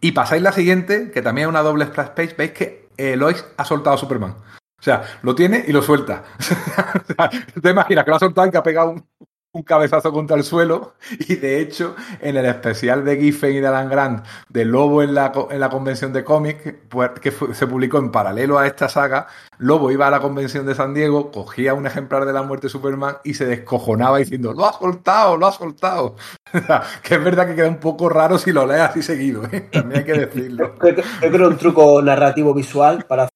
[0.00, 3.64] y pasáis la siguiente, que también es una doble splash page, veis que Lois ha
[3.64, 4.34] soltado a Superman.
[4.82, 6.24] O sea, lo tiene y lo suelta.
[7.62, 9.06] te imaginas que lo ha soltado y que ha pegado un,
[9.54, 13.66] un cabezazo contra el suelo y de hecho en el especial de Giffen y de
[13.68, 17.98] Alan Grant de Lobo en la, en la convención de cómics pues, que se publicó
[17.98, 19.28] en paralelo a esta saga,
[19.58, 22.70] Lobo iba a la convención de San Diego, cogía un ejemplar de la muerte de
[22.70, 26.16] Superman y se descojonaba diciendo lo ha soltado, lo ha soltado.
[27.02, 29.68] que es verdad que queda un poco raro si lo lees así seguido, ¿eh?
[29.70, 30.74] también hay que decirlo.
[31.22, 33.28] Yo creo un truco narrativo visual para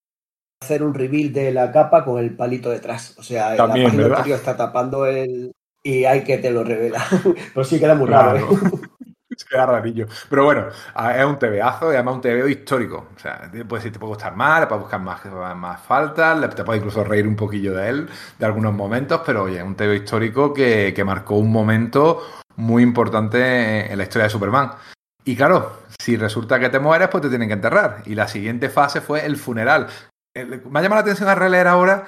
[0.60, 3.14] hacer un reveal de la capa con el palito detrás.
[3.18, 5.52] O sea, También, la página está tapando el,
[5.82, 7.04] y hay que te lo revela.
[7.54, 8.38] Pero sí queda muy raro.
[8.38, 8.46] ¿eh?
[9.50, 10.06] Queda rarillo.
[10.30, 13.08] Pero bueno, es un TVazo y además un TVO histórico.
[13.14, 16.78] O sea, pues te puede gustar más, le puedes buscar más, más faltas, te puede
[16.78, 18.08] incluso reír un poquillo de él,
[18.38, 22.22] de algunos momentos, pero oye, es un TVO histórico que, que marcó un momento
[22.56, 24.70] muy importante en la historia de Superman.
[25.24, 28.02] Y claro, si resulta que te mueres, pues te tienen que enterrar.
[28.06, 29.88] Y la siguiente fase fue el funeral.
[30.44, 32.04] Me ha llamado la atención a releer ahora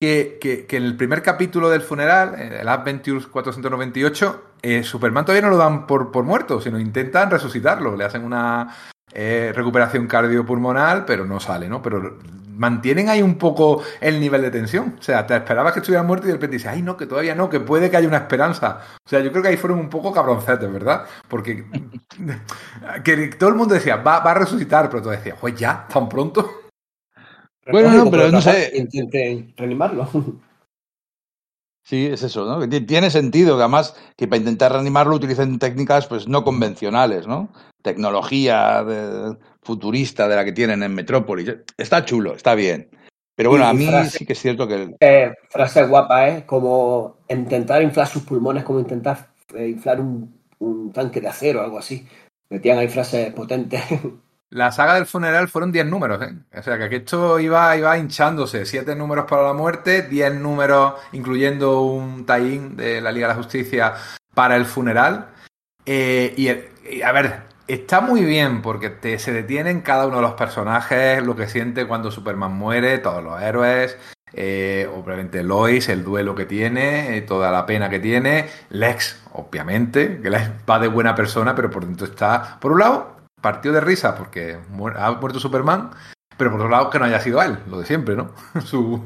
[0.00, 5.50] que, que, en el primer capítulo del funeral, el Adventures 498, eh, Superman todavía no
[5.50, 7.96] lo dan por, por, muerto, sino intentan resucitarlo.
[7.96, 8.74] Le hacen una
[9.12, 11.82] eh, recuperación cardiopulmonar, pero no sale, ¿no?
[11.82, 12.18] Pero
[12.56, 14.96] mantienen ahí un poco el nivel de tensión.
[14.98, 17.34] O sea, te esperabas que estuviera muerto y de repente dices, ay, no, que todavía
[17.34, 18.80] no, que puede que haya una esperanza.
[19.04, 21.04] O sea, yo creo que ahí fueron un poco cabroncetes, ¿verdad?
[21.28, 21.64] Porque
[23.04, 26.08] que todo el mundo decía, va, va a resucitar, pero tú decías, pues ya, tan
[26.08, 26.61] pronto.
[27.70, 28.72] Bueno, no, pero no sé.
[28.74, 30.08] Intente reanimarlo.
[31.84, 32.68] Sí, es eso, ¿no?
[32.68, 37.52] Tiene sentido que además que para intentar reanimarlo utilicen técnicas pues no convencionales, ¿no?
[37.82, 41.52] Tecnología de, futurista de la que tienen en Metrópolis.
[41.76, 42.88] Está chulo, está bien.
[43.34, 44.94] Pero bueno, a mí frase, sí que es cierto que...
[45.00, 46.46] Eh, frase guapa, ¿eh?
[46.46, 51.64] Como intentar inflar sus pulmones, como intentar eh, inflar un, un tanque de acero o
[51.64, 52.06] algo así.
[52.48, 53.82] Metían ahí frases potentes.
[54.52, 56.34] La saga del funeral fueron 10 números, ¿eh?
[56.54, 58.66] O sea, que esto iba, iba hinchándose.
[58.66, 63.38] 7 números para la muerte, 10 números, incluyendo un tie-in de la Liga de la
[63.42, 63.94] Justicia
[64.34, 65.28] para el funeral.
[65.86, 70.34] Eh, y, a ver, está muy bien porque te, se detienen cada uno de los
[70.34, 73.96] personajes, lo que siente cuando Superman muere, todos los héroes.
[74.34, 80.20] Eh, obviamente Lois, el duelo que tiene, eh, toda la pena que tiene, Lex, obviamente,
[80.20, 80.30] que
[80.68, 83.11] va de buena persona, pero por dentro está, por un lado,
[83.42, 84.56] partió de risa porque
[84.96, 85.90] ha muerto Superman,
[86.38, 88.30] pero por otro lado que no haya sido él, lo de siempre, ¿no?
[88.64, 89.02] su,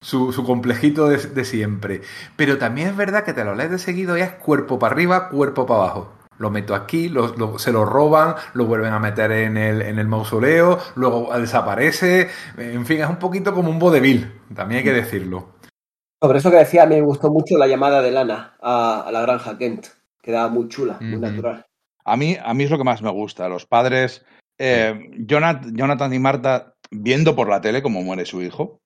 [0.00, 2.00] su, su, complejito de, de, siempre.
[2.36, 5.28] Pero también es verdad que te lo lees de seguido y es cuerpo para arriba,
[5.28, 6.12] cuerpo para abajo.
[6.38, 9.98] Lo meto aquí, lo, lo, se lo roban, lo vuelven a meter en el, en
[9.98, 12.30] el mausoleo, luego desaparece.
[12.56, 15.50] En fin, es un poquito como un vodevil, también hay que decirlo.
[16.22, 19.58] Sobre eso que decía, me gustó mucho la llamada de Lana a, a la granja
[19.58, 19.86] Kent.
[20.22, 21.66] Quedaba muy chula, muy natural.
[22.10, 23.48] A mí, a mí es lo que más me gusta.
[23.48, 24.24] Los padres,
[24.58, 28.80] eh, Jonathan, y Marta, viendo por la tele cómo muere su hijo.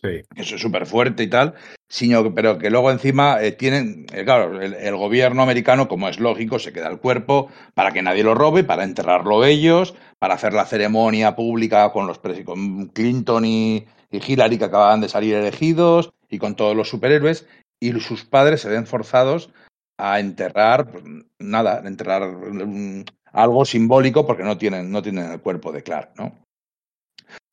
[0.00, 0.22] Sí.
[0.34, 1.54] Eso es súper fuerte y tal.
[1.88, 6.18] Sino, pero que luego encima eh, tienen, eh, claro, el, el, gobierno americano, como es
[6.18, 10.52] lógico, se queda el cuerpo para que nadie lo robe, para enterrarlo ellos, para hacer
[10.52, 16.10] la ceremonia pública con los con Clinton y, y Hillary que acababan de salir elegidos
[16.28, 17.46] y con todos los superhéroes.
[17.80, 19.50] Y sus padres se ven forzados
[19.98, 21.04] a enterrar, pues,
[21.38, 26.38] nada, enterrar um, algo simbólico porque no tienen, no tienen el cuerpo de Clark, ¿no?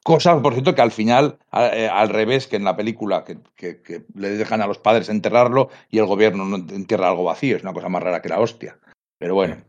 [0.04, 3.40] Cosa, por cierto, que al final, a, eh, al revés que en la película, que,
[3.56, 7.58] que, que, le dejan a los padres enterrarlo y el gobierno no entierra algo vacío,
[7.58, 8.78] es una cosa más rara que la hostia.
[9.18, 9.64] Pero bueno,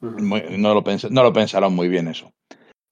[0.00, 2.32] muy, no, lo pens no lo pensaron muy bien eso.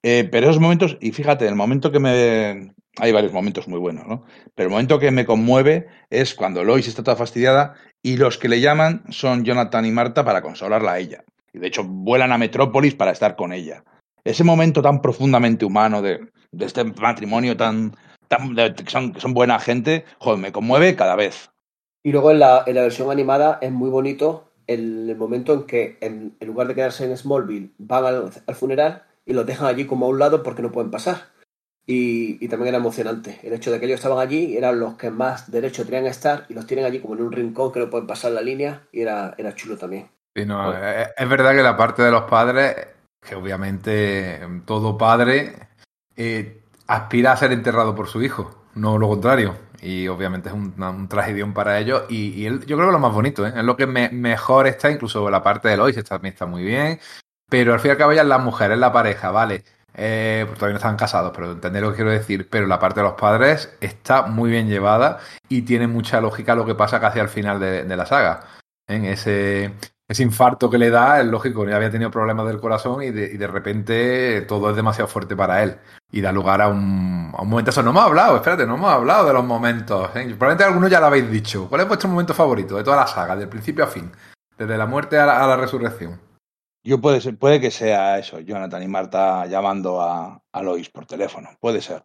[0.02, 2.74] Eh, pero esos momentos, y fíjate, el momento que me.
[2.98, 4.24] Hay varios momentos muy buenos, ¿no?
[4.54, 8.48] Pero el momento que me conmueve es cuando Lois está toda fastidiada y los que
[8.48, 11.24] le llaman son Jonathan y Marta para consolarla a ella.
[11.52, 13.84] Y de hecho vuelan a Metrópolis para estar con ella.
[14.24, 17.96] Ese momento tan profundamente humano de, de este matrimonio tan,
[18.28, 21.50] tan que, son, que son buena gente, joder, me conmueve cada vez.
[22.02, 25.98] Y luego en la, en la versión animada es muy bonito el, momento en que
[26.00, 29.86] en, en, lugar de quedarse en Smallville van al, al funeral y los dejan allí
[29.86, 31.30] como a un lado porque no pueden pasar.
[31.86, 33.40] Y, y, también era emocionante.
[33.42, 36.46] El hecho de que ellos estaban allí eran los que más derecho tenían a estar
[36.48, 39.00] y los tienen allí como en un rincón que no pueden pasar la línea y
[39.00, 40.08] era, era chulo también.
[40.36, 42.76] Sí, no, es, es, verdad que la parte de los padres,
[43.20, 45.56] que obviamente todo padre
[46.16, 49.56] eh, aspira a ser enterrado por su hijo, no lo contrario.
[49.80, 52.04] y obviamente es un, un tragedión para ellos.
[52.08, 53.52] Y, yo creo que lo más bonito, ¿eh?
[53.56, 57.00] es lo que mejor está, incluso la parte de Lois también está muy bien.
[57.48, 59.64] Pero al fin y al cabo ya las mujeres, la pareja, vale.
[59.94, 62.48] Eh, pues todavía no están casados, pero entender lo que quiero decir.
[62.48, 65.18] Pero la parte de los padres está muy bien llevada
[65.48, 68.40] y tiene mucha lógica lo que pasa casi al final de, la saga.
[68.86, 69.74] En ese,
[70.08, 73.26] ese infarto que le da, es lógico, ya había tenido problemas del corazón y de,
[73.26, 75.76] y de repente todo es demasiado fuerte para él.
[76.12, 77.70] Y da lugar a un, a un momento.
[77.70, 80.10] Eso no hemos hablado, espérate, no hemos hablado de los momentos.
[80.16, 80.24] ¿eh?
[80.36, 81.68] Probablemente algunos ya lo habéis dicho.
[81.68, 84.10] ¿Cuál es vuestro momento favorito de toda la saga, del principio a fin?
[84.56, 86.29] Desde la muerte a la resurrección.
[86.82, 91.06] Yo puede ser, puede que sea eso, Jonathan y Marta llamando a, a Lois por
[91.06, 91.50] teléfono.
[91.60, 92.02] Puede ser.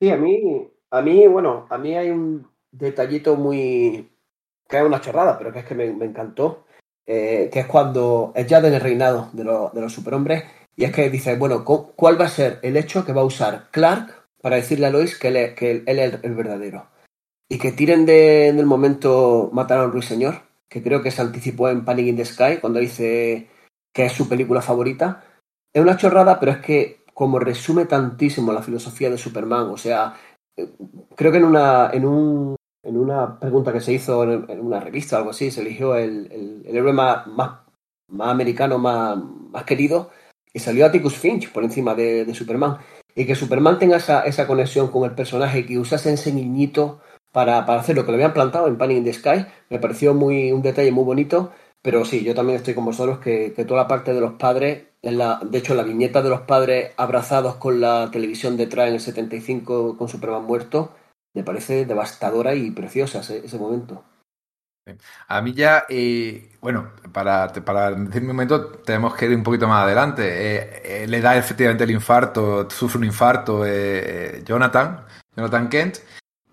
[0.00, 4.10] Sí, a mí, a mí, bueno, a mí hay un detallito muy.
[4.68, 6.64] que es una chorrada, pero que es que me, encantó.
[7.04, 10.44] Eh, que es cuando es ya en el reinado de, de los superhombres.
[10.76, 13.68] Y es que dice, bueno, ¿cuál va a ser el hecho que va a usar
[13.70, 16.88] Clark para decirle a Lois que él, que él, es el, verdadero?
[17.48, 21.20] Y que tiren de, en el momento matar a un ruiseñor, que creo que se
[21.20, 23.48] anticipó en Panic in the Sky, cuando dice
[23.92, 25.24] que es su película favorita.
[25.72, 30.14] Es una chorrada, pero es que como resume tantísimo la filosofía de Superman, o sea,
[30.56, 30.68] eh,
[31.14, 35.16] creo que en una, en un, en una pregunta que se hizo en, una revista
[35.16, 36.30] o algo así, se eligió el,
[36.66, 37.60] el, héroe más, más,
[38.18, 39.18] americano, más,
[39.50, 40.10] más querido,
[40.52, 42.78] y salió Atticus Finch por encima de, Superman.
[43.14, 47.00] Y que Superman tenga esa, esa conexión con el personaje, que usase ese niñito
[47.30, 50.14] para, para hacer lo que le habían plantado en Panic in the Sky, me pareció
[50.14, 51.52] muy, un detalle muy bonito
[51.82, 55.18] pero sí, yo también estoy con vosotros que, toda la parte de los padres, en
[55.18, 59.00] la, de hecho la viñeta de los padres abrazados con la televisión detrás en el
[59.00, 60.94] 75 con Superman muerto,
[61.34, 64.04] me parece devastadora y preciosa ese, momento.
[65.28, 69.66] A mí ya, eh, bueno, para, para decir mi momento tenemos que ir un poquito
[69.66, 70.22] más adelante.
[70.24, 73.64] Eh, eh, le da efectivamente el infarto, sufre un infarto
[74.44, 75.04] Jonathan,
[75.36, 75.98] Jonathan Kent,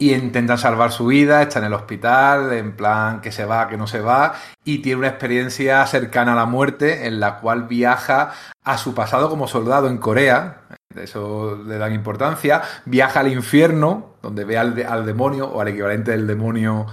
[0.01, 3.75] y intenta salvar su vida, está en el hospital, en plan que se va, que
[3.75, 8.31] no se va, y tiene una experiencia cercana a la muerte en la cual viaja
[8.63, 10.61] a su pasado como soldado en Corea,
[10.95, 14.73] eso le dan importancia, viaja al infierno, donde ve al,
[15.05, 16.87] demonio o al equivalente del demonio,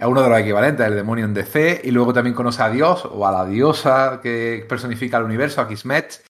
[0.00, 3.04] a uno de los equivalentes del demonio en DC, y luego también conoce a Dios
[3.10, 6.22] o a la diosa que personifica el universo, a Kismet,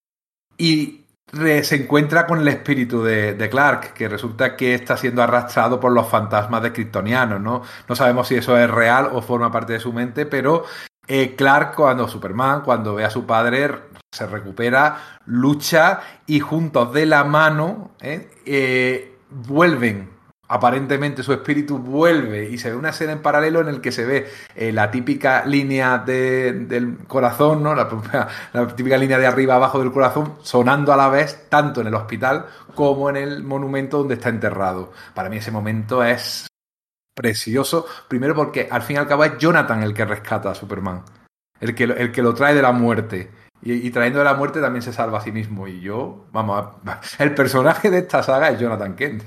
[0.57, 5.93] y se encuentra con el espíritu de, Clark, que resulta que está siendo arrastrado por
[5.93, 7.63] los fantasmas de Kryptonianos, ¿no?
[7.89, 10.65] No sabemos si eso es real o forma parte de su mente, pero
[11.07, 13.71] eh, Clark, cuando Superman, cuando ve a su padre,
[14.13, 20.12] se recupera, lucha y juntos de la mano eh, eh, vuelven
[20.53, 24.05] aparentemente su espíritu vuelve y se ve una escena en paralelo en el que se
[24.05, 27.75] ve eh, la típica línea del corazón, ¿no?
[27.75, 27.89] La,
[28.53, 31.95] la, típica línea de arriba abajo del corazón sonando a la vez tanto en el
[31.95, 34.93] hospital como en el monumento donde está enterrado.
[35.15, 36.47] Para mí ese momento es
[37.15, 41.03] precioso, primero porque al fin y al cabo es Jonathan el que rescata a Superman,
[41.61, 43.31] el que, el que lo trae de la muerte.
[43.63, 45.67] Y, trayendo de la muerte también se salva a sí mismo.
[45.67, 46.67] Y yo, vamos,
[47.19, 49.23] el personaje de esta saga es Jonathan Kent.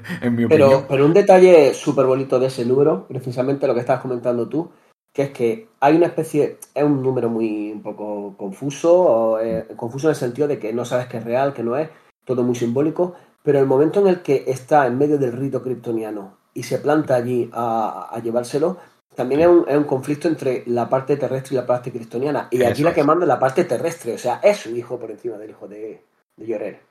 [0.48, 4.70] pero, Pero un detalle súper bonito de ese número, precisamente lo que estabas comentando tú,
[5.12, 9.66] que es que hay una especie, es un número muy un poco confuso, o, eh,
[9.76, 11.90] confuso en el sentido de que no sabes qué es real, qué no es,
[12.24, 16.38] todo muy simbólico, pero el momento en el que está en medio del rito kryptoniano
[16.54, 18.78] y se planta allí a, llevárselo,
[19.14, 22.48] también es un, es un, conflicto entre la parte terrestre y la parte kryptoniana.
[22.50, 25.10] Y aquí la que manda es la parte terrestre, o sea, es su hijo por
[25.10, 26.02] encima del hijo de,
[26.36, 26.82] de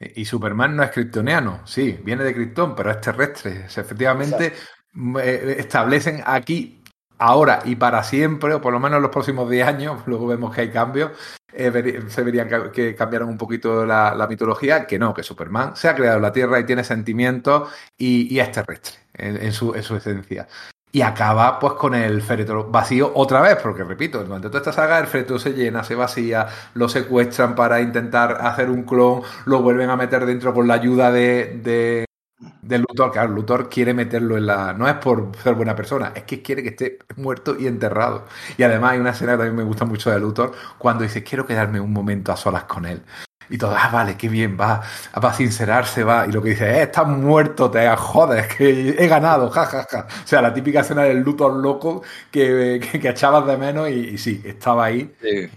[0.00, 3.66] y Superman no es kryptoniano, sí, viene de Krypton, pero es terrestre.
[3.66, 4.54] efectivamente,
[5.22, 6.82] eh, establecen aquí,
[7.18, 10.54] ahora y para siempre, o por lo menos en los próximos 10 años, luego vemos
[10.54, 11.12] que hay cambios,
[11.52, 15.94] eh, se verían que, cambiaron un poquito la, mitología, que no, que Superman se ha
[15.94, 20.48] creado en la Tierra y tiene sentimientos y, es terrestre en, su, en su esencia.
[20.92, 24.98] Y acaba pues con el féretro vacío otra vez, porque repito, durante toda esta saga
[24.98, 29.88] el féretro se llena, se vacía, lo secuestran para intentar hacer un clon, lo vuelven
[29.88, 32.04] a meter dentro con la ayuda de, de,
[32.62, 33.12] de Luthor.
[33.12, 34.72] Claro, Luthor quiere meterlo en la...
[34.72, 38.26] No es por ser buena persona, es que quiere que esté muerto y enterrado.
[38.56, 41.46] Y además hay una escena que también me gusta mucho de Luthor, cuando dice, quiero
[41.46, 43.04] quedarme un momento a solas con él.
[43.50, 44.80] Y todo, ah, vale, qué bien, va,
[45.22, 46.24] va a sincerarse, va.
[46.26, 49.86] Y lo que dice, eh, estás muerto, te joder, que he ganado, jajaja.
[49.90, 50.22] Ja, ja.
[50.24, 54.40] O sea, la típica escena del Luthor loco que, que, echabas de menos y, sí,
[54.44, 55.12] estaba ahí.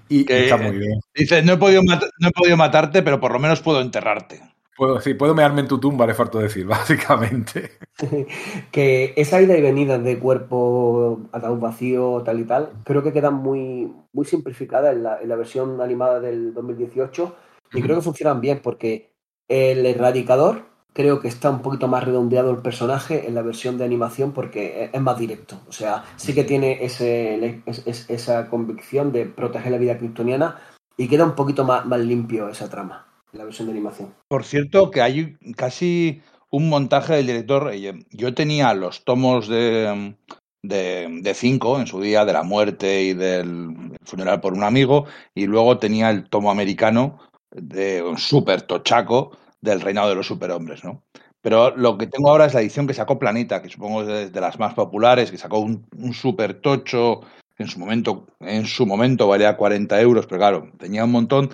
[0.09, 0.99] y, está muy bien.
[1.13, 4.41] Dices, no he, podido no he podido matarte, pero por lo menos puedo enterrarte.
[4.75, 7.73] Puedo, sí, puedo mearme en tu tumba, le falta decir, básicamente.
[8.71, 13.29] que esa ida y venida de cuerpo ataúd vacío, tal y tal, creo que queda
[13.29, 17.35] muy, muy simplificada en la, en la versión animada del 2018
[17.73, 19.13] y creo que funcionan bien porque
[19.47, 23.85] el erradicador creo que está un poquito más redondeado el personaje en la versión de
[23.85, 25.59] animación porque es más directo.
[25.67, 27.61] O sea, sí que tiene ese,
[28.07, 30.59] esa convicción de proteger la vida kryptoniana
[30.97, 34.13] y queda un poquito más, más limpio esa trama en la versión de animación.
[34.27, 36.21] Por cierto, que hay casi
[36.51, 37.71] un montaje del director.
[38.11, 40.15] Yo tenía los tomos de,
[40.61, 45.47] de, cinco en su día, de la muerte y del funeral por un amigo, y
[45.47, 47.17] luego tenía el tomo americano
[47.53, 51.03] de un super tochaco del reinado de los superhombres, ¿no?
[51.41, 54.41] Pero lo que tengo ahora es la edición que sacó Planeta, que supongo es de
[54.41, 57.21] las más populares, que sacó un, un super tocho,
[57.57, 61.49] en su momento, en su momento valía 40 euros, pero claro, tenía un montón.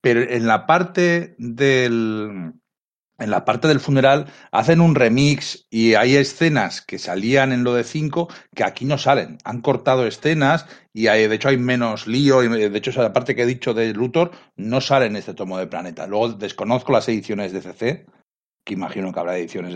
[0.00, 2.52] Pero en la parte del,
[3.20, 7.74] en la parte del funeral hacen un remix y hay escenas que salían en lo
[7.74, 9.38] de 5 que aquí no salen.
[9.44, 12.42] Han cortado escenas y hay, de hecho hay menos lío.
[12.42, 15.58] Y de hecho, esa parte que he dicho de Luthor no sale en este tomo
[15.58, 16.06] de Planeta.
[16.06, 18.06] Luego desconozco las ediciones de CC,
[18.64, 19.74] que imagino que habrá ediciones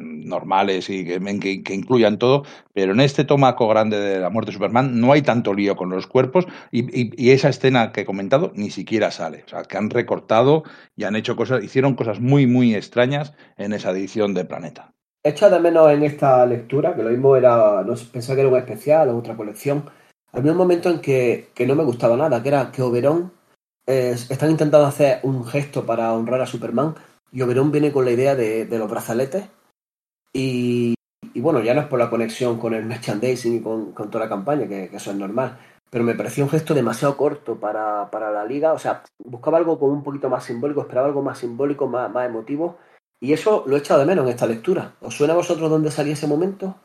[0.00, 4.54] normales y que, que, incluyan todo, pero en este tomaco grande de la muerte de
[4.54, 8.70] Superman no hay tanto lío con los cuerpos y, esa escena que he comentado ni
[8.70, 9.44] siquiera sale.
[9.46, 10.64] O sea, que han recortado
[10.96, 14.92] y han hecho cosas, hicieron cosas muy, muy extrañas en esa edición de Planeta.
[15.22, 18.56] Echa de menos en esta lectura, que lo mismo era, no pensaba que era un
[18.56, 19.84] especial o otra colección,
[20.32, 23.32] había un momento en que, no me gustaba nada, que era que Oberón
[23.86, 26.94] eh, están intentando hacer un gesto para honrar a Superman,
[27.32, 29.48] y Oberón viene con la idea de, los brazaletes.
[30.32, 30.94] Y,
[31.36, 34.66] bueno, ya no es por la conexión con el merchandising y con, toda la campaña,
[34.66, 35.58] que, eso es normal.
[35.90, 38.72] Pero me pareció un gesto demasiado corto para, la liga.
[38.72, 42.28] O sea, buscaba algo como un poquito más simbólico, esperaba algo más simbólico, más, más
[42.28, 42.78] emotivo.
[43.20, 44.94] Y eso lo he echado de menos en esta lectura.
[45.00, 46.76] ¿Os suena a vosotros dónde salía ese momento?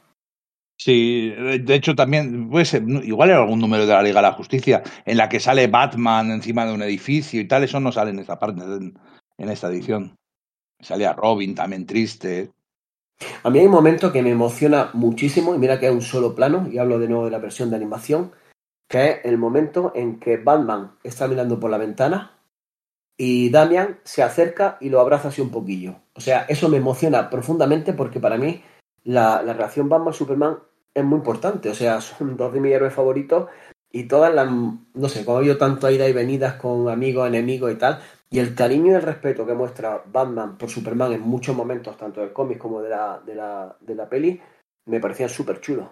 [0.78, 2.66] Sí, de hecho también puede
[3.06, 6.32] igual era algún número de la Liga de la Justicia en la que sale Batman
[6.32, 10.18] encima de un edificio y tal, eso no sale en esta parte, en esta edición.
[10.86, 12.52] Salía Robin también triste.
[13.44, 16.36] A mí hay un momento que me emociona muchísimo, y mira que es un solo
[16.36, 18.32] plano, y hablo de nuevo de la versión de animación,
[18.88, 22.40] que es el momento en que Batman está mirando por la ventana
[23.18, 25.96] y Damian se acerca y lo abraza así un poquillo.
[26.14, 28.62] O sea, eso me emociona profundamente porque para mí
[29.04, 30.60] la, la relación Batman-Superman
[30.94, 31.70] es muy importante.
[31.70, 33.50] O sea, son dos de mis héroes favoritos
[33.92, 37.76] y todas las, no sé, como habido tanto ida y venidas con amigos, enemigos y
[37.76, 41.98] tal, y el cariño y el respeto que muestra Batman por Superman en muchos momentos,
[41.98, 44.42] tanto del cómic como de la, de la, de la peli,
[44.86, 45.88] me parecían súper chulos.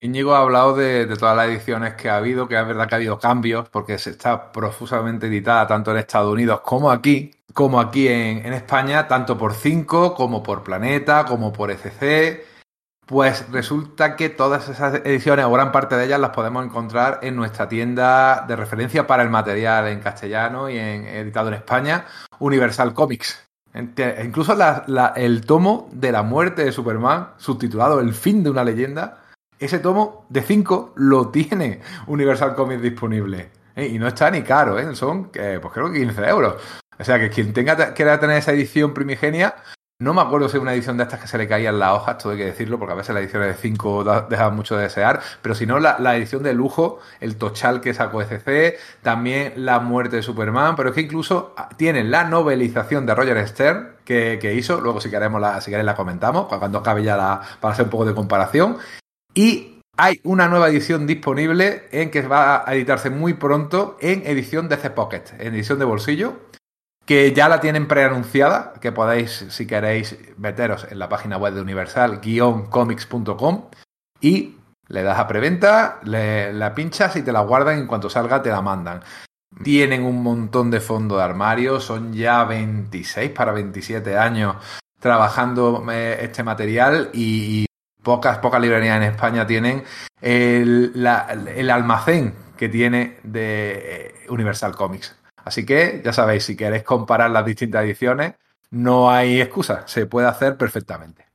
[0.00, 2.96] Íñigo ha hablado de, todas las ediciones que ha habido, que es verdad que ha
[2.96, 8.08] habido cambios, porque se está profusamente editada tanto en Estados Unidos como aquí, como aquí
[8.08, 12.53] en, en España, tanto por 5 como por Planeta, como por ECC.
[13.06, 17.36] Pues resulta que todas esas ediciones, o gran parte de ellas, las podemos encontrar en
[17.36, 22.06] nuestra tienda de referencia para el material en castellano y en editado en España,
[22.38, 23.46] Universal Comics.
[23.74, 24.56] Incluso
[25.16, 29.24] el tomo de la muerte de Superman, subtitulado El fin de una leyenda,
[29.58, 33.50] ese tomo de 5 lo tiene Universal Comics disponible.
[33.76, 33.86] ¿eh?
[33.86, 34.94] Y no está ni caro, ¿eh?
[34.94, 36.54] son pues creo que 15 euros.
[36.98, 39.56] O sea que quien tenga quiera tener esa edición primigenia,
[40.00, 42.18] no me acuerdo si es una edición de estas que se le caían las hojas,
[42.18, 45.20] todo hay que decirlo, porque a veces las ediciones de 5 dejan mucho de desear,
[45.40, 50.16] pero si no, la, edición de lujo, el Tochal que sacó ECC, también La muerte
[50.16, 55.00] de Superman, pero es que incluso tienen la novelización de Roger Stern que, hizo, luego
[55.00, 58.04] si queremos la, si queréis la comentamos, cuando acabe ya la, para hacer un poco
[58.04, 58.78] de comparación,
[59.32, 64.68] y hay una nueva edición disponible en que va a editarse muy pronto en edición
[64.68, 66.34] de C Pocket, en edición de bolsillo
[67.06, 71.60] que ya la tienen preanunciada, que podéis, si queréis, meteros en la página web de
[71.60, 73.64] universal-comics.com
[74.20, 74.56] y
[74.88, 78.42] le das a preventa, le, la pinchas y te la guardan y en cuanto salga
[78.42, 79.02] te la mandan.
[79.62, 84.56] Tienen un montón de fondo de armario, son ya 26 para 27 años
[85.04, 87.66] trabajando eh, este material y
[88.02, 89.84] pocas, pocas librerías en España tienen
[90.22, 91.06] el,
[91.70, 95.14] almacén que tiene de eh, Universal Comics.
[95.44, 98.34] Así que ya sabéis, si queréis comparar las distintas ediciones,
[98.70, 101.26] no hay excusa, se puede hacer perfectamente.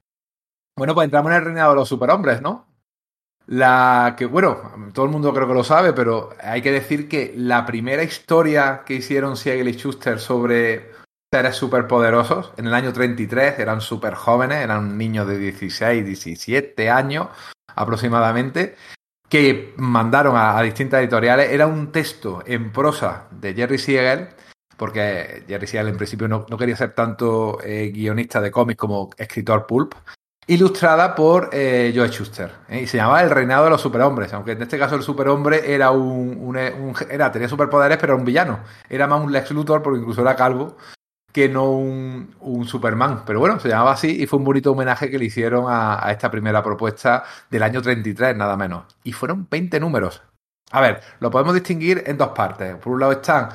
[0.75, 2.67] Bueno, pues entramos en el reinado de los superhombres, ¿no?
[3.45, 7.33] La que, bueno, todo el mundo creo que lo sabe, pero hay que decir que
[7.35, 10.91] la primera historia que hicieron Siegel y Schuster sobre
[11.31, 17.27] seres superpoderosos en el año 33 eran súper jóvenes, eran niños de 16, 17 años
[17.75, 18.75] aproximadamente,
[19.29, 24.29] que mandaron a, distintas editoriales era un texto en prosa de Jerry Siegel,
[24.75, 29.67] porque Jerry Siegel en principio no, quería ser tanto eh, guionista de cómics como escritor
[29.67, 29.93] pulp,
[30.47, 32.51] ilustrada por eh, Joe Schuster.
[32.69, 32.81] ¿eh?
[32.81, 35.91] Y se llamaba El reinado de los superhombres, aunque en este caso el superhombre era
[35.91, 38.61] un, era, tenía superpoderes, pero era un villano.
[38.89, 40.75] Era más un Lex Luthor, porque incluso era calvo.
[41.31, 43.23] Que no un, Superman.
[43.25, 46.11] Pero bueno, se llamaba así y fue un bonito homenaje que le hicieron a, a,
[46.11, 48.83] esta primera propuesta del año 33, nada menos.
[49.03, 50.21] Y fueron 20 números.
[50.71, 52.75] A ver, lo podemos distinguir en dos partes.
[52.75, 53.49] Por un lado están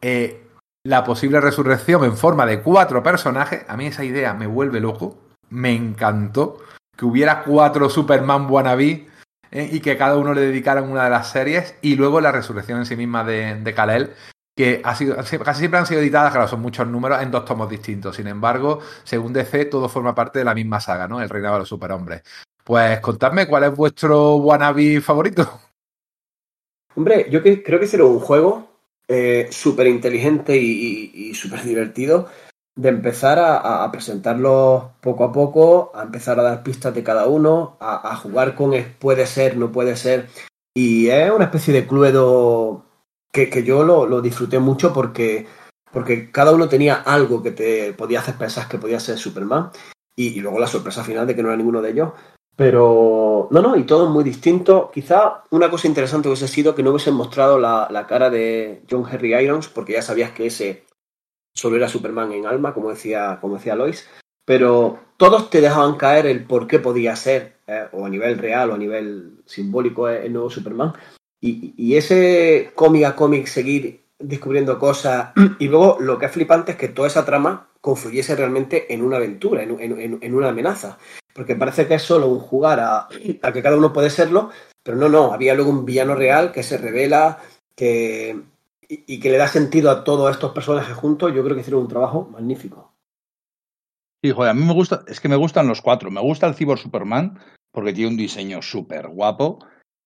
[0.00, 0.46] eh,
[0.84, 3.64] la posible resurrección en forma de cuatro personajes.
[3.68, 5.18] A mí esa idea me vuelve loco.
[5.50, 6.58] Me encantó
[6.96, 9.08] que hubiera cuatro Superman wannabe
[9.50, 11.76] eh, y que cada uno le dedicaran una de las series.
[11.82, 14.10] Y luego la resurrección en sí misma de, de Kal-El
[14.54, 17.68] que ha sido, casi siempre han sido editadas, claro, son muchos números en dos tomos
[17.68, 18.16] distintos.
[18.16, 21.22] Sin embargo, según DC, todo forma parte de la misma saga, ¿no?
[21.22, 22.22] El reinado de los superhombres.
[22.64, 25.60] Pues contadme cuál es vuestro wannabe favorito.
[26.94, 28.68] Hombre, yo creo que será un juego
[29.08, 32.28] eh, súper inteligente y, súper divertido
[32.74, 37.26] de empezar a, a, presentarlos poco a poco, a empezar a dar pistas de cada
[37.26, 40.28] uno, a, a jugar con es, puede ser, no puede ser.
[40.74, 42.84] Y es una especie de cluedo
[43.32, 45.46] que, yo lo, lo, disfruté mucho porque,
[45.90, 49.70] porque cada uno tenía algo que te podía hacer pensar que podía ser Superman.
[50.14, 52.12] Y, luego la sorpresa final de que no era ninguno de ellos.
[52.54, 54.90] Pero no, no, y todo muy distinto.
[54.92, 59.06] Quizá una cosa interesante hubiese sido que no hubiesen mostrado la, la cara de John
[59.10, 60.84] Henry Irons, porque ya sabías que ese
[61.54, 64.06] solo era Superman en alma, como decía, como decía Lois.
[64.44, 68.70] Pero todos te dejaban caer el por qué podía ser, eh, o a nivel real
[68.70, 70.92] o a nivel simbólico, el nuevo Superman.
[71.44, 75.32] Y, ese cómic a cómic seguir descubriendo cosas.
[75.58, 79.16] Y luego lo que es flipante es que toda esa trama confluyese realmente en una
[79.16, 80.98] aventura, en, en, en una amenaza.
[81.34, 83.08] Porque parece que es solo un jugar a,
[83.52, 84.50] que cada uno puede serlo,
[84.82, 87.38] pero no, no, había luego un villano real que se revela,
[87.74, 88.40] que,
[88.88, 91.34] y, y que le da sentido a todos estos personajes juntos.
[91.34, 92.92] Yo creo que hicieron un trabajo magnífico.
[94.22, 96.08] Sí, joder, a mí me gusta, es que me gustan los cuatro.
[96.12, 97.40] Me gusta el Cyborg Superman
[97.72, 99.58] porque tiene un diseño súper guapo.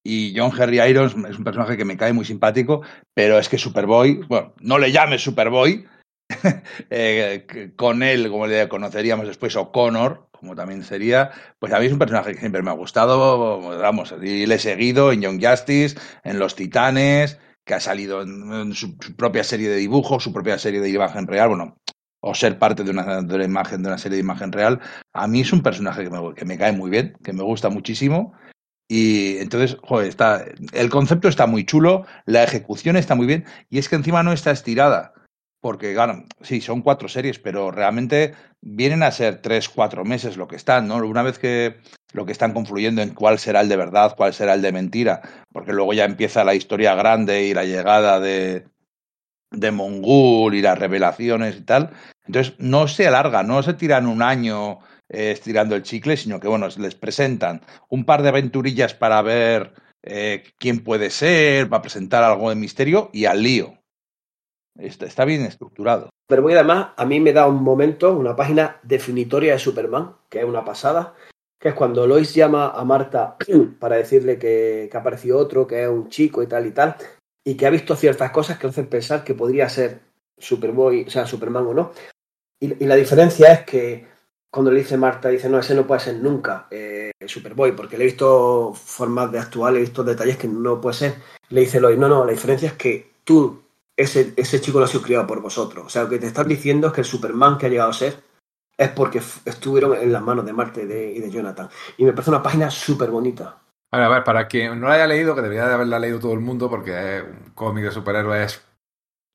[0.08, 3.58] Y John Henry Irons es un personaje que me cae muy simpático, pero es que
[3.58, 5.84] Superboy, bueno, no le llames Superboy,
[6.90, 11.86] eh, con él, como le conoceríamos después, o Connor, como también sería, pues a mí
[11.86, 15.44] es un personaje que siempre me ha gustado, vamos, y le he seguido en Young
[15.44, 20.56] Justice, en Los Titanes, que ha salido en, su, propia serie de dibujos, su propia
[20.56, 21.78] serie de imagen real, bueno,
[22.20, 24.80] o ser parte de una, de imagen, de una serie de imagen real,
[25.12, 27.70] a mí es un personaje que me, que me cae muy bien, que me gusta
[27.70, 28.34] muchísimo,
[28.88, 33.78] y entonces, joder, está, el concepto está muy chulo, la ejecución está muy bien, y
[33.78, 35.12] es que encima no está estirada
[35.66, 40.46] porque, claro, sí, son cuatro series, pero realmente vienen a ser tres, cuatro meses lo
[40.46, 40.96] que están, ¿no?
[40.98, 41.80] Una vez que
[42.12, 45.22] lo que están confluyendo en cuál será el de verdad, cuál será el de mentira,
[45.52, 48.68] porque luego ya empieza la historia grande y la llegada de,
[49.50, 51.90] de Mongul y las revelaciones y tal.
[52.26, 56.48] Entonces, no se alarga, no se tiran un año eh, estirando el chicle, sino que,
[56.48, 59.72] bueno, les presentan un par de aventurillas para ver
[60.02, 63.74] eh, quién puede ser, para presentar algo de misterio y al lío.
[64.76, 66.10] Está, está, bien estructurado.
[66.26, 70.40] Pero muy además, a mí me da un momento, una página definitoria de Superman, que
[70.40, 71.14] es una pasada,
[71.58, 73.36] que es cuando Lois llama a Marta
[73.78, 76.96] para decirle que, que apareció otro, que es un chico y tal y tal,
[77.44, 80.00] y que ha visto ciertas cosas que hacen pensar que podría ser
[80.36, 81.92] Superboy, o sea, Superman o no.
[82.60, 84.15] Y, y la diferencia es que
[84.50, 88.04] cuando le dice Marta, dice, no, ese no puede ser nunca eh, Superboy, porque le
[88.04, 91.14] he visto formas de actuar, he visto detalles que no puede ser.
[91.50, 93.62] Le dice Lois, no, no, la diferencia es que tú
[93.96, 95.86] ese, ese chico lo ha sido criado por vosotros.
[95.86, 97.94] O sea, lo que te están diciendo es que el Superman que ha llegado a
[97.94, 98.16] ser
[98.76, 101.68] es porque estuvieron en las manos de Marte y de, y de Jonathan.
[101.96, 103.58] Y me parece una página súper bonita.
[103.90, 106.18] A ver, a ver, para quien no la haya leído, que debería de haberla leído
[106.18, 108.62] todo el mundo, porque es un cómic de superhéroes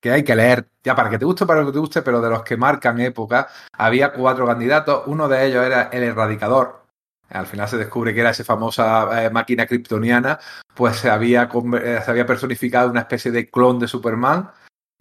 [0.01, 2.29] que hay que leer, ya para que te guste, para que te guste, pero de
[2.29, 6.81] los que marcan época, había cuatro candidatos, uno de ellos era el erradicador,
[7.29, 10.39] al final se descubre que era esa famosa eh, máquina kryptoniana,
[10.73, 11.49] pues se había,
[11.81, 14.51] eh, se había personificado una especie de clon de Superman,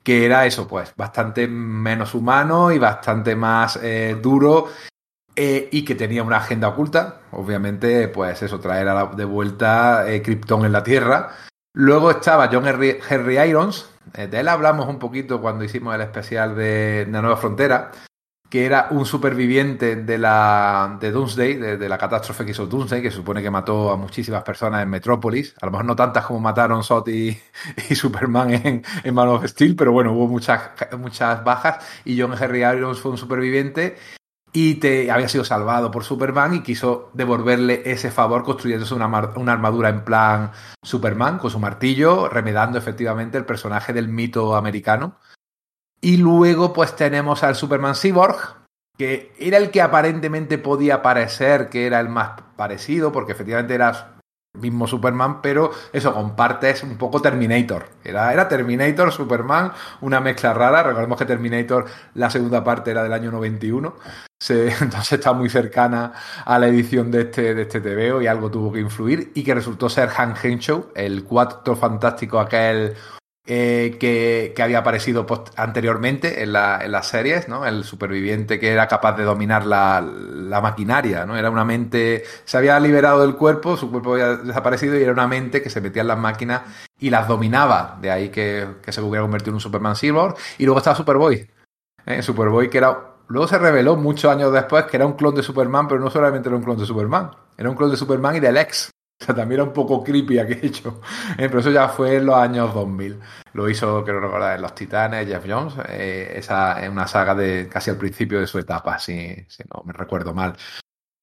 [0.03, 4.69] que era eso, pues bastante menos humano y bastante más eh, duro
[5.43, 10.67] y que tenía una agenda oculta, obviamente, pues eso, traer a la, de vuelta Krypton
[10.67, 11.31] en la Tierra.
[11.73, 16.57] Luego estaba John Henry, Henry Irons, de él hablamos un poquito cuando hicimos el especial
[16.57, 17.91] de, La Nueva Frontera,
[18.49, 23.13] que era un superviviente de la de Doomsday, de, la catástrofe que hizo Doomsday, que
[23.13, 26.83] supone que mató a muchísimas personas en Metrópolis, a lo mejor no tantas como mataron
[26.83, 27.39] Sot y,
[27.95, 31.85] Superman en, en, Man of Steel, pero bueno, hubo muchas, muchas bajas.
[32.05, 33.97] Y John Henry Irons fue un superviviente
[34.53, 39.07] y te había sido salvado por Superman y quiso devolverle ese favor construyéndose una,
[39.37, 40.51] una armadura en plan
[40.83, 45.19] Superman con su martillo, remedando efectivamente el personaje del mito americano.
[46.01, 48.61] Y luego pues tenemos al Superman Cyborg,
[48.97, 54.10] que era el que aparentemente podía parecer que era el más parecido, porque efectivamente era
[54.55, 57.89] mismo Superman, pero eso, comparte es un poco Terminator.
[58.03, 60.83] Era, era Terminator, Superman, una mezcla rara.
[60.83, 63.95] Recordemos que Terminator, la segunda parte era del año 91.
[64.41, 66.13] Se, entonces está muy cercana
[66.45, 69.33] a la edición de este, de este TVO y algo tuvo que influir.
[69.35, 72.97] Y que resultó ser Han Henshaw, el cuatro fantástico, aquel
[73.47, 75.27] eh, que, había aparecido
[75.57, 77.67] anteriormente en, la, las series, ¿no?
[77.67, 81.37] El superviviente que era capaz de dominar la, maquinaria, ¿no?
[81.37, 85.27] Era una mente, se había liberado del cuerpo, su cuerpo había desaparecido y era una
[85.27, 86.63] mente que se metía en las máquinas
[86.99, 87.99] y las dominaba.
[88.01, 90.35] De ahí que, que se hubiera convertido en un Superman Silver.
[90.59, 91.49] Y luego estaba Superboy.
[92.07, 92.23] ¿eh?
[92.23, 93.07] Superboy que era...
[93.29, 96.49] Luego se reveló muchos años después que era un clon de Superman, pero no solamente
[96.49, 98.91] era un clon de Superman, era un clon de Superman y del ex.
[99.23, 101.01] O sea, también era un poco creepy aquello.
[101.37, 103.21] Eh, pero eso ya fue en los años 2000.
[103.53, 105.75] Lo hizo, creo recordar, en Los Titanes, Jeff Jones.
[105.89, 109.83] Eh, esa es una saga de casi al principio de su etapa, si, si no
[109.85, 110.57] me recuerdo mal.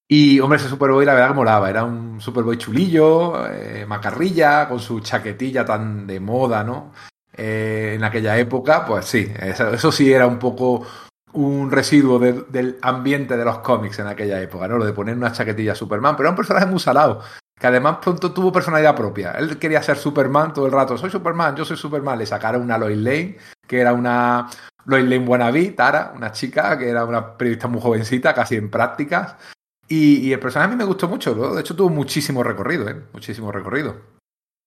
[0.07, 1.69] Y, hombre, ese Superboy la verdad que molaba.
[1.69, 6.94] Era un Superboy chulillo, eh, macarrilla, con su chaquetilla tan de moda, ¿no?
[7.34, 10.86] Eh, en aquella época, pues sí, eso, sí era un poco
[11.34, 14.78] un residuo de, del ambiente de los cómics en aquella época, ¿no?
[14.78, 17.22] Lo de poner una chaquetilla a Superman, pero era un personaje muy salado
[17.60, 19.32] que además pronto tuvo personalidad propia.
[19.32, 20.98] Él quería ser Superman todo el rato.
[20.98, 22.20] Soy Superman, yo soy Superman.
[22.20, 24.48] Le sacaron una Lois Lane, que era una
[24.86, 29.36] Lois Lane Buenaví, Tara, una chica que era una periodista muy jovencita, casi en prácticas.
[29.88, 31.34] Y, y el personaje a mí me gustó mucho.
[31.34, 31.56] ¿no?
[31.56, 33.02] De hecho, tuvo muchísimo recorrido, ¿eh?
[33.14, 33.96] Muchísimo recorrido.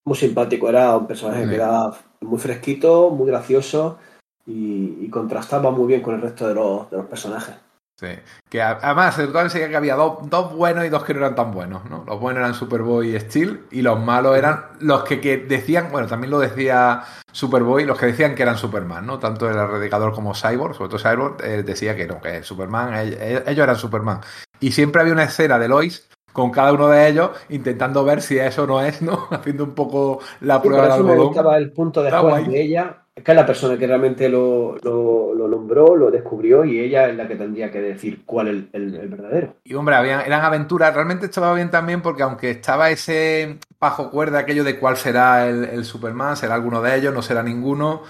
[0.05, 1.51] Muy simpático, era un personaje sí.
[1.51, 1.91] que era
[2.23, 3.99] muy fresquito, muy gracioso
[4.47, 7.55] y, y, contrastaba muy bien con el resto de los, de los personajes.
[8.01, 8.07] Sí.
[8.49, 11.53] Que además, se notaba que había dos, dos, buenos y dos que no eran tan
[11.53, 12.03] buenos, ¿no?
[12.07, 16.07] Los buenos eran Superboy y Steel y los malos eran los que, que, decían, bueno,
[16.07, 19.19] también lo decía Superboy, los que decían que eran Superman, ¿no?
[19.19, 23.21] Tanto el erradicador como Cyborg, sobre todo Cyborg, eh, decía que no, que Superman, ellos,
[23.47, 24.21] ellos eran Superman.
[24.61, 28.39] Y siempre había una escena de Lois con cada uno de ellos intentando ver si
[28.39, 29.27] eso no es, ¿no?
[29.31, 31.19] Haciendo un poco la prueba sí, del algodón.
[31.19, 34.77] Me gustaba el punto de juego de ella, que es la persona que realmente lo,
[34.83, 38.55] lo, lo, nombró, lo descubrió y ella es la que tendría que decir cuál es
[38.73, 39.57] el, el, verdadero.
[39.65, 44.65] Y hombre, eran aventuras, realmente estaba bien también porque aunque estaba ese bajo cuerda aquello
[44.65, 48.03] de cuál será el, el Superman, será alguno de ellos, no será ninguno,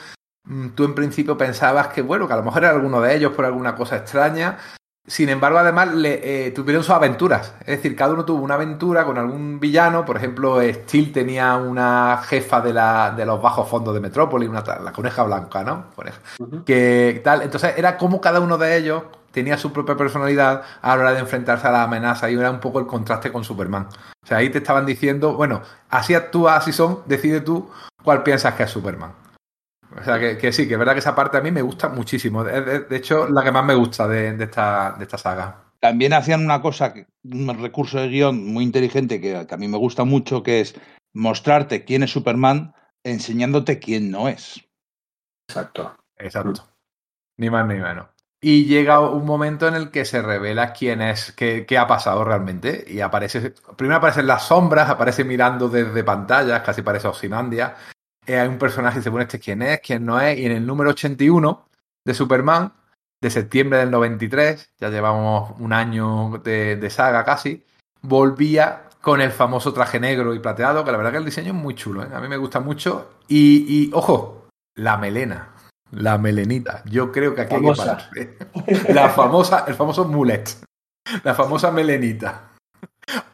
[0.45, 3.33] mm, tú en principio pensabas que bueno, que a lo mejor era alguno de ellos
[3.33, 4.59] por alguna cosa extraña,
[5.11, 7.53] sin embargo, además le, eh, tuvieron sus aventuras.
[7.63, 10.05] Es decir, cada uno tuvo una aventura con algún villano.
[10.05, 14.63] Por ejemplo, Steel tenía una jefa de, la, de los bajos fondos de Metrópolis, una,
[14.63, 15.87] la coneja blanca, ¿no?
[15.97, 16.21] Coneja.
[16.39, 16.65] Uh -huh.
[16.65, 17.43] Que tal.
[17.43, 21.19] Entonces, era como cada uno de ellos tenía su propia personalidad a la hora de
[21.19, 23.89] enfrentarse a la amenaza y era un poco el contraste con Superman.
[24.23, 27.69] O sea, ahí te estaban diciendo, bueno, así actúa, así son, decide tú
[28.05, 29.11] cuál piensas que es Superman.
[29.99, 31.89] O sea, que, que, sí, que es verdad que esa parte a mí me gusta
[31.89, 32.45] muchísimo.
[32.45, 35.65] De, de, de hecho, la que más me gusta de, de, esta, de esta saga.
[35.81, 36.95] También hacían una cosa,
[37.25, 40.75] un recurso de guion muy inteligente que, que a mí me gusta mucho, que es
[41.13, 44.61] mostrarte quién es Superman enseñándote quién no es.
[45.49, 45.97] Exacto.
[46.19, 46.69] Exacto.
[47.39, 48.07] Ni más ni menos.
[48.43, 52.25] Y llega un momento en el que se revela quién es, qué, qué, ha pasado
[52.25, 52.85] realmente.
[52.87, 57.77] Y aparece, primero aparecen las sombras, aparece mirando desde pantallas, casi parece Ozymandia
[58.31, 60.53] eh, hay un personaje y se pone este quién es, quién no es, y en
[60.53, 61.67] el número 81
[62.05, 62.73] de Superman,
[63.21, 67.65] de septiembre del 93, ya llevamos un año de, de, saga casi,
[68.03, 71.59] volvía con el famoso traje negro y plateado, que la verdad que el diseño es
[71.59, 72.09] muy chulo, ¿eh?
[72.13, 75.55] a mí me gusta mucho, y, y, ojo, la melena,
[75.91, 78.09] la melenita, yo creo que aquí famosa.
[78.15, 78.95] hay que parar.
[78.95, 80.57] La famosa, el famoso mulet,
[81.25, 82.53] la famosa melenita.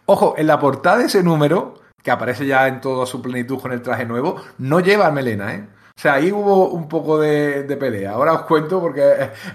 [0.07, 3.73] Ojo, en la portada de ese número que aparece ya en toda su plenitud con
[3.73, 5.67] el traje nuevo, no lleva melena, ¿eh?
[5.89, 8.13] O sea, ahí hubo un poco de, de pelea.
[8.13, 9.03] Ahora os cuento porque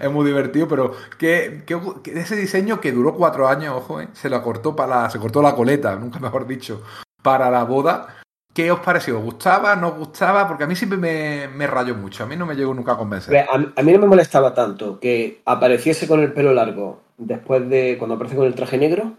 [0.02, 4.10] es, muy divertido, pero que, que, que, ese diseño que duró cuatro años, ojo, ¿eh?
[4.12, 6.84] se la cortó para la, se cortó la coleta, nunca mejor dicho,
[7.24, 8.18] para la boda.
[8.54, 9.20] ¿Qué os pareció?
[9.20, 9.78] ¿Os gustaba?
[9.78, 10.46] ¿No gustaba?
[10.46, 12.26] Porque a mí siempre me, me rayó mucho.
[12.26, 13.48] A mí no me llegó nunca a convencer.
[13.50, 18.16] A, mí no me molestaba tanto que apareciese con el pelo largo después de cuando
[18.16, 19.14] aparece con el traje negro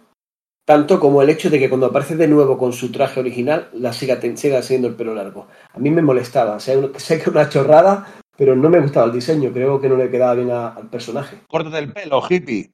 [0.64, 3.92] tanto como el hecho de que cuando aparece de nuevo con su traje original, la
[3.92, 5.48] siga, siga siendo el pelo largo.
[5.72, 8.06] A mí me molestaba, sé, sé que es una chorrada,
[8.36, 11.38] pero no me gustaba el diseño, creo que no le quedaba bien a, al personaje.
[11.48, 12.72] Córtate el pelo, hippie.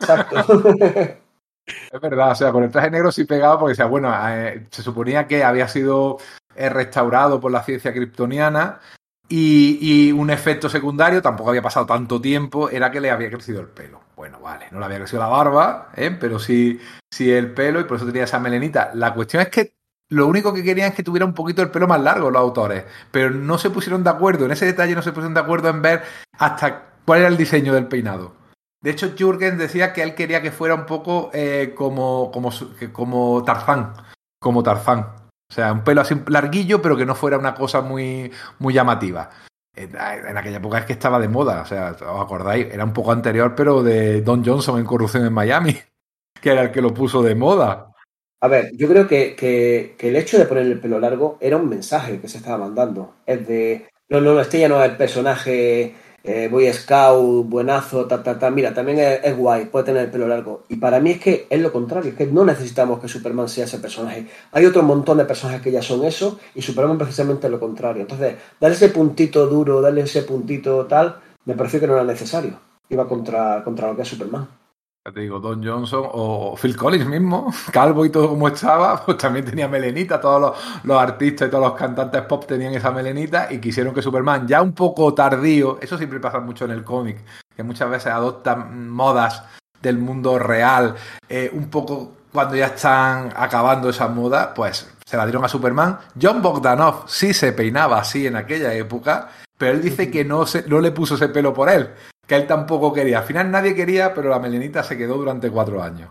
[0.00, 0.36] Exacto.
[1.66, 4.82] es verdad, o sea, con el traje negro sí pegaba porque decía, bueno, eh, se
[4.82, 6.18] suponía que había sido
[6.54, 8.80] eh, restaurado por la ciencia kryptoniana
[9.28, 13.68] y, un efecto secundario, tampoco había pasado tanto tiempo, era que le había crecido el
[13.68, 14.00] pelo.
[14.16, 16.16] Bueno, vale, no le había crecido la barba, ¿eh?
[16.18, 16.80] pero sí,
[17.12, 18.90] sí el pelo y por eso tenía esa melenita.
[18.94, 19.74] La cuestión es que
[20.08, 22.84] lo único que querían es que tuviera un poquito el pelo más largo los autores,
[23.10, 25.82] pero no se pusieron de acuerdo, en ese detalle no se pusieron de acuerdo en
[25.82, 26.02] ver
[26.38, 28.34] hasta cuál era el diseño del peinado.
[28.80, 32.52] De hecho, Jürgen decía que él quería que fuera un poco eh, como, como,
[32.92, 33.94] como Tarzán,
[34.38, 35.25] como Tarzán.
[35.48, 39.30] O sea, un pelo así larguillo, pero que no fuera una cosa muy, muy llamativa.
[39.74, 42.66] En aquella época es que estaba de moda, o sea, ¿os acordáis?
[42.72, 45.76] Era un poco anterior, pero de Don Johnson en Corrupción en Miami,
[46.40, 47.92] que era el que lo puso de moda.
[48.40, 51.68] A ver, yo creo que, que, el hecho de poner el pelo largo era un
[51.68, 53.16] mensaje que se estaba mandando.
[53.26, 55.94] Es de, no, no, este ya no es el personaje
[56.26, 58.50] eh, Boy Scout, buenazo, ta, ta, ta.
[58.50, 60.64] Mira, también es, guay, puede tener el pelo largo.
[60.68, 63.64] Y para mí es que es lo contrario, es que no necesitamos que Superman sea
[63.64, 64.26] ese personaje.
[64.52, 68.02] Hay otro montón de personajes que ya son eso, y Superman precisamente es lo contrario.
[68.02, 72.58] Entonces, darle ese puntito duro, darle ese puntito tal, me pareció que no era necesario.
[72.88, 74.65] Iba contra, contra lo que es Superman
[75.12, 79.44] te digo, Don Johnson o Phil Collins mismo, calvo y todo como estaba, pues también
[79.44, 83.94] tenía melenita, todos los, artistas y todos los cantantes pop tenían esa melenita y quisieron
[83.94, 87.18] que Superman, ya un poco tardío, eso siempre pasa mucho en el cómic,
[87.54, 89.44] que muchas veces adoptan modas
[89.80, 90.94] del mundo real,
[91.28, 95.98] eh, un poco cuando ya están acabando esa moda, pues se la dieron a Superman.
[96.20, 100.68] John Bogdanov sí se peinaba así en aquella época, pero él dice que no, se,
[100.68, 101.90] no le puso ese pelo por él,
[102.26, 103.18] que él tampoco quería.
[103.18, 106.10] Al final nadie quería, pero la melenita se quedó durante cuatro años.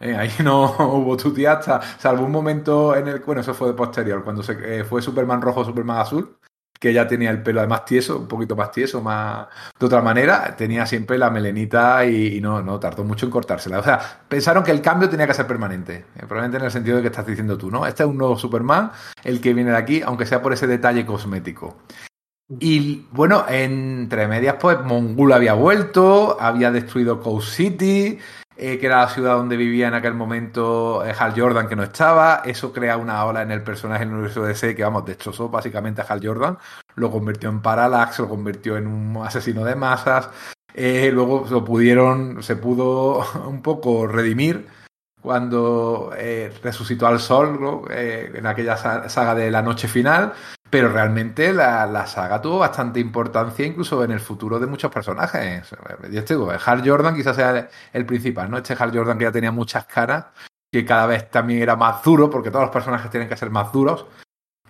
[0.00, 1.16] Eh, ahí no hubo
[1.48, 3.20] hasta salvo un momento en el.
[3.20, 6.36] Bueno, eso fue de posterior, cuando se, eh, fue Superman rojo, Superman azul,
[6.78, 9.46] que ya tenía el pelo además tieso, un poquito más tieso, más.
[9.78, 13.78] De otra manera, tenía siempre la melenita y, no, no tardó mucho en cortársela.
[13.78, 16.04] O sea, pensaron que el cambio tenía que ser permanente.
[16.16, 17.86] Eh, probablemente en el sentido de que estás diciendo tú, ¿no?
[17.86, 18.90] Este es un nuevo Superman,
[19.22, 21.78] el que viene de aquí, aunque sea por ese detalle cosmético.
[22.60, 28.18] Y bueno, entre medias, pues Mongul había vuelto, había destruido Coast City,
[28.56, 31.82] eh, que era la ciudad donde vivía en aquel momento eh, Hal Jordan, que no
[31.82, 32.42] estaba.
[32.44, 36.04] Eso crea una ola en el personaje del universo DC que, vamos, destrozó básicamente a
[36.04, 36.58] Hal Jordan.
[36.96, 40.30] Lo convirtió en Parallax, lo convirtió en un asesino de masas.
[40.74, 44.66] Eh, luego lo pudieron, se pudo un poco redimir
[45.24, 46.12] cuando
[46.62, 48.76] resucitó al sol en aquella
[49.08, 50.34] saga de la noche final
[50.74, 55.70] pero realmente la, saga tuvo bastante importancia incluso en el futuro de muchos personajes.
[56.10, 58.56] Yo te digo, Hal Jordan quizás sea el principal, ¿no?
[58.56, 60.26] Este Hal Jordan que ya tenía muchas caras,
[60.72, 63.72] que cada vez también era más duro, porque todos los personajes tienen que ser más
[63.72, 64.06] duros.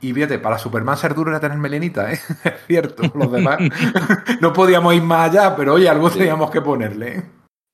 [0.03, 2.21] Y fíjate, para Superman ser duro era tener melenita, ¿eh?
[2.45, 3.61] es cierto, los demás
[4.43, 7.25] no podíamos ir más allá, pero oye, algo teníamos que ponerle.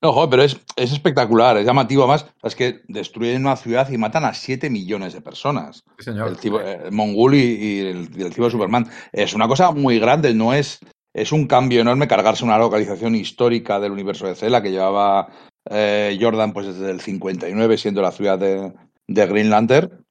[0.01, 0.07] ¿Eh?
[0.07, 2.27] No, joder, pero es, es, espectacular, es llamativo además.
[2.43, 5.85] Es que destruyen una ciudad y matan a 7 millones de personas.
[5.99, 6.37] Sí, señor.
[6.43, 8.89] El, Mongul y, el, el de Superman.
[9.13, 10.81] Es una cosa muy grande, no es.
[11.13, 15.29] Es un cambio enorme cargarse una localización histórica del universo de Cela que llevaba
[15.69, 18.73] eh, Jordan pues desde el 59 siendo la ciudad de,
[19.09, 20.07] de Green Lantern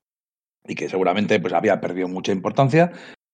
[0.67, 2.91] y que seguramente pues había perdido mucha importancia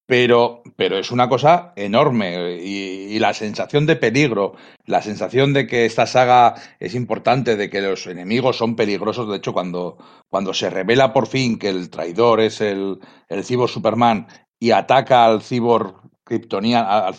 [0.07, 4.55] pero, pero es una cosa enorme y, la sensación de peligro,
[4.85, 9.37] la sensación de que esta saga es importante, de que los enemigos son peligrosos, de
[9.37, 9.97] hecho cuando,
[10.29, 12.99] cuando se revela por fin que el traidor es el,
[13.29, 14.27] el Cyborg Superman
[14.59, 15.95] y ataca al Cyborg
[16.25, 17.15] Kryptoniano, al,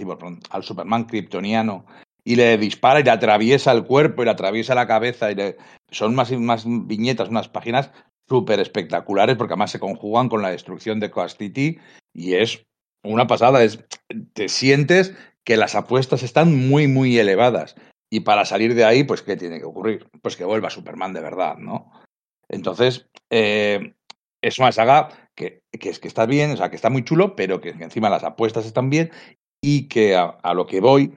[0.50, 1.86] al Superman Kryptoniano
[2.26, 5.56] y le dispara y le atraviesa el cuerpo y le atraviesa la cabeza y le...
[5.90, 7.90] son más, más viñetas, unas páginas
[8.28, 11.78] súper espectaculares porque además se conjugan con la destrucción de Coast City
[12.12, 12.65] y es
[13.06, 13.84] una pasada es,
[14.32, 15.14] te sientes
[15.44, 17.76] que las apuestas están muy, muy elevadas.
[18.10, 20.06] Y para salir de ahí, pues, ¿qué tiene que ocurrir?
[20.22, 21.90] Pues que vuelva Superman de verdad, ¿no?
[22.48, 23.94] Entonces, eh,
[24.42, 27.34] es una saga que, que, es que está bien, o sea, que está muy chulo,
[27.36, 29.10] pero que, encima las apuestas están bien
[29.62, 31.14] y que a, lo que voy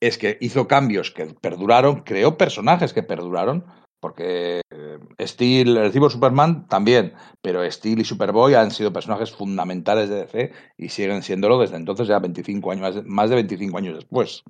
[0.00, 3.64] es que hizo cambios que perduraron, creó personajes que perduraron,
[4.02, 10.16] porque eh, Steel, el Superman también, pero Steel y Superboy han sido personajes fundamentales de
[10.16, 14.42] DC y siguen siéndolo desde entonces, ya 25 años, más de 25 años después.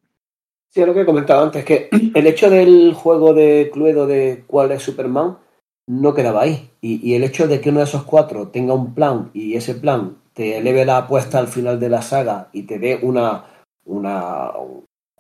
[0.71, 4.73] Sí, lo que he comentado antes, que el hecho del juego de Cluedo de cuál
[4.73, 5.37] es Superman
[5.87, 6.71] no quedaba ahí.
[6.81, 9.75] Y, y, el hecho de que uno de esos cuatro tenga un plan y ese
[9.75, 13.45] plan te eleve la apuesta al final de la saga y te dé una,
[13.85, 14.51] una,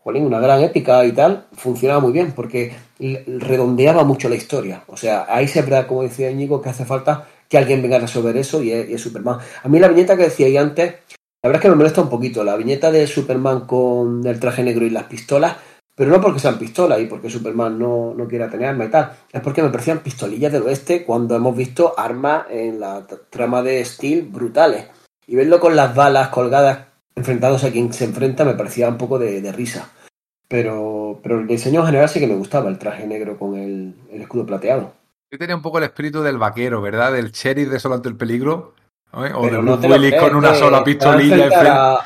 [0.04, 4.84] una gran épica y tal, funcionaba muy bien porque redondeaba mucho la historia.
[4.88, 8.00] O sea, ahí se verdad, como decía Íñigo, que hace falta que alguien venga a
[8.00, 9.38] resolver eso y es, Superman.
[9.62, 10.94] A mí la viñeta que decía ahí antes,
[11.42, 12.42] la verdad es que me molesta un poquito.
[12.42, 15.56] La viñeta de Superman con el traje negro y las pistolas,
[15.94, 19.12] pero no porque sean pistolas y porque Superman no, no quiera tener arma y tal,
[19.30, 23.84] es porque me parecían pistolillas del oeste cuando hemos visto armas en la trama de
[23.84, 24.86] Steel brutales.
[25.26, 29.18] Y verlo con las balas colgadas enfrentados a quien se enfrenta me parecía un poco
[29.18, 29.90] de, risa.
[30.48, 34.46] Pero, pero el diseño general sí que me gustaba, el traje negro con el, escudo
[34.46, 34.94] plateado.
[35.30, 37.12] Yo tenía un poco el espíritu del vaquero, ¿verdad?
[37.12, 38.74] Del sheriff de Solo ante el peligro.
[39.14, 41.50] O de Bruce Willis con una sola pistolilla.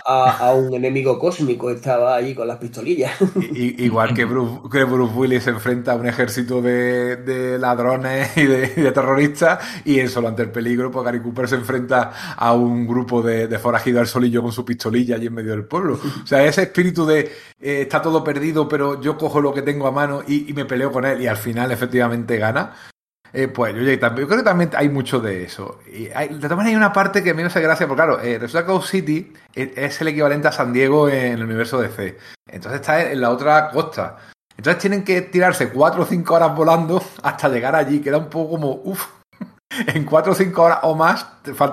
[0.04, 3.12] A, a, un enemigo cósmico estaba allí con las pistolillas.
[3.52, 8.90] igual que Bruce, que Bruce Willis se enfrenta a un ejército de, ladrones y de,
[8.90, 13.22] terroristas y en Solo ante el peligro, pues Gary Cooper se enfrenta a un grupo
[13.22, 16.00] de, de forajidos al solillo con su pistolilla allí en medio del pueblo.
[16.24, 17.20] O sea, ese espíritu de
[17.60, 20.64] eh, está todo perdido, pero yo cojo lo que tengo a mano y, y me
[20.64, 22.72] peleo con él y al final efectivamente gana.
[23.38, 25.80] Eh, pues yo, yo, creo que también hay mucho de eso.
[25.92, 28.02] Y hay, de todas maneras hay una parte que a mí me hace gracia, porque
[28.02, 32.16] claro, eh, resulta que City es, el equivalente a San Diego en el universo DC.
[32.50, 34.16] Entonces está en la otra costa.
[34.56, 38.30] Entonces tienen que tirarse cuatro o cinco horas volando hasta llegar allí, que era un
[38.30, 39.06] poco como, uff,
[39.94, 41.26] en 4 o 5 horas o más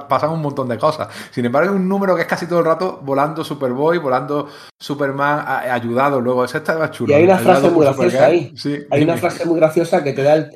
[0.07, 1.07] pasan un montón de cosas.
[1.31, 4.47] Sin embargo, hay un número que es casi todo el rato volando Superboy, volando
[4.79, 6.21] Superman ayudado.
[6.21, 7.11] Luego, ese está chulo.
[7.11, 8.53] Y hay una frase muy graciosa ahí.
[8.91, 10.49] hay una frase muy graciosa que te da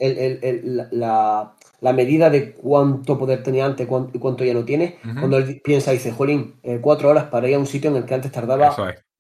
[1.80, 5.00] la, medida de cuánto poder tenía antes y cuánto, ya no tiene.
[5.20, 7.98] Cuando él piensa y dice, Jolín, eh, cuatro horas para ir a un sitio en
[7.98, 8.76] el que antes tardaba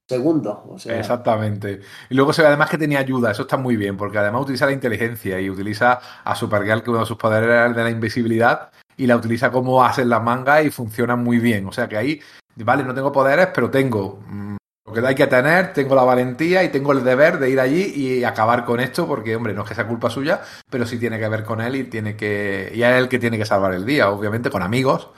[0.07, 0.59] segundos.
[0.67, 0.97] O sea...
[0.99, 1.81] Exactamente.
[2.09, 4.65] Y luego se ve además que tenía ayuda, eso está muy bien, porque además utiliza
[4.65, 7.89] la inteligencia y utiliza a Supergirl, que uno de sus poderes era el de la
[7.89, 11.67] invisibilidad, y la utiliza como hacen las mangas y funciona muy bien.
[11.67, 12.21] O sea que ahí,
[12.55, 14.55] vale, no tengo poderes, pero tengo mm,
[14.85, 17.93] lo que hay que tener, tengo la valentía y tengo el deber de ir allí
[17.95, 21.19] y acabar con esto, porque, hombre, no es que sea culpa suya, pero sí tiene
[21.19, 22.71] que ver con él y tiene que.
[22.73, 25.09] Y es él que tiene que salvar el día, obviamente, con amigos,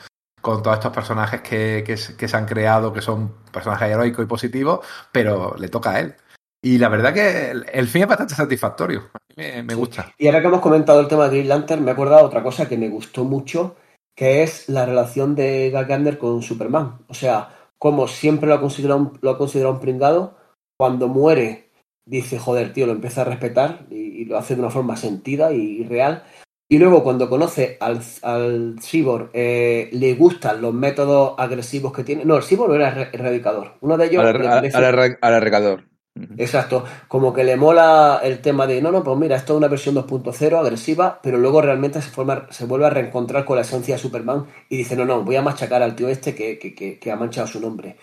[0.42, 4.86] con todos estos personajes que, que, se han creado, que son personajes heroicos y positivos,
[5.12, 6.16] pero le toca a él.
[6.62, 9.10] Y la verdad que el, fin es bastante satisfactorio.
[9.36, 10.14] Me, me gusta.
[10.18, 12.44] Y ahora que hemos comentado el tema de Green Lantern, me he acordado de otra
[12.44, 13.78] cosa que me gustó mucho,
[14.16, 17.00] que es la relación de Gal con Superman.
[17.08, 20.38] O sea, como siempre lo ha considerado un, lo ha considerado un pringado,
[20.78, 21.70] cuando muere
[22.06, 25.84] dice, joder, tío, lo empieza a respetar y, lo hace de una forma sentida y
[25.86, 26.24] real.
[26.72, 32.24] Y luego cuando conoce al, al cyborg, eh, le gustan los métodos agresivos que tiene.
[32.26, 33.74] No, el cyborg era erradicador.
[33.82, 34.24] Uno de ellos...
[34.24, 34.84] Al,
[35.24, 35.90] erradicador.
[36.38, 39.68] Exacto, como que le mola el tema de, no, no, pues mira, esto es una
[39.68, 43.96] versión 2.0 agresiva, pero luego realmente se, forma, se vuelve a reencontrar con la esencia
[43.96, 47.12] de Superman y dice, no, no, voy a machacar al tío este que, que, que,
[47.12, 47.96] ha manchado su nombre.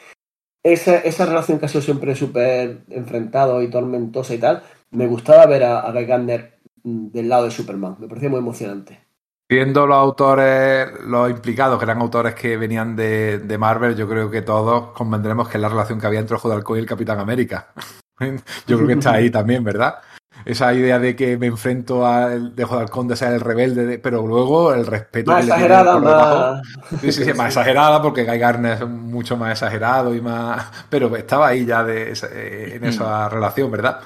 [0.62, 4.62] Esa, esa, relación que ha sido siempre súper enfrentado y tormentosa y tal,
[4.93, 6.56] me gustaba ver a, a Guy Mm,
[6.86, 7.96] del lado de Superman.
[7.98, 9.00] Me parecía muy emocionante.
[9.48, 14.42] Viendo los autores, los implicados, que eran autores que venían de, Marvel, yo creo que
[14.42, 17.68] todos convendremos que es la relación que había entre Ojo y el Capitán América.
[18.66, 19.96] yo creo que está ahí también, ¿verdad?
[20.44, 24.72] Esa idea de que me enfrento al de Ojo de ser el rebelde, pero luego
[24.72, 26.62] el respeto más exagerada, más...
[27.00, 30.70] Sí, sí, sí, más exagerada, porque Guy Garner es mucho más exagerado y más.
[30.88, 32.12] Pero estaba ahí ya de,
[32.74, 34.00] en esa relación, ¿verdad?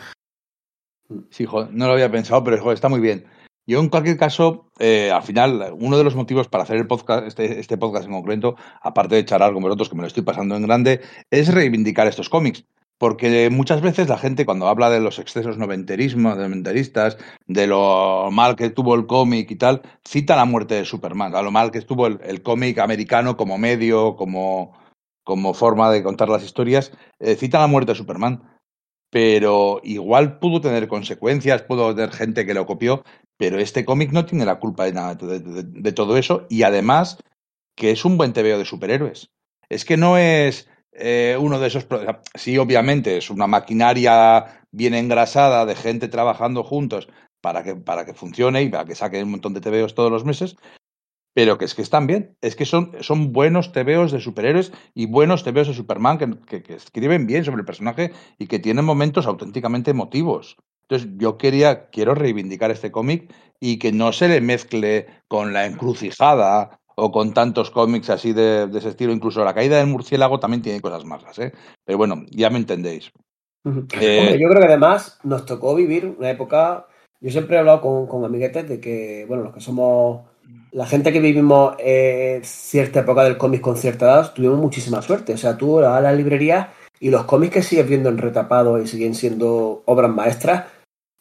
[1.31, 3.25] Sí, no lo había pensado, pero está muy bien.
[3.67, 7.27] Yo, en cualquier caso, eh, al final, uno de los motivos para hacer el podcast,
[7.27, 10.57] este, este, podcast en concreto, aparte de charlar con vosotros, que me lo estoy pasando
[10.57, 11.01] en grande,
[11.31, 12.65] es reivindicar estos cómics.
[12.99, 17.17] Porque muchas veces la gente, cuando habla de los excesos noventerismo, noventeristas,
[17.47, 21.43] de lo mal que tuvo el cómic y tal, cita la muerte de Superman, a
[21.43, 24.77] lo mal que estuvo el, cómic americano como medio, como,
[25.23, 28.50] como forma de contar las historias, eh, cita la muerte de Superman
[29.11, 33.05] pero igual pudo tener consecuencias, pudo tener gente que lo copió,
[33.37, 37.19] pero este cómic no tiene la culpa de nada de, todo eso y además
[37.77, 39.31] que es un buen tebeo de superhéroes.
[39.69, 41.87] Es que no es eh, uno de esos...
[42.35, 47.09] Sí, obviamente, es una maquinaria bien engrasada de gente trabajando juntos
[47.41, 50.25] para que, para que funcione y para que saque un montón de tebeos todos los
[50.25, 50.57] meses,
[51.35, 55.07] pero que es que están bien, es que son, son buenos tebeos de superhéroes y
[55.07, 59.27] buenos tebeos de Superman que, que, escriben bien sobre el personaje y que tienen momentos
[59.27, 60.57] auténticamente emotivos.
[60.83, 65.67] Entonces yo quería, quiero reivindicar este cómic y que no se le mezcle con la
[65.67, 69.13] encrucijada o con tantos cómics así de, ese estilo.
[69.13, 71.53] Incluso la caída del murciélago también tiene cosas malas, ¿eh?
[71.85, 73.13] Pero bueno, ya me entendéis.
[73.65, 76.87] Eh, yo creo que además nos tocó vivir una época.
[77.21, 80.30] Yo siempre he hablado con, con amiguetes de que, bueno, los que somos
[80.73, 85.35] la gente que vivimos eh, cierta época del cómic con cierta edad tuvimos muchísima suerte.
[85.35, 88.81] O sea, tú vas a la librería y los cómics que sigues viendo en retapado
[88.81, 90.67] y siguen siendo obras maestras,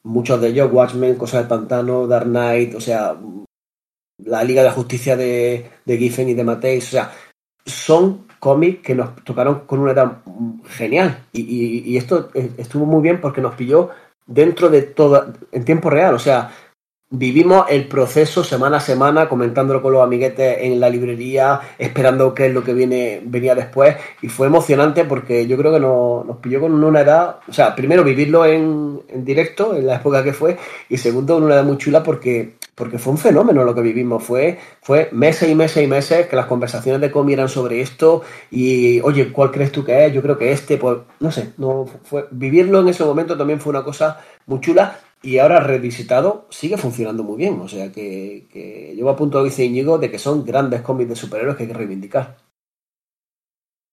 [0.03, 3.15] muchos de ellos, Watchmen, Cosas del Pantano, Dark Knight, o sea,
[4.17, 7.11] la Liga de la Justicia de, de Giffen y de Mateis, o sea,
[7.65, 10.17] son cómics que nos tocaron con una edad
[10.67, 11.25] genial.
[11.31, 13.89] Y, y esto estuvo muy bien porque nos pilló
[14.25, 16.15] dentro de todo, en tiempo real.
[16.15, 16.51] O sea,
[17.11, 22.47] vivimos el proceso semana a semana, comentándolo con los amiguetes en la librería, esperando qué
[22.47, 26.37] es lo que viene, venía después, y fue emocionante porque yo creo que nos, nos
[26.37, 30.33] pilló con una edad, o sea, primero vivirlo en, en, directo, en la época que
[30.33, 30.57] fue,
[30.87, 34.23] y segundo, con una edad muy chula porque, porque fue un fenómeno lo que vivimos,
[34.23, 38.21] fue, fue meses y meses y meses que las conversaciones de Comi eran sobre esto,
[38.51, 40.13] y oye, ¿cuál crees tú que es?
[40.13, 43.71] Yo creo que este, pues, no sé, no fue, vivirlo en ese momento también fue
[43.71, 47.59] una cosa muy chula, y ahora revisitado sigue funcionando muy bien.
[47.61, 51.57] O sea que, llevo a punto, dice Íñigo, de que son grandes cómics de superhéroes
[51.57, 52.37] que hay que reivindicar.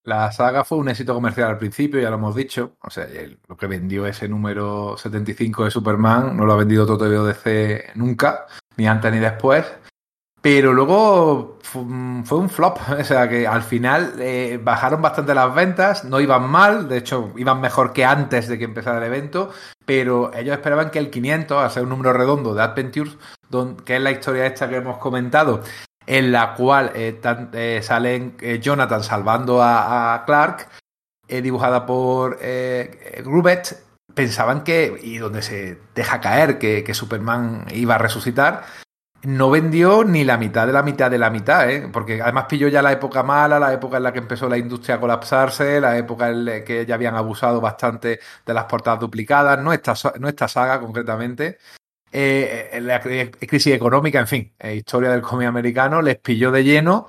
[0.04, 2.76] La saga fue un éxito comercial al principio, ya lo hemos dicho.
[2.80, 3.08] O sea,
[3.48, 8.46] lo que vendió ese número 75 de Superman no lo ha vendido todo DC nunca,
[8.76, 9.64] ni antes ni después.
[10.46, 16.04] Pero luego fue un flop, o sea que al final eh, bajaron bastante las ventas,
[16.04, 19.50] no iban mal, de hecho iban mejor que antes de que empezara el evento,
[19.84, 23.16] pero ellos esperaban que el 500, a ser un número redondo de Adventures,
[23.84, 25.64] que es la historia esta que hemos comentado,
[26.06, 27.20] en la cual eh,
[27.52, 30.68] eh, salen Jonathan salvando a, Clark,
[31.26, 33.82] dibujada por Grubet,
[34.14, 38.62] pensaban que, y donde se deja caer que Superman iba a resucitar,
[39.26, 41.88] no vendió ni la mitad de la mitad de la mitad, ¿eh?
[41.92, 44.94] porque además pilló ya la época mala, la época en la que empezó la industria
[44.94, 49.60] a colapsarse, la época en la que ya habían abusado bastante de las portadas duplicadas,
[49.60, 51.58] no esta, no esta saga concretamente.
[52.12, 57.08] Eh, la crisis económica, en fin, eh, historia del cómic americano, les pilló de lleno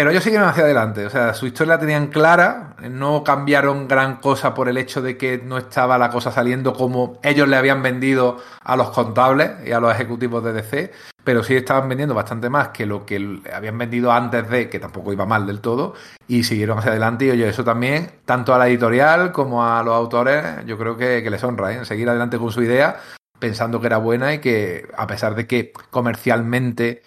[0.00, 4.16] pero ellos siguieron hacia adelante, o sea, su historia la tenían clara, no cambiaron gran
[4.16, 7.82] cosa por el hecho de que no estaba la cosa saliendo como ellos le habían
[7.82, 12.48] vendido a los contables y a los ejecutivos de DC, pero sí estaban vendiendo bastante
[12.48, 15.92] más que lo que habían vendido antes de, que tampoco iba mal del todo,
[16.26, 17.26] y siguieron hacia adelante.
[17.26, 21.20] Y oye, eso también, tanto a la editorial como a los autores, yo creo que,
[21.28, 21.84] les honra, ¿eh?
[21.84, 23.00] seguir adelante con su idea,
[23.38, 27.02] pensando que era buena y que a pesar de que comercialmente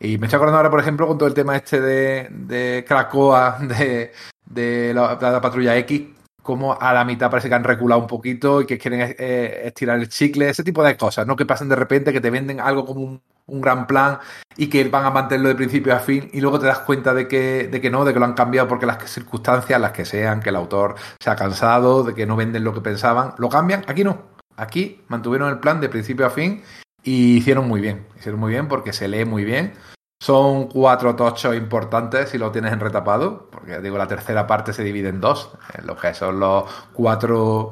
[0.00, 2.84] y me estoy acordando ahora, por ejemplo, con todo el tema este de, de
[3.60, 4.12] de,
[4.46, 6.02] de, la, patrulla X,
[6.42, 9.98] como a la mitad parece que han reculado un poquito y que quieren eh, estirar
[9.98, 11.34] el chicle, ese tipo de cosas, ¿no?
[11.34, 14.18] Que pasan de repente, que te venden algo como un, un, gran plan
[14.56, 17.26] y que van a mantenerlo de principio a fin y luego te das cuenta de
[17.26, 20.40] que, de que no, de que lo han cambiado porque las circunstancias, las que sean,
[20.40, 23.84] que el autor se ha cansado, de que no venden lo que pensaban, lo cambian.
[23.88, 24.38] Aquí no.
[24.56, 26.62] Aquí mantuvieron el plan de principio a fin
[27.02, 28.06] y hicieron muy bien.
[28.18, 29.74] Hicieron muy bien porque se lee muy bien.
[30.20, 34.82] Son cuatro tochos importantes si lo tienes en retapado, porque digo, la tercera parte se
[34.82, 35.52] divide en dos,
[35.84, 37.70] lo que son los cuatro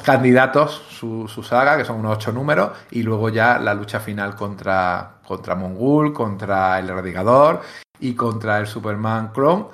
[0.00, 5.18] candidatos, su, saga, que son unos ocho números, y luego ya la lucha final contra,
[5.26, 7.60] contra Mongul, contra el Erradicador
[8.00, 9.66] y contra el Superman Clone,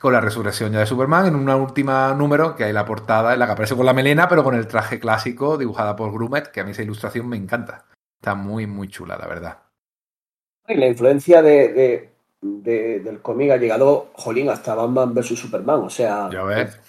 [0.00, 3.38] con la resurrección ya de Superman, en una última número, que hay la portada, en
[3.38, 6.60] la que aparece con la melena, pero con el traje clásico dibujada por Grumet, que
[6.60, 7.84] a mí esa ilustración me encanta.
[8.20, 9.58] Está muy, muy chula, la verdad.
[10.68, 15.80] Y la influencia de, de, de, del cómic ha llegado, jolín, hasta Batman vs Superman.
[15.80, 16.28] O sea,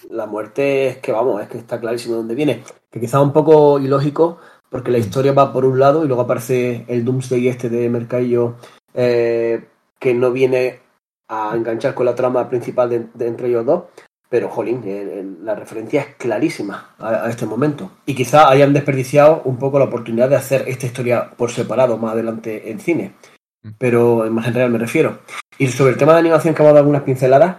[0.09, 2.63] la muerte es que, vamos, es que está clarísimo de dónde viene.
[2.89, 4.39] Que quizá un poco ilógico,
[4.69, 8.55] porque la historia va por un lado y luego aparece el Doomsday este de Mercadillo,
[8.93, 10.81] eh, que no viene
[11.29, 13.83] a enganchar con la trama principal de, de entre ellos dos.
[14.31, 17.91] Pero, jolín, eh, la referencia es clarísima a, a, este momento.
[18.07, 22.13] Y quizá hayan desperdiciado un poco la oportunidad de hacer esta historia por separado más
[22.13, 23.13] adelante en cine
[23.77, 25.19] pero en más general me refiero.
[25.57, 27.57] Y sobre el tema de animación que hemos dado algunas pinceladas,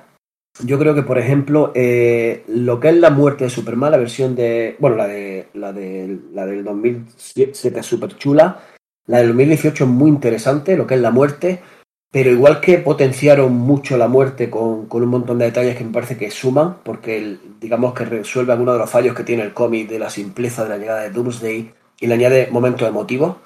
[0.64, 4.34] yo creo que, por ejemplo, eh, lo que es la muerte de Superman, la versión
[4.34, 4.76] de.
[4.78, 8.60] Bueno, la de la, de, la del 2007 es súper chula.
[9.06, 11.62] La del 2018 es muy interesante, lo que es la muerte.
[12.12, 15.92] Pero igual que potenciaron mucho la muerte con, con un montón de detalles que me
[15.92, 19.52] parece que suman, porque el, digamos que resuelve algunos de los fallos que tiene el
[19.52, 23.36] cómic de la simpleza de la llegada de Doomsday y le añade momentos emotivos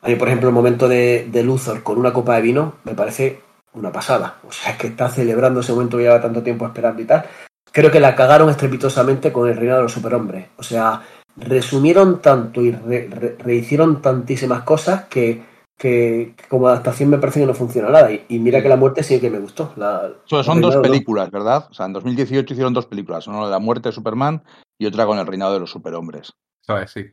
[0.00, 2.94] a mí, por ejemplo, el momento de, de Luthor con una copa de vino me
[2.94, 3.40] parece
[3.72, 4.36] una pasada.
[4.46, 7.24] O sea, es que está celebrando ese momento que lleva tanto tiempo esperando y tal.
[7.72, 10.46] Creo que la cagaron estrepitosamente con el reinado de los superhombres.
[10.56, 11.02] O sea,
[11.36, 15.42] resumieron tanto y re, re, rehicieron tantísimas cosas que,
[15.78, 18.12] que, como adaptación me parece que no funciona nada.
[18.12, 19.72] Y, y mira que la muerte sí que me gustó.
[19.76, 21.38] La, so, son dos películas, no.
[21.38, 21.68] ¿verdad?
[21.70, 23.26] O sea, en 2018 hicieron dos películas.
[23.26, 24.42] Una de la muerte de Superman
[24.78, 26.34] y otra con el reinado de los superhombres.
[26.60, 26.90] ¿Sabes?
[26.90, 27.06] Sí.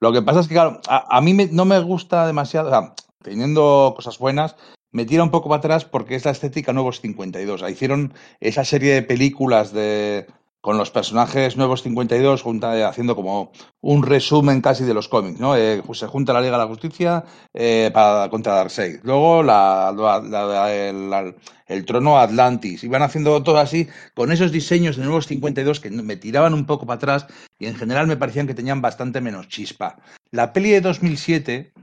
[0.00, 2.70] Lo que pasa es que, claro, a, a mí me, no me gusta demasiado, o
[2.70, 4.56] sea, teniendo cosas buenas,
[4.92, 7.54] me tira un poco para atrás porque es la estética Nuevos 52.
[7.54, 10.26] O sea, hicieron esa serie de películas de
[10.66, 13.52] con los personajes Nuevos 52 junta, haciendo como
[13.82, 15.54] un resumen casi de los cómics, ¿no?
[15.56, 17.24] Eh, se junta la Liga de la Justicia
[17.54, 18.98] eh, para, contra Darkseid.
[19.04, 21.34] Luego el,
[21.68, 22.82] el, trono Atlantis.
[22.82, 26.84] Iban haciendo todo así con esos diseños de Nuevos 52 que me tiraban un poco
[26.84, 27.28] para atrás
[27.60, 29.98] y en general me parecían que tenían bastante menos chispa.
[30.32, 31.74] La peli de 2007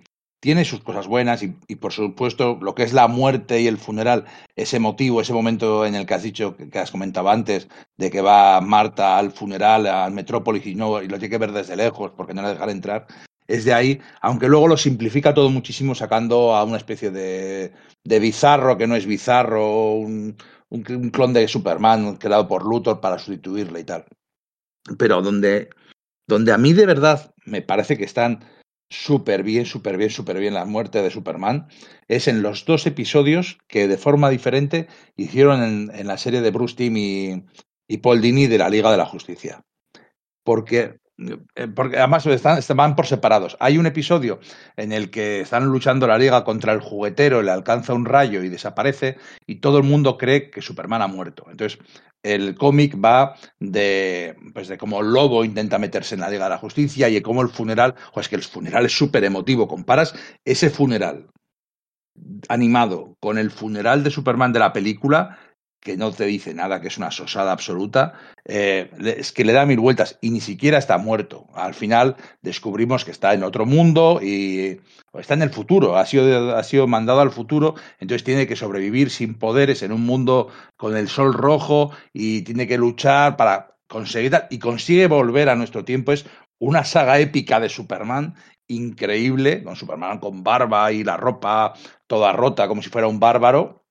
[0.44, 4.26] tiene sus cosas buenas y, por supuesto lo que es la muerte y el funeral,
[4.57, 8.20] ese motivo, ese momento en el que has dicho, que has comentado antes, de que
[8.20, 12.11] va Marta al funeral, al Metrópolis y, no, y lo tiene que ver desde lejos
[12.18, 13.07] porque no le dejar entrar,
[13.48, 17.72] es de ahí, aunque luego lo simplifica todo muchísimo sacando a una especie de,
[18.03, 20.36] de bizarro que no es bizarro, un,
[20.68, 24.03] un, un, clon de Superman creado por Luthor para sustituirle y tal.
[24.98, 25.70] Pero donde,
[26.28, 28.44] donde a mí de verdad me parece que están
[28.94, 31.68] súper bien, súper bien, súper bien la muerte de Superman,
[32.07, 36.52] es en los dos episodios que de forma diferente hicieron en, en la serie de
[36.52, 37.45] Bruce Timm y,
[37.88, 39.65] y, Paul Dini de la Liga de la Justicia.
[40.44, 40.99] Porque,
[41.76, 43.56] porque además están, van por separados.
[43.60, 44.40] Hay un episodio
[44.77, 48.49] en el que están luchando la Liga contra el juguetero, le alcanza un rayo y
[48.49, 51.45] desaparece, y todo el mundo cree que Superman ha muerto.
[51.49, 51.80] Entonces,
[52.23, 56.57] el cómic va de, pues de cómo Lobo intenta meterse en la Liga de la
[56.57, 59.68] Justicia y de cómo el funeral, o es que el funeral es súper emotivo.
[59.68, 60.15] Comparas
[60.45, 61.27] ese funeral
[62.48, 65.38] animado con el funeral de Superman de la película
[65.84, 68.14] que no te dice nada, que es una sosada absoluta,
[68.46, 71.48] eh, es que le da mil vueltas y ni siquiera está muerto.
[71.54, 74.80] Al final descubrimos que está en otro mundo y
[75.14, 79.10] está en el futuro, ha sido, ha sido mandado al futuro, entonces tiene que sobrevivir
[79.10, 80.48] sin poderes en un mundo
[80.78, 85.84] con el sol rojo y tiene que luchar para conseguir y consigue volver a nuestro
[85.84, 86.14] tiempo.
[86.14, 86.26] Es
[86.60, 88.36] una saga épica de Superman
[88.68, 91.74] increíble, con Superman con barba y la ropa
[92.08, 93.83] toda rota como si fuera un bárbaro,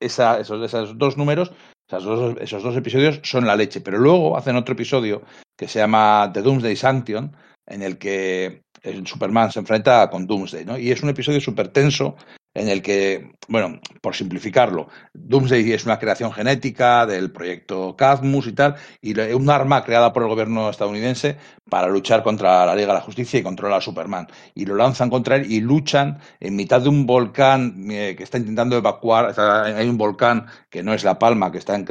[0.00, 1.52] esa, esos, esos, dos números,
[1.88, 3.80] esos dos, esos dos episodios son la leche.
[3.80, 5.22] Pero luego hacen otro episodio
[5.56, 10.64] que se llama The Doomsday Sanction, en el que el Superman se enfrenta con Doomsday,
[10.64, 10.78] ¿no?
[10.78, 12.16] Y es un episodio súper tenso
[12.56, 18.52] en el que, bueno, por simplificarlo, Doomsday es una creación genética del proyecto Cadmus y
[18.52, 21.36] tal, y un arma creada por el gobierno estadounidense
[21.68, 24.26] para luchar contra la Liga de la Justicia y controlar a Superman.
[24.54, 28.38] Y lo lanzan contra él y luchan en mitad de un volcán eh, que está
[28.38, 31.84] intentando evacuar, hay un volcán que no es La Palma, que está en,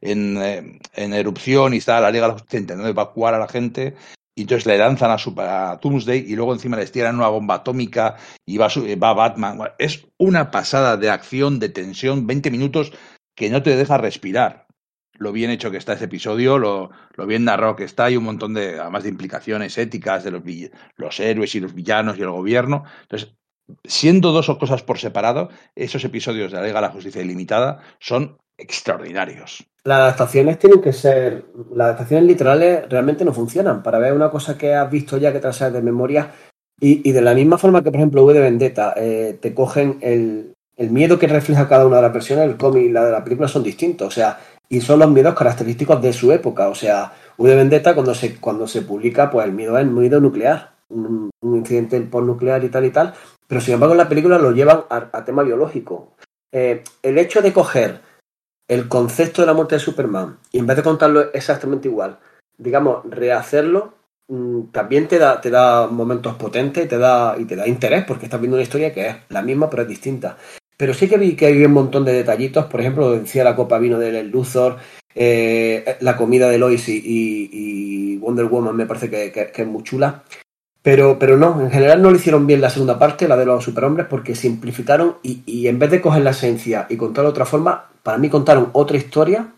[0.00, 3.48] en, eh, en erupción y está la Liga de la Justicia intentando evacuar a la
[3.48, 3.94] gente
[4.34, 8.16] y entonces le lanzan a, Super, a y luego encima les tiran una bomba atómica
[8.46, 9.58] y va, va Batman.
[9.78, 12.92] Es una pasada de acción, de tensión, 20 minutos
[13.36, 14.66] que no te deja respirar.
[15.14, 18.24] Lo bien hecho que está ese episodio, lo, lo bien narrado que está, y un
[18.24, 20.42] montón de, además de implicaciones éticas de los,
[20.96, 22.84] los héroes y los villanos y el gobierno.
[23.02, 23.36] Entonces,
[23.84, 28.38] siendo dos cosas por separado, esos episodios de la Liga de la Justicia Ilimitada son
[28.58, 29.64] extraordinarios.
[29.84, 31.46] Las adaptaciones tienen que ser.
[31.74, 33.82] Las adaptaciones literales realmente no funcionan.
[33.82, 36.32] Para ver una cosa que has visto ya que te de memoria.
[36.80, 39.98] Y, y, de la misma forma que, por ejemplo, V de Vendetta, eh, te cogen
[40.00, 43.12] el, el, miedo que refleja cada una de las versiones, el cómic y la de
[43.12, 44.08] la película son distintos.
[44.08, 46.68] O sea, y son los miedos característicos de su época.
[46.68, 49.90] O sea, V de Vendetta, cuando se, cuando se publica, pues el miedo es el
[49.90, 50.72] miedo nuclear.
[50.88, 53.14] Un, un incidente postnuclear y tal y tal.
[53.52, 56.14] Pero sin embargo, en la película lo llevan a, tema biológico.
[56.50, 58.00] Eh, el hecho de coger
[58.66, 62.18] el concepto de la muerte de Superman y en vez de contarlo exactamente igual,
[62.56, 63.92] digamos, rehacerlo,
[64.28, 68.24] mmm, también te da, te da momentos potentes te da, y te da interés porque
[68.24, 70.38] estás viendo una historia que es la misma pero es distinta.
[70.78, 73.78] Pero sí que vi que hay un montón de detallitos, por ejemplo, decía la copa
[73.78, 74.78] vino de Luthor,
[75.14, 80.22] eh, la comida de Lois y, Wonder Woman me parece que es muy chula.
[80.82, 83.64] Pero, pero no, en general no lo hicieron bien la segunda parte, la de los
[83.64, 87.46] superhombres, porque simplificaron y, y en vez de coger la esencia y contarlo de otra
[87.46, 89.52] forma, para mí contaron otra historia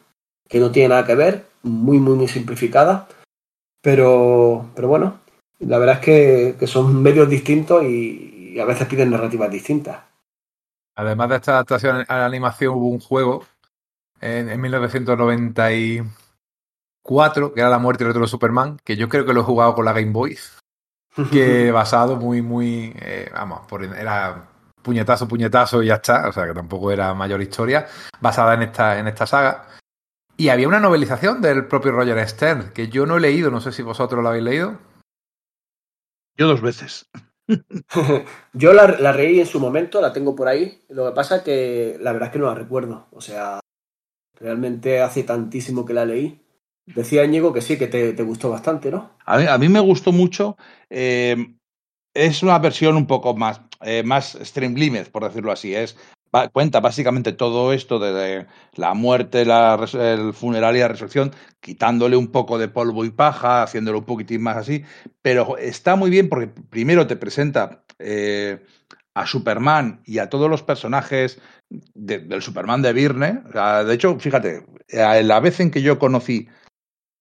[0.49, 3.09] que no tiene nada que ver, muy, muy, muy simplificada.
[3.81, 5.21] Pero, pero bueno,
[5.61, 9.99] la verdad es que, que son medios distintos y, a veces piden narrativas distintas.
[10.95, 13.45] Además de esta adaptación a la animación, hubo un juego
[14.21, 19.45] en, en 1994 que era La muerte de Superman, que yo creo que lo he
[19.45, 20.39] jugado con la Game Boy
[21.31, 24.49] que basado muy, muy, eh, vamos, por, era
[24.83, 27.87] puñetazo, puñetazo y ya está, o sea que tampoco era mayor historia,
[28.21, 29.69] basada en esta, en esta saga.
[30.37, 33.73] Y había una novelización del propio Roger Stern, que yo no he leído, no sé
[33.73, 34.79] si vosotros lo habéis leído.
[36.37, 37.09] Yo dos veces.
[38.53, 41.43] yo la, la reí en su momento, la tengo por ahí, lo que pasa es
[41.43, 43.61] que la verdad es que no la recuerdo, o sea,
[44.41, 46.44] realmente hace tantísimo que la leí
[46.87, 49.11] Decía Íñigo que sí, que te, te, gustó bastante, ¿no?
[49.25, 50.57] A mí, a mí me gustó mucho.
[50.91, 51.37] Eh,
[52.15, 55.75] es una versión un poco más, eh, más streamlined, por decirlo así.
[55.75, 55.97] Es,
[56.53, 62.29] cuenta básicamente todo esto de, la muerte, la, el funeral y la resurrección, quitándole un
[62.29, 64.85] poco de polvo y paja, haciéndolo un poquitín más así.
[65.23, 68.65] Pero está muy bien porque primero te presenta eh,
[69.15, 71.41] a Superman y a todos los personajes
[71.71, 73.43] de, del Superman de Virne.
[73.87, 76.49] De hecho, fíjate, la vez en que yo conocí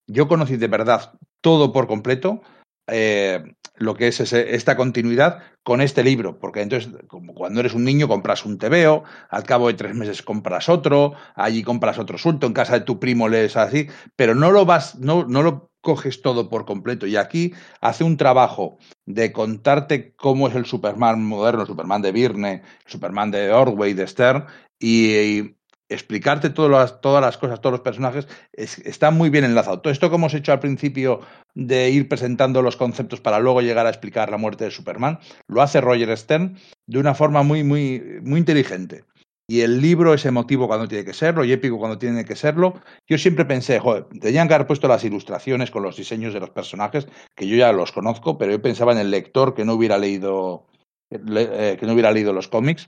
[0.07, 2.41] yo conocí de verdad todo por completo
[2.87, 3.43] eh,
[3.75, 8.07] lo que es esta continuidad con este libro, porque entonces, como cuando eres un niño,
[8.07, 12.53] compras un TVO, al cabo de tres meses compras otro, allí compras otro asunto, en
[12.53, 16.49] casa de tu primo lees así, pero no lo vas, no, no lo coges todo
[16.49, 17.07] por completo.
[17.07, 22.61] Y aquí hace un trabajo de contarte cómo es el Superman moderno, Superman de Birne,
[22.85, 24.45] Superman de Orway, de Stern,
[24.79, 25.55] y,
[25.93, 29.81] explicarte todas las, todas las cosas, todos los personajes, está muy bien enlazado.
[29.81, 31.21] Todo esto que hemos hecho al principio
[31.55, 35.61] de ir presentando los conceptos para luego llegar a explicar la muerte de Superman, lo
[35.61, 36.57] hace Roger Stern
[36.87, 39.05] de una forma muy, muy, muy inteligente.
[39.45, 42.81] Y el libro es emotivo cuando tiene que serlo y épico cuando tiene que serlo.
[43.07, 46.49] Yo siempre pensé, joder, tenían que haber puesto las ilustraciones con los diseños de los
[46.49, 49.97] personajes, que yo ya los conozco, pero yo pensaba en el lector que no hubiera
[49.97, 50.65] leído,
[51.11, 52.87] eh, que no hubiera leído los cómics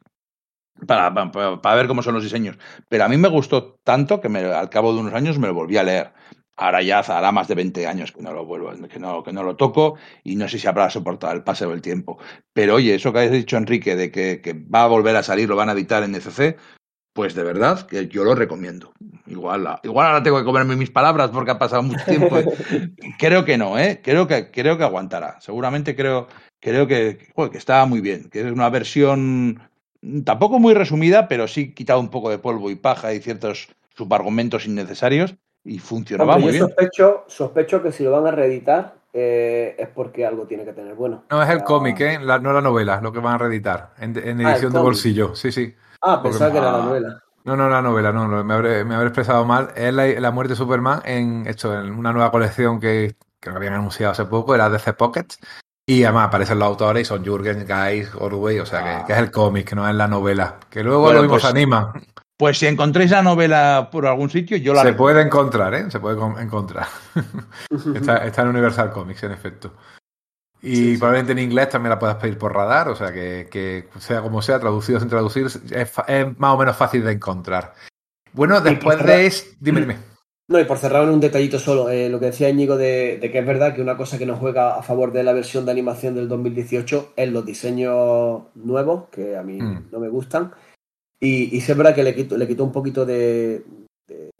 [0.87, 2.57] para, para, ver cómo son los diseños.
[2.89, 5.53] Pero a mí me gustó tanto que me, al cabo de unos años me lo
[5.53, 6.11] volví a leer.
[6.57, 9.43] Ahora ya hará más de 20 años que no lo vuelvo, que no, que no
[9.43, 12.17] lo toco y no sé si habrá soportado el paseo del tiempo.
[12.53, 15.49] Pero oye, eso que has dicho Enrique de que, que, va a volver a salir,
[15.49, 16.57] lo van a editar en ECC,
[17.13, 18.93] pues de verdad que yo lo recomiendo.
[19.27, 22.37] Igual, igual ahora tengo que comerme mis palabras porque ha pasado mucho tiempo.
[23.19, 23.99] creo que no, ¿eh?
[24.01, 25.39] Creo que, creo que aguantará.
[25.41, 26.27] Seguramente creo,
[26.61, 27.17] creo que,
[27.51, 29.61] que está muy bien, que es una versión
[30.23, 34.65] tampoco muy resumida, pero sí quitado un poco de polvo y paja y ciertos subargumentos
[34.65, 39.87] innecesarios y funcionaba muy yo sospecho, Sospecho que si lo van a reeditar eh, es
[39.87, 41.23] porque algo tiene que tener bueno.
[41.31, 42.19] No es el cómic, ¿eh?
[42.19, 45.35] no la novela, lo que van a reeditar en, ah, edición de bolsillo.
[45.35, 45.73] Sí, sí.
[46.01, 47.21] Ah, pensaba que era la novela.
[47.45, 49.69] No, no, la novela, no, me habré, me habré expresado mal.
[49.75, 54.11] Es la, muerte de Superman en, hecho, en una nueva colección que, que habían anunciado
[54.11, 55.39] hace poco, era DC Pockets.
[55.87, 59.29] Y además aparecen los autores y son Jürgen, Guys, Orway, o sea, que, es el
[59.29, 60.57] cómic, que no es la novela.
[60.69, 61.93] Que luego lo mismo pues, anima.
[62.37, 64.81] Pues si encontréis la novela por algún sitio, yo la.
[64.81, 65.91] Se puede encontrar, ¿eh?
[65.91, 66.87] Se puede encontrar.
[67.95, 69.73] está, en Universal Comics, en efecto.
[70.61, 74.41] Y probablemente en inglés también la puedas pedir por radar, o sea que, sea como
[74.41, 75.91] sea, traducido sin traducir, es,
[76.39, 77.75] más o menos fácil de encontrar.
[78.33, 79.31] Bueno, después de.
[79.59, 80.14] Dime, dime.
[80.47, 83.39] No, y por cerrar en un detallito solo, eh, lo que decía Íñigo de, que
[83.39, 86.13] es verdad que una cosa que nos juega a favor de la versión de animación
[86.13, 89.87] del 2018 es los diseños nuevos, que a mí mm.
[89.91, 90.51] no me gustan.
[91.19, 93.63] Y, y sí es verdad que le quitó, le quitó un poquito de,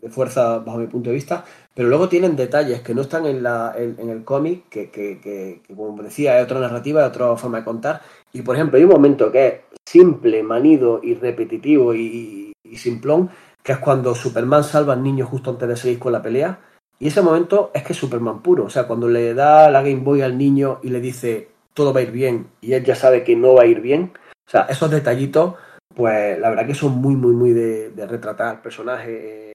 [0.10, 3.74] fuerza bajo mi punto de vista, pero luego tienen detalles que no están en, la,
[3.76, 8.02] en, el cómic, que, que, como decía, hay otra narrativa, hay otra forma de contar.
[8.32, 9.54] Y por ejemplo, hay un momento que es
[9.84, 13.32] simple, manido y repetitivo y, y simplón,
[13.66, 16.60] que es cuando Superman salva al niño justo antes de seguir con la pelea.
[17.00, 18.66] Y ese momento es que es Superman puro.
[18.66, 22.02] O sea, cuando le da la Game Boy al niño y le dice todo va
[22.02, 24.14] a ir bien y él ya sabe que no va a ir bien.
[24.48, 25.56] O sea, esos detallitos,
[25.96, 29.52] pues la verdad que son muy, muy, muy de, retratar al personaje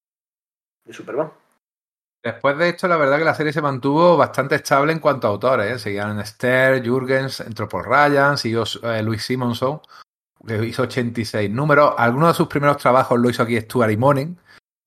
[0.85, 1.31] de Superman.
[2.20, 5.31] Después de esto, la verdad que la serie se mantuvo bastante estable en cuanto a
[5.31, 5.73] autores.
[5.73, 5.78] ¿eh?
[5.78, 9.81] Seguían Esther, Jurgens, entró por Ryan, siguió eh, Luis Simonson
[10.46, 11.94] que hizo 86 números.
[11.98, 14.34] Algunos de sus primeros trabajos lo hizo aquí Stuart y Morning,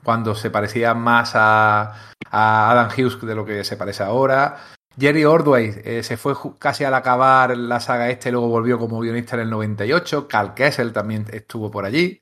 [0.03, 1.93] cuando se parecía más a,
[2.31, 4.57] Adam Hughes de lo que se parece ahora.
[4.97, 9.35] Jerry Ordway eh, se fue casi al acabar la saga este luego volvió como guionista
[9.35, 10.27] en el 98.
[10.27, 12.21] Cal Kessel también estuvo por allí.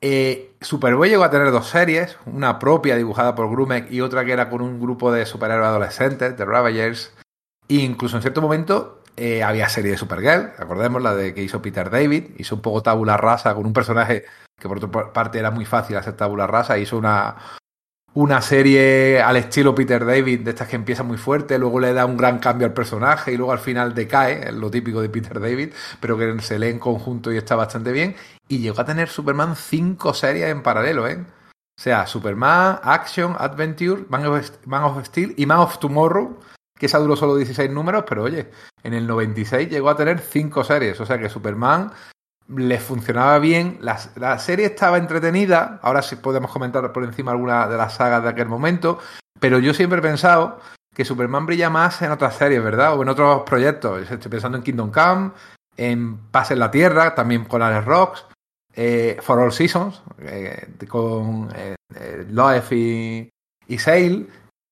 [0.00, 4.32] Eh, Superboy llegó a tener dos series, una propia dibujada por Grumek y otra que
[4.32, 7.14] era con un grupo de superhéroes adolescentes, The Ravagers.
[7.68, 11.62] E incluso en cierto momento eh, había serie de Supergirl, recordemos la de que hizo
[11.62, 14.24] Peter David, hizo un poco tabula rasa con un personaje
[14.58, 17.36] que por otra parte era muy fácil hacer tabula rasa, hizo una,
[18.16, 22.06] una serie al estilo Peter David, de estas que empieza muy fuerte, luego le da
[22.06, 25.74] un gran cambio al personaje y luego al final decae, lo típico de Peter David,
[26.00, 28.16] pero que se lee en conjunto y está bastante bien.
[28.48, 31.24] Y llegó a tener Superman cinco series en paralelo, ¿eh?
[31.78, 36.38] O sea, Superman, Action, Adventure, Man of, Man of Steel y Man of Tomorrow
[36.78, 38.50] que esa duró solo 16 números, pero oye,
[38.82, 41.92] en el 96 llegó a tener 5 series, o sea que Superman
[42.48, 47.76] le funcionaba bien, la, serie estaba entretenida, ahora sí podemos comentar por encima alguna de
[47.76, 48.98] las sagas de aquel momento,
[49.40, 50.60] pero yo siempre he pensado
[50.94, 52.96] que Superman brilla más en otras series, ¿verdad?
[52.96, 55.32] O en otros proyectos, estoy pensando en Kingdom Come,
[55.76, 58.26] en Paz en la Tierra, también con Alex Rocks,
[58.74, 63.28] eh, For All Seasons, eh, con eh, eh Loef y,
[63.66, 64.26] y Sale,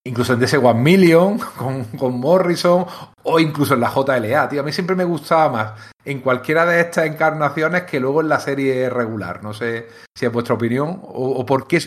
[0.05, 1.39] incluso en DS One Million,
[1.99, 2.87] con, Morrison,
[3.23, 4.61] o incluso en la JLA, tío.
[4.61, 8.41] A mí siempre me gustaba más en cualquiera de estas encarnaciones que luego en la
[8.41, 9.43] serie regular.
[9.43, 11.79] No sé si es vuestra opinión, o, por qué.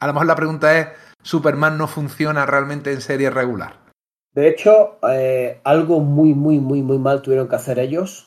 [0.00, 0.88] A lo mejor la pregunta es:
[1.22, 3.78] ¿Superman no funciona realmente en serie regular?
[4.34, 8.26] De hecho, eh, algo muy, muy, muy, muy mal tuvieron que hacer ellos.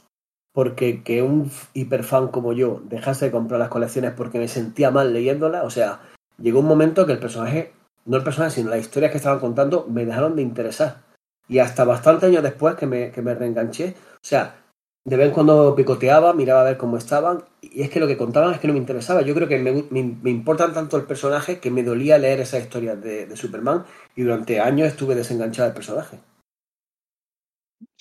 [0.55, 5.11] Porque que un hiperfan como yo dejase de comprar las colecciones porque me sentía mal
[5.11, 5.65] leyéndolas.
[5.65, 6.01] O sea,
[6.37, 7.73] llegó un momento que el personaje
[8.05, 11.01] no el personaje, sino las historias que estaban contando, me dejaron de interesar.
[11.49, 13.95] y hasta bastante años después que me, que me reenganché.
[14.15, 14.63] O sea,
[15.05, 18.15] de vez en cuando picoteaba, miraba a ver cómo estaban, y es que lo que
[18.15, 19.21] contaban es que no me interesaba.
[19.21, 23.01] Yo creo que me, me, importan tanto el personaje que me dolía leer esas historias
[23.01, 23.83] de, Superman,
[24.15, 26.19] y durante años estuve desenganchado del personaje.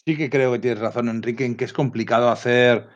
[0.04, 2.88] Sí que creo que tienes razón, Enrique, en que es complicado hacer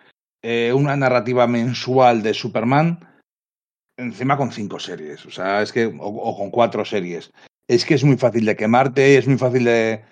[0.43, 3.01] eh, una narrativa mensual de Superman
[3.97, 7.33] encima con cinco series, o sea, es que, o, con cuatro series.
[7.69, 10.05] Es que es muy fácil de quemarte, es muy fácil de,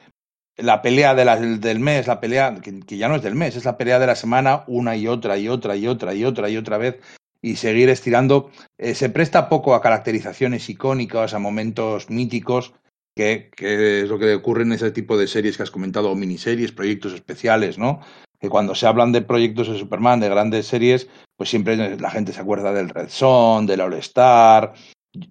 [0.56, 3.76] la pelea de del mes, la pelea, que, ya no es del mes, es la
[3.76, 6.78] pelea de la semana, una y otra y otra y otra y otra y otra
[6.78, 7.00] vez,
[7.42, 8.50] y seguir estirando.
[8.78, 12.74] Eh, se presta poco a caracterizaciones icónicas, a momentos míticos,
[13.16, 16.16] que, que, es lo que ocurre en ese tipo de series que has comentado, o
[16.16, 18.00] miniseries, proyectos especiales, ¿no?
[18.44, 22.34] Que cuando se hablan de proyectos de Superman, de grandes series, pues siempre la gente
[22.34, 24.74] se acuerda del Red Son, del All Star,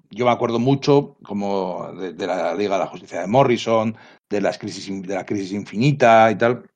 [0.10, 3.96] yo me acuerdo mucho como de, la Liga de la Justicia de Morrison,
[4.32, 6.68] de, las crisis, de la crisis infinita y tal.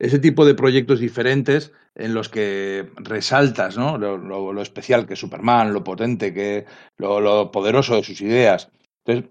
[0.00, 3.98] Ese tipo de proyectos diferentes en los que resaltas ¿no?
[3.98, 6.66] lo, especial que es Superman, lo potente, que
[6.98, 8.68] lo, lo, poderoso de sus ideas.
[9.06, 9.30] Entonces,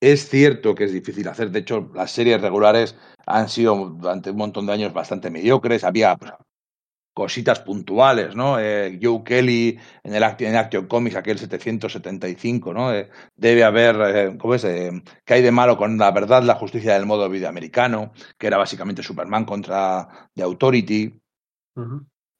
[0.00, 1.50] es cierto que es difícil hacer.
[1.50, 2.96] De hecho, las series regulares
[3.26, 5.84] han sido durante un montón de años bastante mediocres.
[5.84, 6.32] Había pues,
[7.12, 8.58] cositas puntuales, ¿no?
[8.58, 12.94] Eh, Joe Kelly en el en Action Comics, aquel 775, ¿no?
[12.94, 14.62] Eh, debe haber, eh, ¿cómo es?
[14.62, 18.12] ¿Qué hay de malo con la verdad, la justicia del modo vida americano?
[18.38, 21.20] Que era básicamente Superman contra The Authority.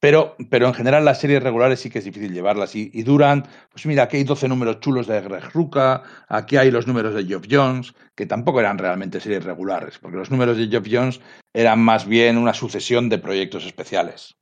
[0.00, 3.46] Pero, pero en general las series regulares sí que es difícil llevarlas y, y, duran,
[3.70, 7.26] pues mira, aquí hay 12 números chulos de Greg Ruka, aquí hay los números de
[7.26, 11.20] Geoff Jones, que tampoco eran realmente series regulares, porque los números de Geoff Jones
[11.52, 14.40] eran más bien una sucesión de proyectos especiales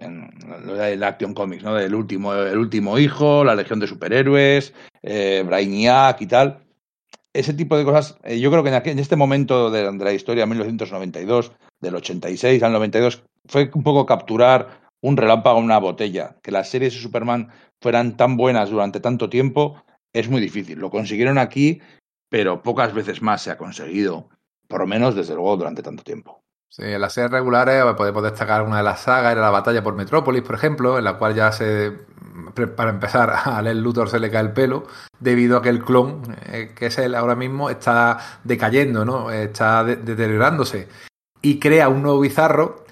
[0.00, 0.30] en
[0.80, 1.74] el Action Comics, ¿no?
[1.74, 4.72] Del último, el último hijo, la Legión de Superhéroes,
[5.02, 6.64] eh, Brainiac y tal.
[7.32, 11.52] Ese tipo de cosas, eh, yo creo que en, este momento de, la historia, 1992,
[11.80, 16.36] del 86 al 92, fue un poco capturar un relámpago en una botella.
[16.42, 17.50] Que las series de Superman
[17.80, 19.82] fueran tan buenas durante tanto tiempo
[20.12, 20.78] es muy difícil.
[20.78, 21.80] Lo consiguieron aquí,
[22.28, 24.28] pero pocas veces más se ha conseguido,
[24.68, 26.42] por lo menos desde luego durante tanto tiempo.
[26.68, 29.96] Sí, en las series regulares podemos destacar una de las sagas, era la batalla por
[29.96, 31.92] Metrópolis, por ejemplo, en la cual ya se,
[32.76, 34.84] para empezar, a Len Luthor se le cae el pelo,
[35.18, 39.32] debido a que el clon, eh, que es él ahora mismo, está decayendo, ¿no?
[39.32, 40.88] Está deteriorándose.
[41.42, 42.84] Y crea un nuevo bizarro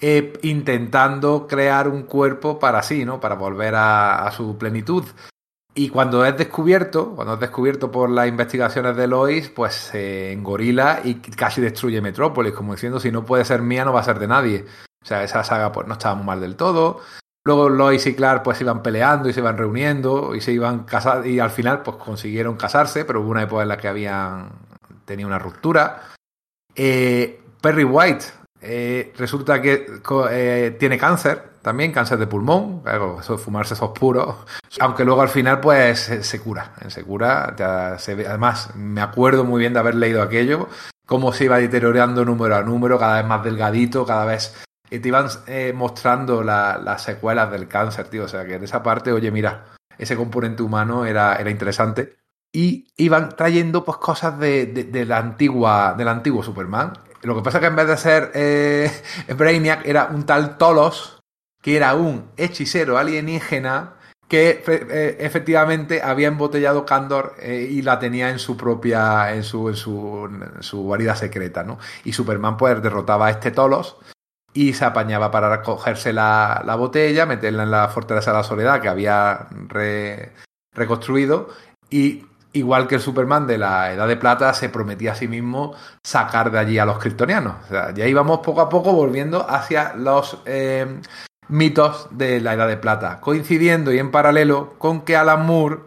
[0.00, 3.20] eh, intentando crear un cuerpo para sí, ¿no?
[3.20, 5.04] Para volver a su plenitud.
[5.78, 11.02] Y cuando es descubierto, cuando es descubierto por las investigaciones de Lois, pues se engorila
[11.04, 14.18] y casi destruye Metrópolis, como diciendo, si no puede ser mía, no va a ser
[14.18, 14.64] de nadie.
[15.04, 17.02] O sea, esa saga pues no estaba muy mal del todo.
[17.44, 21.28] Luego Lois y Clark pues iban peleando y se iban reuniendo y se iban casando
[21.28, 24.52] y al final pues consiguieron casarse, pero hubo una época en la que habían
[25.04, 26.04] tenido una ruptura.
[26.74, 28.24] Eh, Perry White
[28.60, 29.86] eh, resulta que
[30.30, 34.36] eh, tiene cáncer también, cáncer de pulmón, claro, fumarse esos puros,
[34.78, 39.80] aunque luego al final pues se, cura, se cura, además me acuerdo muy bien de
[39.80, 40.68] haber leído aquello,
[41.06, 44.54] cómo se iba deteriorando número a número, cada vez más delgadito, cada vez
[44.90, 45.26] y te iban
[45.74, 49.64] mostrando las secuelas del cáncer, tío, o sea que en esa parte, oye, mira,
[49.98, 52.16] ese componente humano era, era interesante
[52.52, 56.92] y iban trayendo pues cosas de, de, la antigua del antiguo Superman
[57.22, 58.90] lo que pasa es que en vez de ser eh,
[59.36, 61.20] Brainiac era un tal Tolos,
[61.62, 63.94] que era un hechicero alienígena
[64.28, 69.68] que eh, efectivamente había embotellado Candor eh, y la tenía en su propia, en su,
[69.68, 70.28] en su,
[70.60, 71.78] su guarida secreta, ¿no?
[72.04, 73.96] Y Superman pues derrotaba a este Tolos
[74.52, 78.80] y se apañaba para recogerse la, la botella, meterla en la fortaleza de la soledad
[78.80, 79.46] que había
[80.74, 81.50] reconstruido
[81.90, 82.26] y
[82.56, 86.50] igual que el Superman de la Edad de Plata, se prometía a sí mismo sacar
[86.50, 87.56] de allí a los kryptonianos.
[87.64, 91.00] O sea, ya íbamos poco a poco volviendo hacia los eh,
[91.48, 95.80] mitos de la Edad de Plata, coincidiendo y en paralelo con que Alan Moore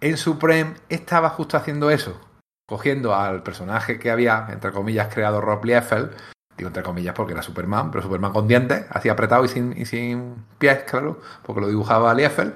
[0.00, 2.20] en Supreme estaba justo haciendo eso,
[2.66, 6.10] cogiendo al personaje que había, entre comillas, creado Rob Liefeld,
[6.56, 9.84] digo entre comillas porque era Superman, pero Superman con dientes, así apretado y sin, y
[9.86, 12.54] sin pies, claro, porque lo dibujaba Liefeld,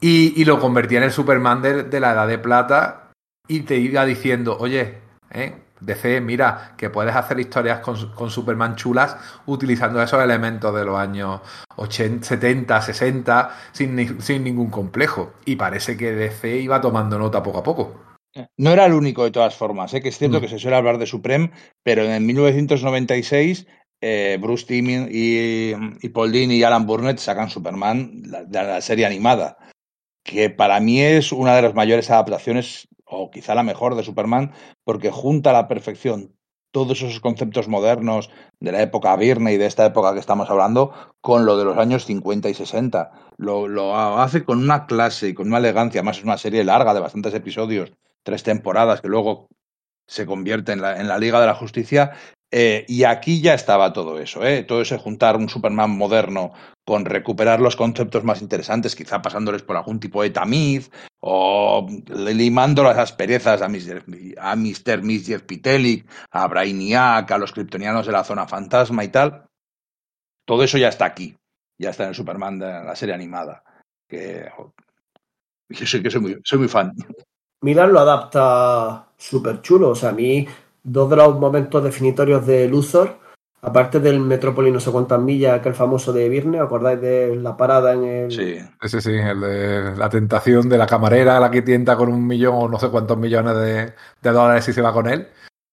[0.00, 3.10] y, lo convertía en el Superman de, la Edad de Plata
[3.46, 4.98] y te iba diciendo, oye,
[5.30, 5.54] ¿eh?
[5.80, 11.40] DC, mira, que puedes hacer historias con, Superman chulas utilizando esos elementos de los años
[11.76, 15.34] 80, 70, 60 sin, sin ningún complejo.
[15.44, 18.00] Y parece que DC iba tomando nota poco a poco.
[18.56, 20.00] No era el único de todas formas, ¿eh?
[20.00, 20.40] que es cierto mm.
[20.40, 21.52] que se suele hablar de Supreme,
[21.82, 23.66] pero en 1996
[24.00, 29.06] eh, Bruce Timm y, y, Paul Dini y Alan Burnett sacan Superman de la serie
[29.06, 29.58] animada
[30.28, 34.52] que para mí es una de las mayores adaptaciones o quizá la mejor de Superman,
[34.84, 36.34] porque junta a la perfección
[36.70, 40.92] todos esos conceptos modernos de la época Virne y de esta época que estamos hablando
[41.22, 43.10] con lo de los años 50 y 60.
[43.38, 46.92] Lo, lo hace con una clase y con una elegancia, más es una serie larga
[46.92, 47.92] de bastantes episodios,
[48.22, 49.48] tres temporadas que luego
[50.06, 52.12] se convierte en la, en la Liga de la Justicia
[52.50, 54.62] eh, y aquí ya estaba todo eso, ¿eh?
[54.62, 56.52] todo ese juntar un Superman moderno
[56.86, 62.82] con recuperar los conceptos más interesantes, quizá pasándoles por algún tipo de tamiz o limando
[62.82, 64.04] las asperezas a Mr.
[64.38, 65.46] A Mr.
[65.46, 69.44] Pitelik, a Brainiac, a los kryptonianos de la zona fantasma y tal.
[70.46, 71.36] Todo eso ya está aquí,
[71.78, 73.62] ya está en el Superman de la serie animada.
[74.08, 74.50] Que
[75.68, 76.94] yo que soy, muy, soy muy fan.
[77.60, 80.46] Milan lo adapta súper chulo, o sea, a mí
[80.92, 83.18] dos de los momentos definitorios de Luthor,
[83.60, 87.56] aparte del Metrópoli no sé cuántas millas, que el famoso de Virne, ¿acordáis de la
[87.56, 88.30] parada en el.
[88.30, 92.26] Sí, sí, sí, el de la tentación de la camarera, la que tienta con un
[92.26, 93.92] millón o no sé cuántos millones de,
[94.22, 95.28] de dólares y se va con él.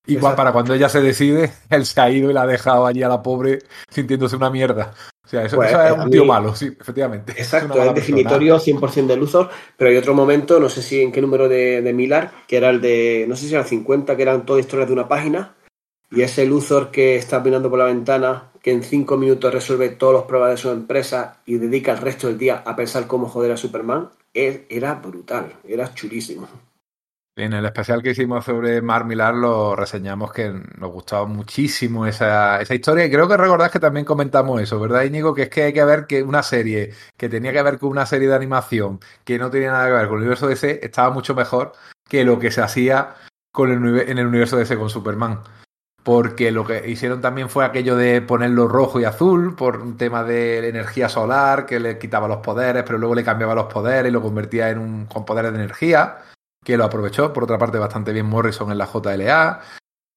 [0.06, 3.02] Y para cuando ella se decide, él se ha ido y la ha dejado allí
[3.02, 3.60] a la pobre
[3.90, 4.94] sintiéndose una mierda.
[5.24, 7.32] O sea, eso, pues, es un tío malo, sí, efectivamente.
[7.32, 11.20] Exacto, es, definitorio 100% de Luthor, pero hay otro momento, no sé si en qué
[11.20, 14.22] número de, de Milar, que era el de, no sé si era el 50, que
[14.22, 15.56] eran todas historias de una página,
[16.12, 20.12] y ese Luthor que está mirando por la ventana, que en cinco minutos resuelve todos
[20.12, 23.50] los pruebas de su empresa y dedica el resto del día a pensar cómo joder
[23.50, 26.48] a Superman, era brutal, era chulísimo.
[27.38, 32.62] En el especial que hicimos sobre Mar Millar lo reseñamos que nos gustaba muchísimo esa,
[32.62, 35.34] esa historia y creo que recordás que también comentamos eso, ¿verdad, Íñigo?
[35.34, 38.06] Que es que hay que ver que una serie que tenía que ver con una
[38.06, 41.34] serie de animación que no tenía nada que ver con el universo DC estaba mucho
[41.34, 41.72] mejor
[42.08, 43.16] que lo que se hacía
[43.52, 45.40] con el, en el universo DC con Superman.
[46.02, 50.24] Porque lo que hicieron también fue aquello de ponerlo rojo y azul por un tema
[50.24, 54.12] de energía solar que le quitaba los poderes, pero luego le cambiaba los poderes y
[54.12, 56.16] lo convertía en un con poderes de energía
[56.66, 59.60] que lo aprovechó, por otra parte, bastante bien Morrison en la JLA.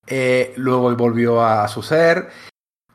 [0.08, 2.30] Eh, luego volvió a su ser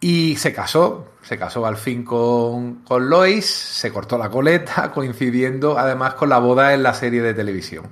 [0.01, 1.13] y se casó.
[1.23, 6.39] Se casó al fin con, con Lois, se cortó la coleta, coincidiendo además con la
[6.39, 7.89] boda en la serie de televisión.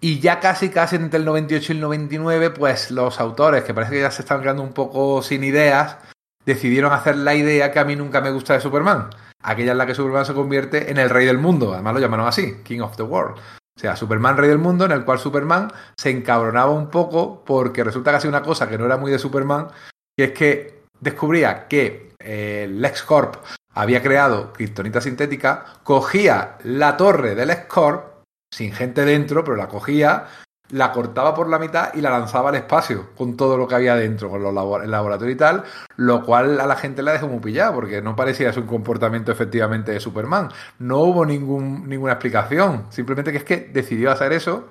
[0.00, 3.94] Y ya casi, casi entre el 98 y el 99, pues los autores, que parece
[3.94, 5.96] que ya se están quedando un poco sin ideas,
[6.44, 9.10] decidieron hacer la idea que a mí nunca me gusta de Superman.
[9.42, 11.74] Aquella en la que Superman se convierte en el rey del mundo.
[11.74, 13.40] Además lo llamaron así, King of the World.
[13.76, 17.84] O sea, Superman Rey del Mundo, en el cual Superman se encabronaba un poco porque
[17.84, 19.68] resulta que hacía una cosa que no era muy de Superman,
[20.16, 23.36] que es que descubría que eh, LexCorp
[23.74, 30.26] había creado Kryptonita sintética, cogía la torre del LexCorp, sin gente dentro, pero la cogía,
[30.70, 33.94] la cortaba por la mitad y la lanzaba al espacio con todo lo que había
[33.94, 35.64] dentro, con los el laboratorio y tal,
[35.96, 39.92] lo cual a la gente la dejó muy pillada porque no parecía su comportamiento efectivamente
[39.92, 40.48] de Superman.
[40.78, 44.68] No hubo ningún, ninguna explicación, simplemente que es que decidió hacer eso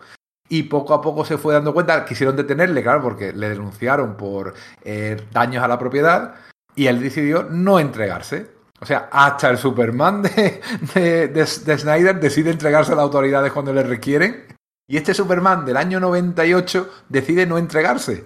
[0.49, 4.53] y poco a poco se fue dando cuenta, quisieron detenerle, claro, porque le denunciaron por
[4.83, 6.35] eh, daños a la propiedad
[6.75, 8.53] y él decidió no entregarse.
[8.81, 10.61] O sea, hasta el Superman de,
[10.93, 14.54] de, de Snyder decide entregarse a las autoridades cuando le requieren
[14.87, 18.25] y este Superman del año 98 decide no entregarse,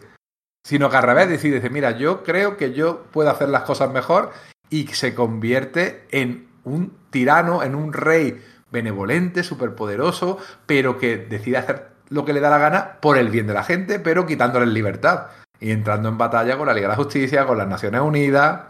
[0.63, 3.91] sino que al revés decide, dice, mira, yo creo que yo puedo hacer las cosas
[3.91, 4.31] mejor
[4.69, 11.89] y se convierte en un tirano, en un rey benevolente, superpoderoso, pero que decide hacer
[12.09, 15.27] lo que le da la gana por el bien de la gente, pero quitándole libertad
[15.59, 18.61] y entrando en batalla con la Liga de la Justicia, con las Naciones Unidas.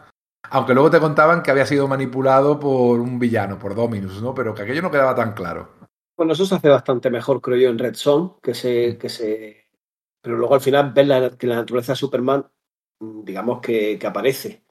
[0.51, 4.33] Aunque luego te contaban que había sido manipulado por un villano, por Dominus, ¿no?
[4.33, 5.78] Pero que aquello no quedaba tan claro.
[6.19, 9.67] Bueno, eso se hace bastante mejor, creo yo, en Red Zone, que se, que se...
[10.21, 12.45] Pero luego al final ves la, que la naturaleza de Superman,
[12.99, 14.61] mm, digamos que, que aparece.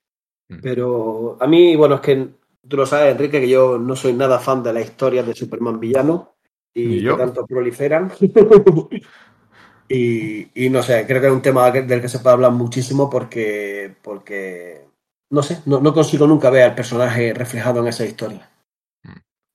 [0.48, 0.58] Mm.
[0.60, 2.28] Pero a mí, bueno, es que
[2.68, 5.80] tú lo sabes, Enrique, que yo no soy nada fan de la historia de Superman
[5.80, 6.34] villano
[6.74, 8.12] y que tanto proliferan.
[9.88, 13.08] y, y, no sé, creo que es un tema del que se puede hablar muchísimo
[13.08, 14.84] porque, porque
[15.30, 18.50] no sé, no, no consigo nunca ver al personaje reflejado en esa historia.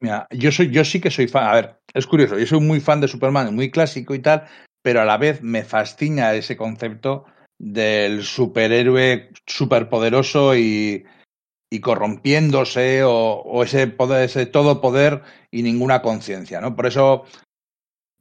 [0.04, 1.48] Mira, yo soy, yo sí que soy fan.
[1.48, 4.44] A ver, es curioso, yo soy muy fan de Superman, muy clásico y tal,
[4.82, 7.24] pero a la vez me fascina ese concepto
[7.58, 11.06] del superhéroe superpoderoso y,
[11.72, 13.14] y corrompiéndose o,
[13.46, 16.76] o, ese poder, ese todo poder y ninguna conciencia, ¿no?
[16.76, 17.24] Por eso,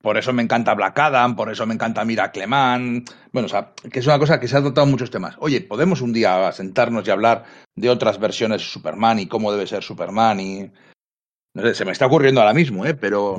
[0.01, 3.05] por eso me encanta Black Adam, por eso me encanta Miracle Man.
[3.33, 5.35] Bueno, o sea, que es una cosa que se ha tratado muchos temas.
[5.41, 7.43] Oye, podemos un día sentarnos y hablar
[7.75, 10.71] de otras versiones de Superman y cómo debe ser Superman y
[11.55, 12.95] no sé, se me está ocurriendo ahora mismo, ¿eh?
[12.95, 13.37] pero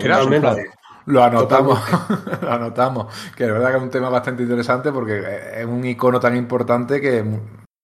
[1.05, 1.79] lo anotamos,
[2.41, 3.13] lo anotamos.
[3.35, 5.21] Que es verdad que es un tema bastante interesante porque
[5.57, 7.23] es un icono tan importante que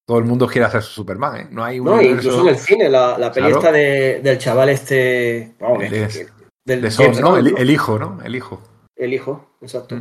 [0.06, 1.48] todo el mundo quiere hacer su Superman, ¿eh?
[1.52, 2.28] No hay un No, universo...
[2.28, 3.72] incluso en el cine, la, la peli claro.
[3.72, 5.56] de, del chaval este...
[5.60, 5.92] Vamos, el,
[6.66, 7.38] del, de Son, ¿no?
[7.38, 8.20] El, el, hijo, ¿no?
[8.24, 8.62] El hijo.
[8.96, 9.98] El hijo, exacto.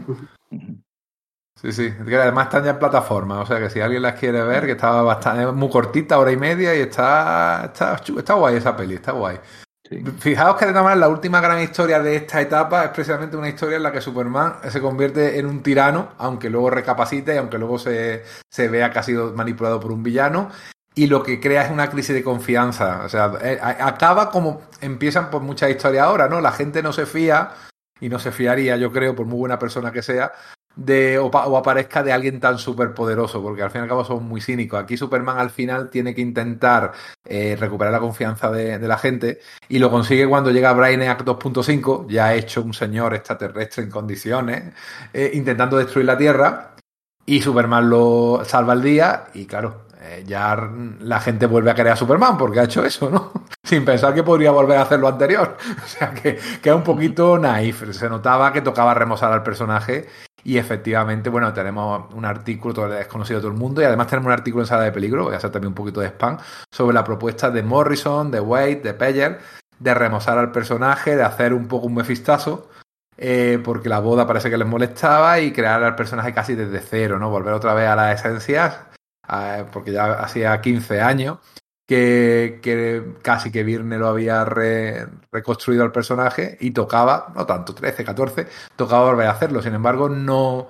[1.61, 1.93] Sí, sí.
[2.07, 5.03] Además están ya en plataforma, o sea que si alguien las quiere ver, que estaba
[5.03, 9.39] bastante muy cortita, hora y media, y está, está, está guay esa peli, está guay.
[10.19, 13.83] Fijaos que además la última gran historia de esta etapa es precisamente una historia en
[13.83, 18.23] la que Superman se convierte en un tirano, aunque luego recapacite y aunque luego se,
[18.51, 20.51] se vea que ha sido manipulado por un villano.
[20.95, 23.03] Y lo que crea es una crisis de confianza.
[23.05, 26.41] O sea, eh, acaba como empiezan por muchas historias ahora, ¿no?
[26.41, 27.53] La gente no se fía,
[28.01, 30.33] y no se fiaría, yo creo, por muy buena persona que sea,
[30.79, 32.57] de, o, aparezca de alguien tan
[32.95, 34.81] poderoso porque al fin y al cabo son muy cínicos.
[34.81, 36.93] Aquí Superman al final tiene que intentar
[37.25, 42.33] eh, recuperar la confianza de, la gente y lo consigue cuando llega Brainiac 2.5, ya
[42.35, 44.73] hecho un señor extraterrestre en condiciones,
[45.13, 46.75] eh, intentando destruir la Tierra
[47.27, 50.57] y Superman lo salva el día y claro, eh, ya
[51.01, 53.33] la gente vuelve a querer a Superman porque ha hecho eso, ¿no?
[53.65, 55.57] Sin pensar que podría volver a hacer lo anterior.
[55.85, 57.91] O sea, que, que un poquito naif.
[57.93, 60.07] Se notaba que tocaba remozar al personaje
[60.45, 64.27] y efectivamente, bueno, tenemos un artículo todo desconocido de todo el mundo y además tenemos
[64.27, 66.39] un artículo en Sala de Peligro, voy a hacer también un poquito de spam,
[66.71, 69.39] sobre la propuesta de Morrison, de Wade, de Peyer,
[69.79, 72.69] de remozar al personaje, de hacer un poco un mefistazo,
[73.17, 77.19] eh, porque la boda parece que les molestaba y crear al personaje casi desde cero,
[77.19, 77.31] ¿no?
[77.31, 78.79] Volver otra vez a las esencias,
[79.73, 81.39] porque ya hacía 15 años
[81.89, 88.47] que, casi que Virne lo había reconstruido al personaje y tocaba, no tanto, 13, 14,
[88.77, 89.63] tocaba volver a hacerlo.
[89.63, 90.69] Sin embargo, no,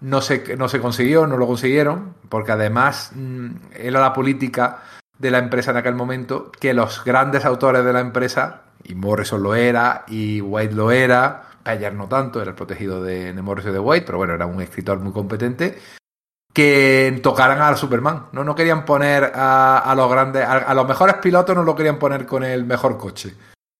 [0.00, 4.82] no, se, no se consiguió, no lo consiguieron, porque además mm, era la política
[5.16, 9.44] de la empresa en aquel momento que los grandes autores de la empresa, y Morrison
[9.44, 13.72] lo era, y White lo era, Payer no tanto, era el protegido de, de Morrison
[13.72, 15.78] de White, pero bueno, era un escritor muy competente,
[16.56, 18.28] que tocaran al Superman.
[18.32, 22.24] No, no querían poner a, los grandes, a, los mejores pilotos no lo querían poner
[22.24, 23.34] con el mejor coche.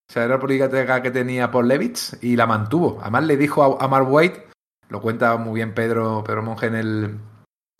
[0.07, 2.99] O sea, era la política que tenía Paul Levitz y la mantuvo.
[3.01, 4.45] Además le dijo a, Mark White,
[4.89, 7.17] lo cuenta muy bien Pedro, Pedro Monge en el,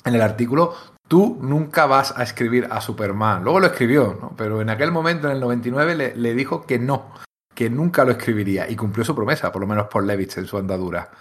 [0.03, 0.74] en el artículo,
[1.08, 3.43] tú nunca vas a escribir a Superman.
[3.43, 4.34] Luego lo escribió, ¿no?
[4.35, 7.14] pero en aquel momento, en el 99, le, le dijo que no,
[7.53, 10.58] que nunca lo escribiría y cumplió su promesa, por lo menos Paul Levitz en su
[10.58, 11.11] andadura.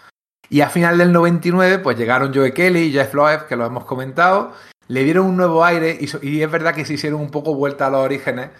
[0.49, 3.84] Y a final del 99, pues llegaron Joe Kelly y Jeff Loeb, que lo hemos
[3.84, 4.52] comentado,
[4.89, 7.91] le dieron un nuevo aire y, es verdad que se hicieron un poco vuelta a
[7.91, 8.50] los orígenes,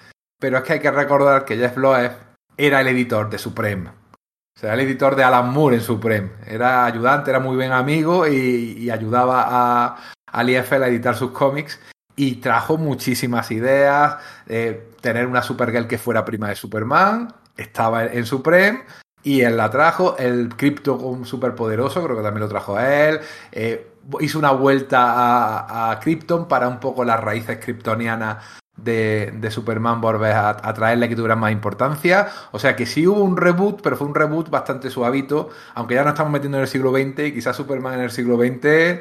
[0.41, 2.13] pero es que hay que recordar que Jeff Loeb
[2.57, 3.91] era el editor de Supreme.
[3.91, 6.31] O sea, el editor de Alan Moore en Supreme.
[6.47, 11.79] Era ayudante, era muy buen amigo y, ayudaba a, al IFL a editar sus cómics
[12.17, 14.17] y trajo muchísimas ideas.
[14.49, 18.83] Eh, tener una Supergirl que fuera prima de Superman, estaba en Supreme,
[19.27, 23.19] y él la trajo, el Crypto súper poderoso, creo que también lo trajo a él.
[23.51, 23.85] Eh,
[24.21, 28.37] hizo una vuelta a, Krypton para un poco las raíces kryptonianas
[28.77, 32.29] de, de, Superman volver a, a, traerle que tuviera más importancia.
[32.53, 36.05] O sea que sí hubo un reboot, pero fue un reboot bastante suavito, aunque ya
[36.05, 39.01] nos estamos metiendo en el siglo XX y quizás Superman en el siglo XX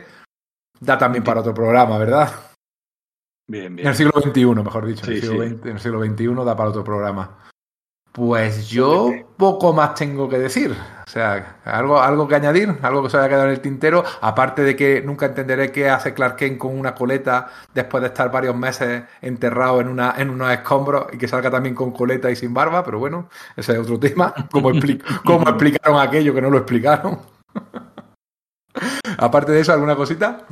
[0.79, 2.31] da también para otro programa, ¿verdad?
[3.47, 3.85] Bien, bien.
[3.85, 5.05] En el siglo XXI, mejor dicho.
[5.05, 7.45] en el siglo XXI da para otro programa.
[8.15, 10.71] Pues yo poco más tengo que decir.
[11.05, 14.61] O sea, algo, algo que añadir, algo que se haya quedado en el tintero, aparte
[14.63, 18.55] de que nunca entenderé qué hace Clark Kent con una coleta después de estar varios
[18.55, 22.53] meses enterrado en, una, en unos escombros y que salga también con coleta y sin
[22.53, 23.27] barba, pero bueno,
[23.57, 24.33] ese es otro tema.
[24.49, 24.71] ¿Cómo,
[25.25, 27.19] cómo explicaron aquello que no lo explicaron?
[29.17, 30.45] aparte de eso, ¿alguna cosita?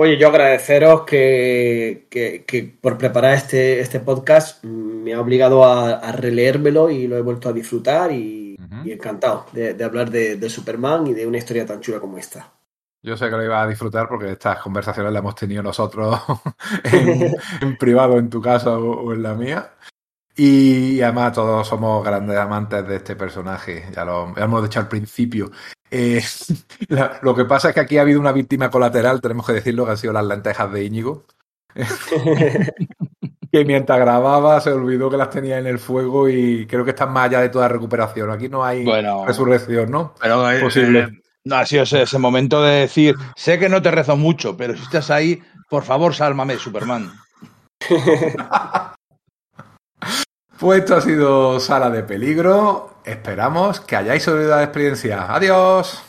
[0.00, 2.06] Oye, yo agradeceros que,
[2.80, 7.52] por preparar este, este podcast me ha obligado a, releérmelo y lo he vuelto a
[7.52, 12.52] disfrutar y, encantado de, hablar de, Superman y de una historia tan chula como esta.
[13.02, 16.16] Yo sé que lo iba a disfrutar porque estas conversaciones las hemos tenido nosotros
[16.84, 19.72] en, privado, en tu casa o, en la mía.
[20.36, 25.50] Y además todos somos grandes amantes de este personaje, ya lo hemos dicho al principio.
[25.90, 26.22] Eh,
[27.22, 29.92] lo que pasa es que aquí ha habido una víctima colateral, tenemos que decirlo, que
[29.92, 31.24] han sido las lentejas de Íñigo.
[33.52, 37.12] que mientras grababa se olvidó que las tenía en el fuego y creo que están
[37.12, 38.30] más allá de toda recuperación.
[38.30, 38.84] Aquí no hay
[39.26, 40.14] resurrección, ¿no?
[40.20, 41.00] Pero eh, posible.
[41.00, 41.08] Eh,
[41.44, 44.82] no ha sido ese, momento de decir, sé que no te rezo mucho, pero si
[44.82, 47.10] estás ahí, por favor, sálvame, Superman.
[50.58, 52.94] Pues esto ha sido Sala de Peligro.
[53.04, 55.32] Esperamos que hayáis sobrevivido la experiencia.
[55.32, 56.02] Adiós.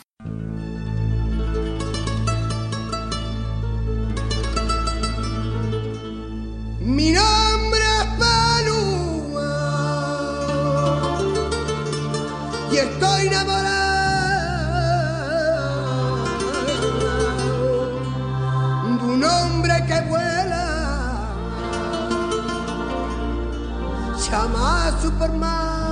[6.81, 9.51] Mi nombre es Paluma
[12.71, 13.69] y estoy enamorado
[18.97, 20.38] de un hombre que vuela,
[24.29, 25.89] Shama Superman.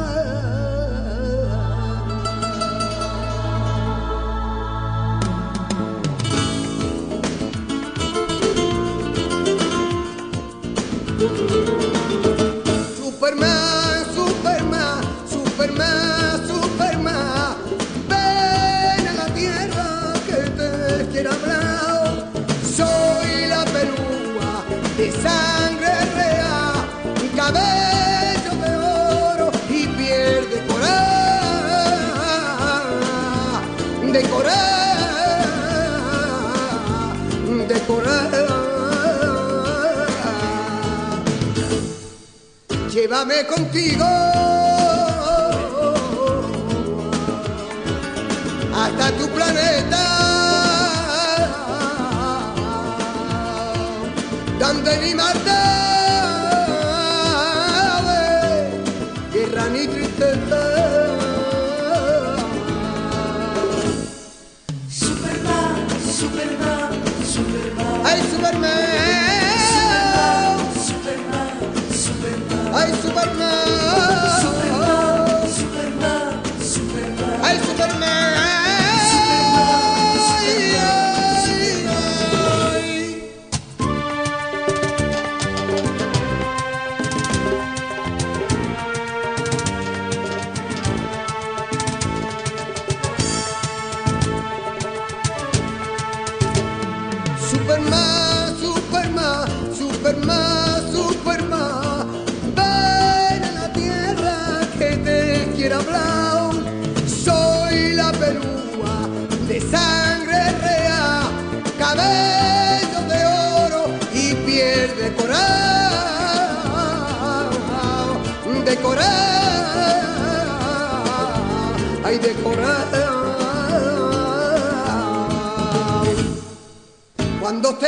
[43.18, 44.57] Háblame contigo.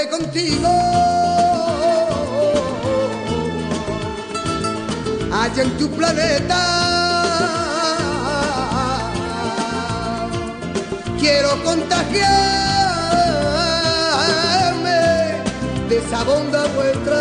[0.10, 0.70] contigo.
[5.32, 6.60] Allá en tu planeta
[11.20, 12.30] quiero contagiarme
[15.90, 17.20] de esa bondad vuestra.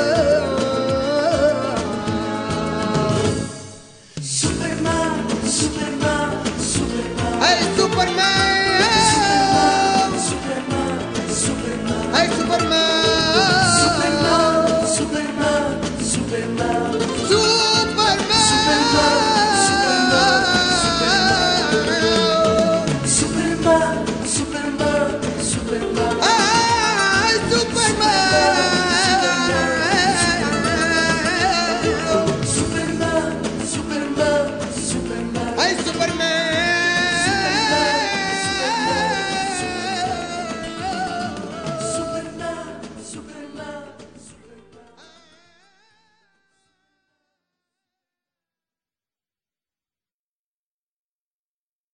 [4.21, 7.77] Superman, Superman, Superman.
[7.77, 8.58] Superman!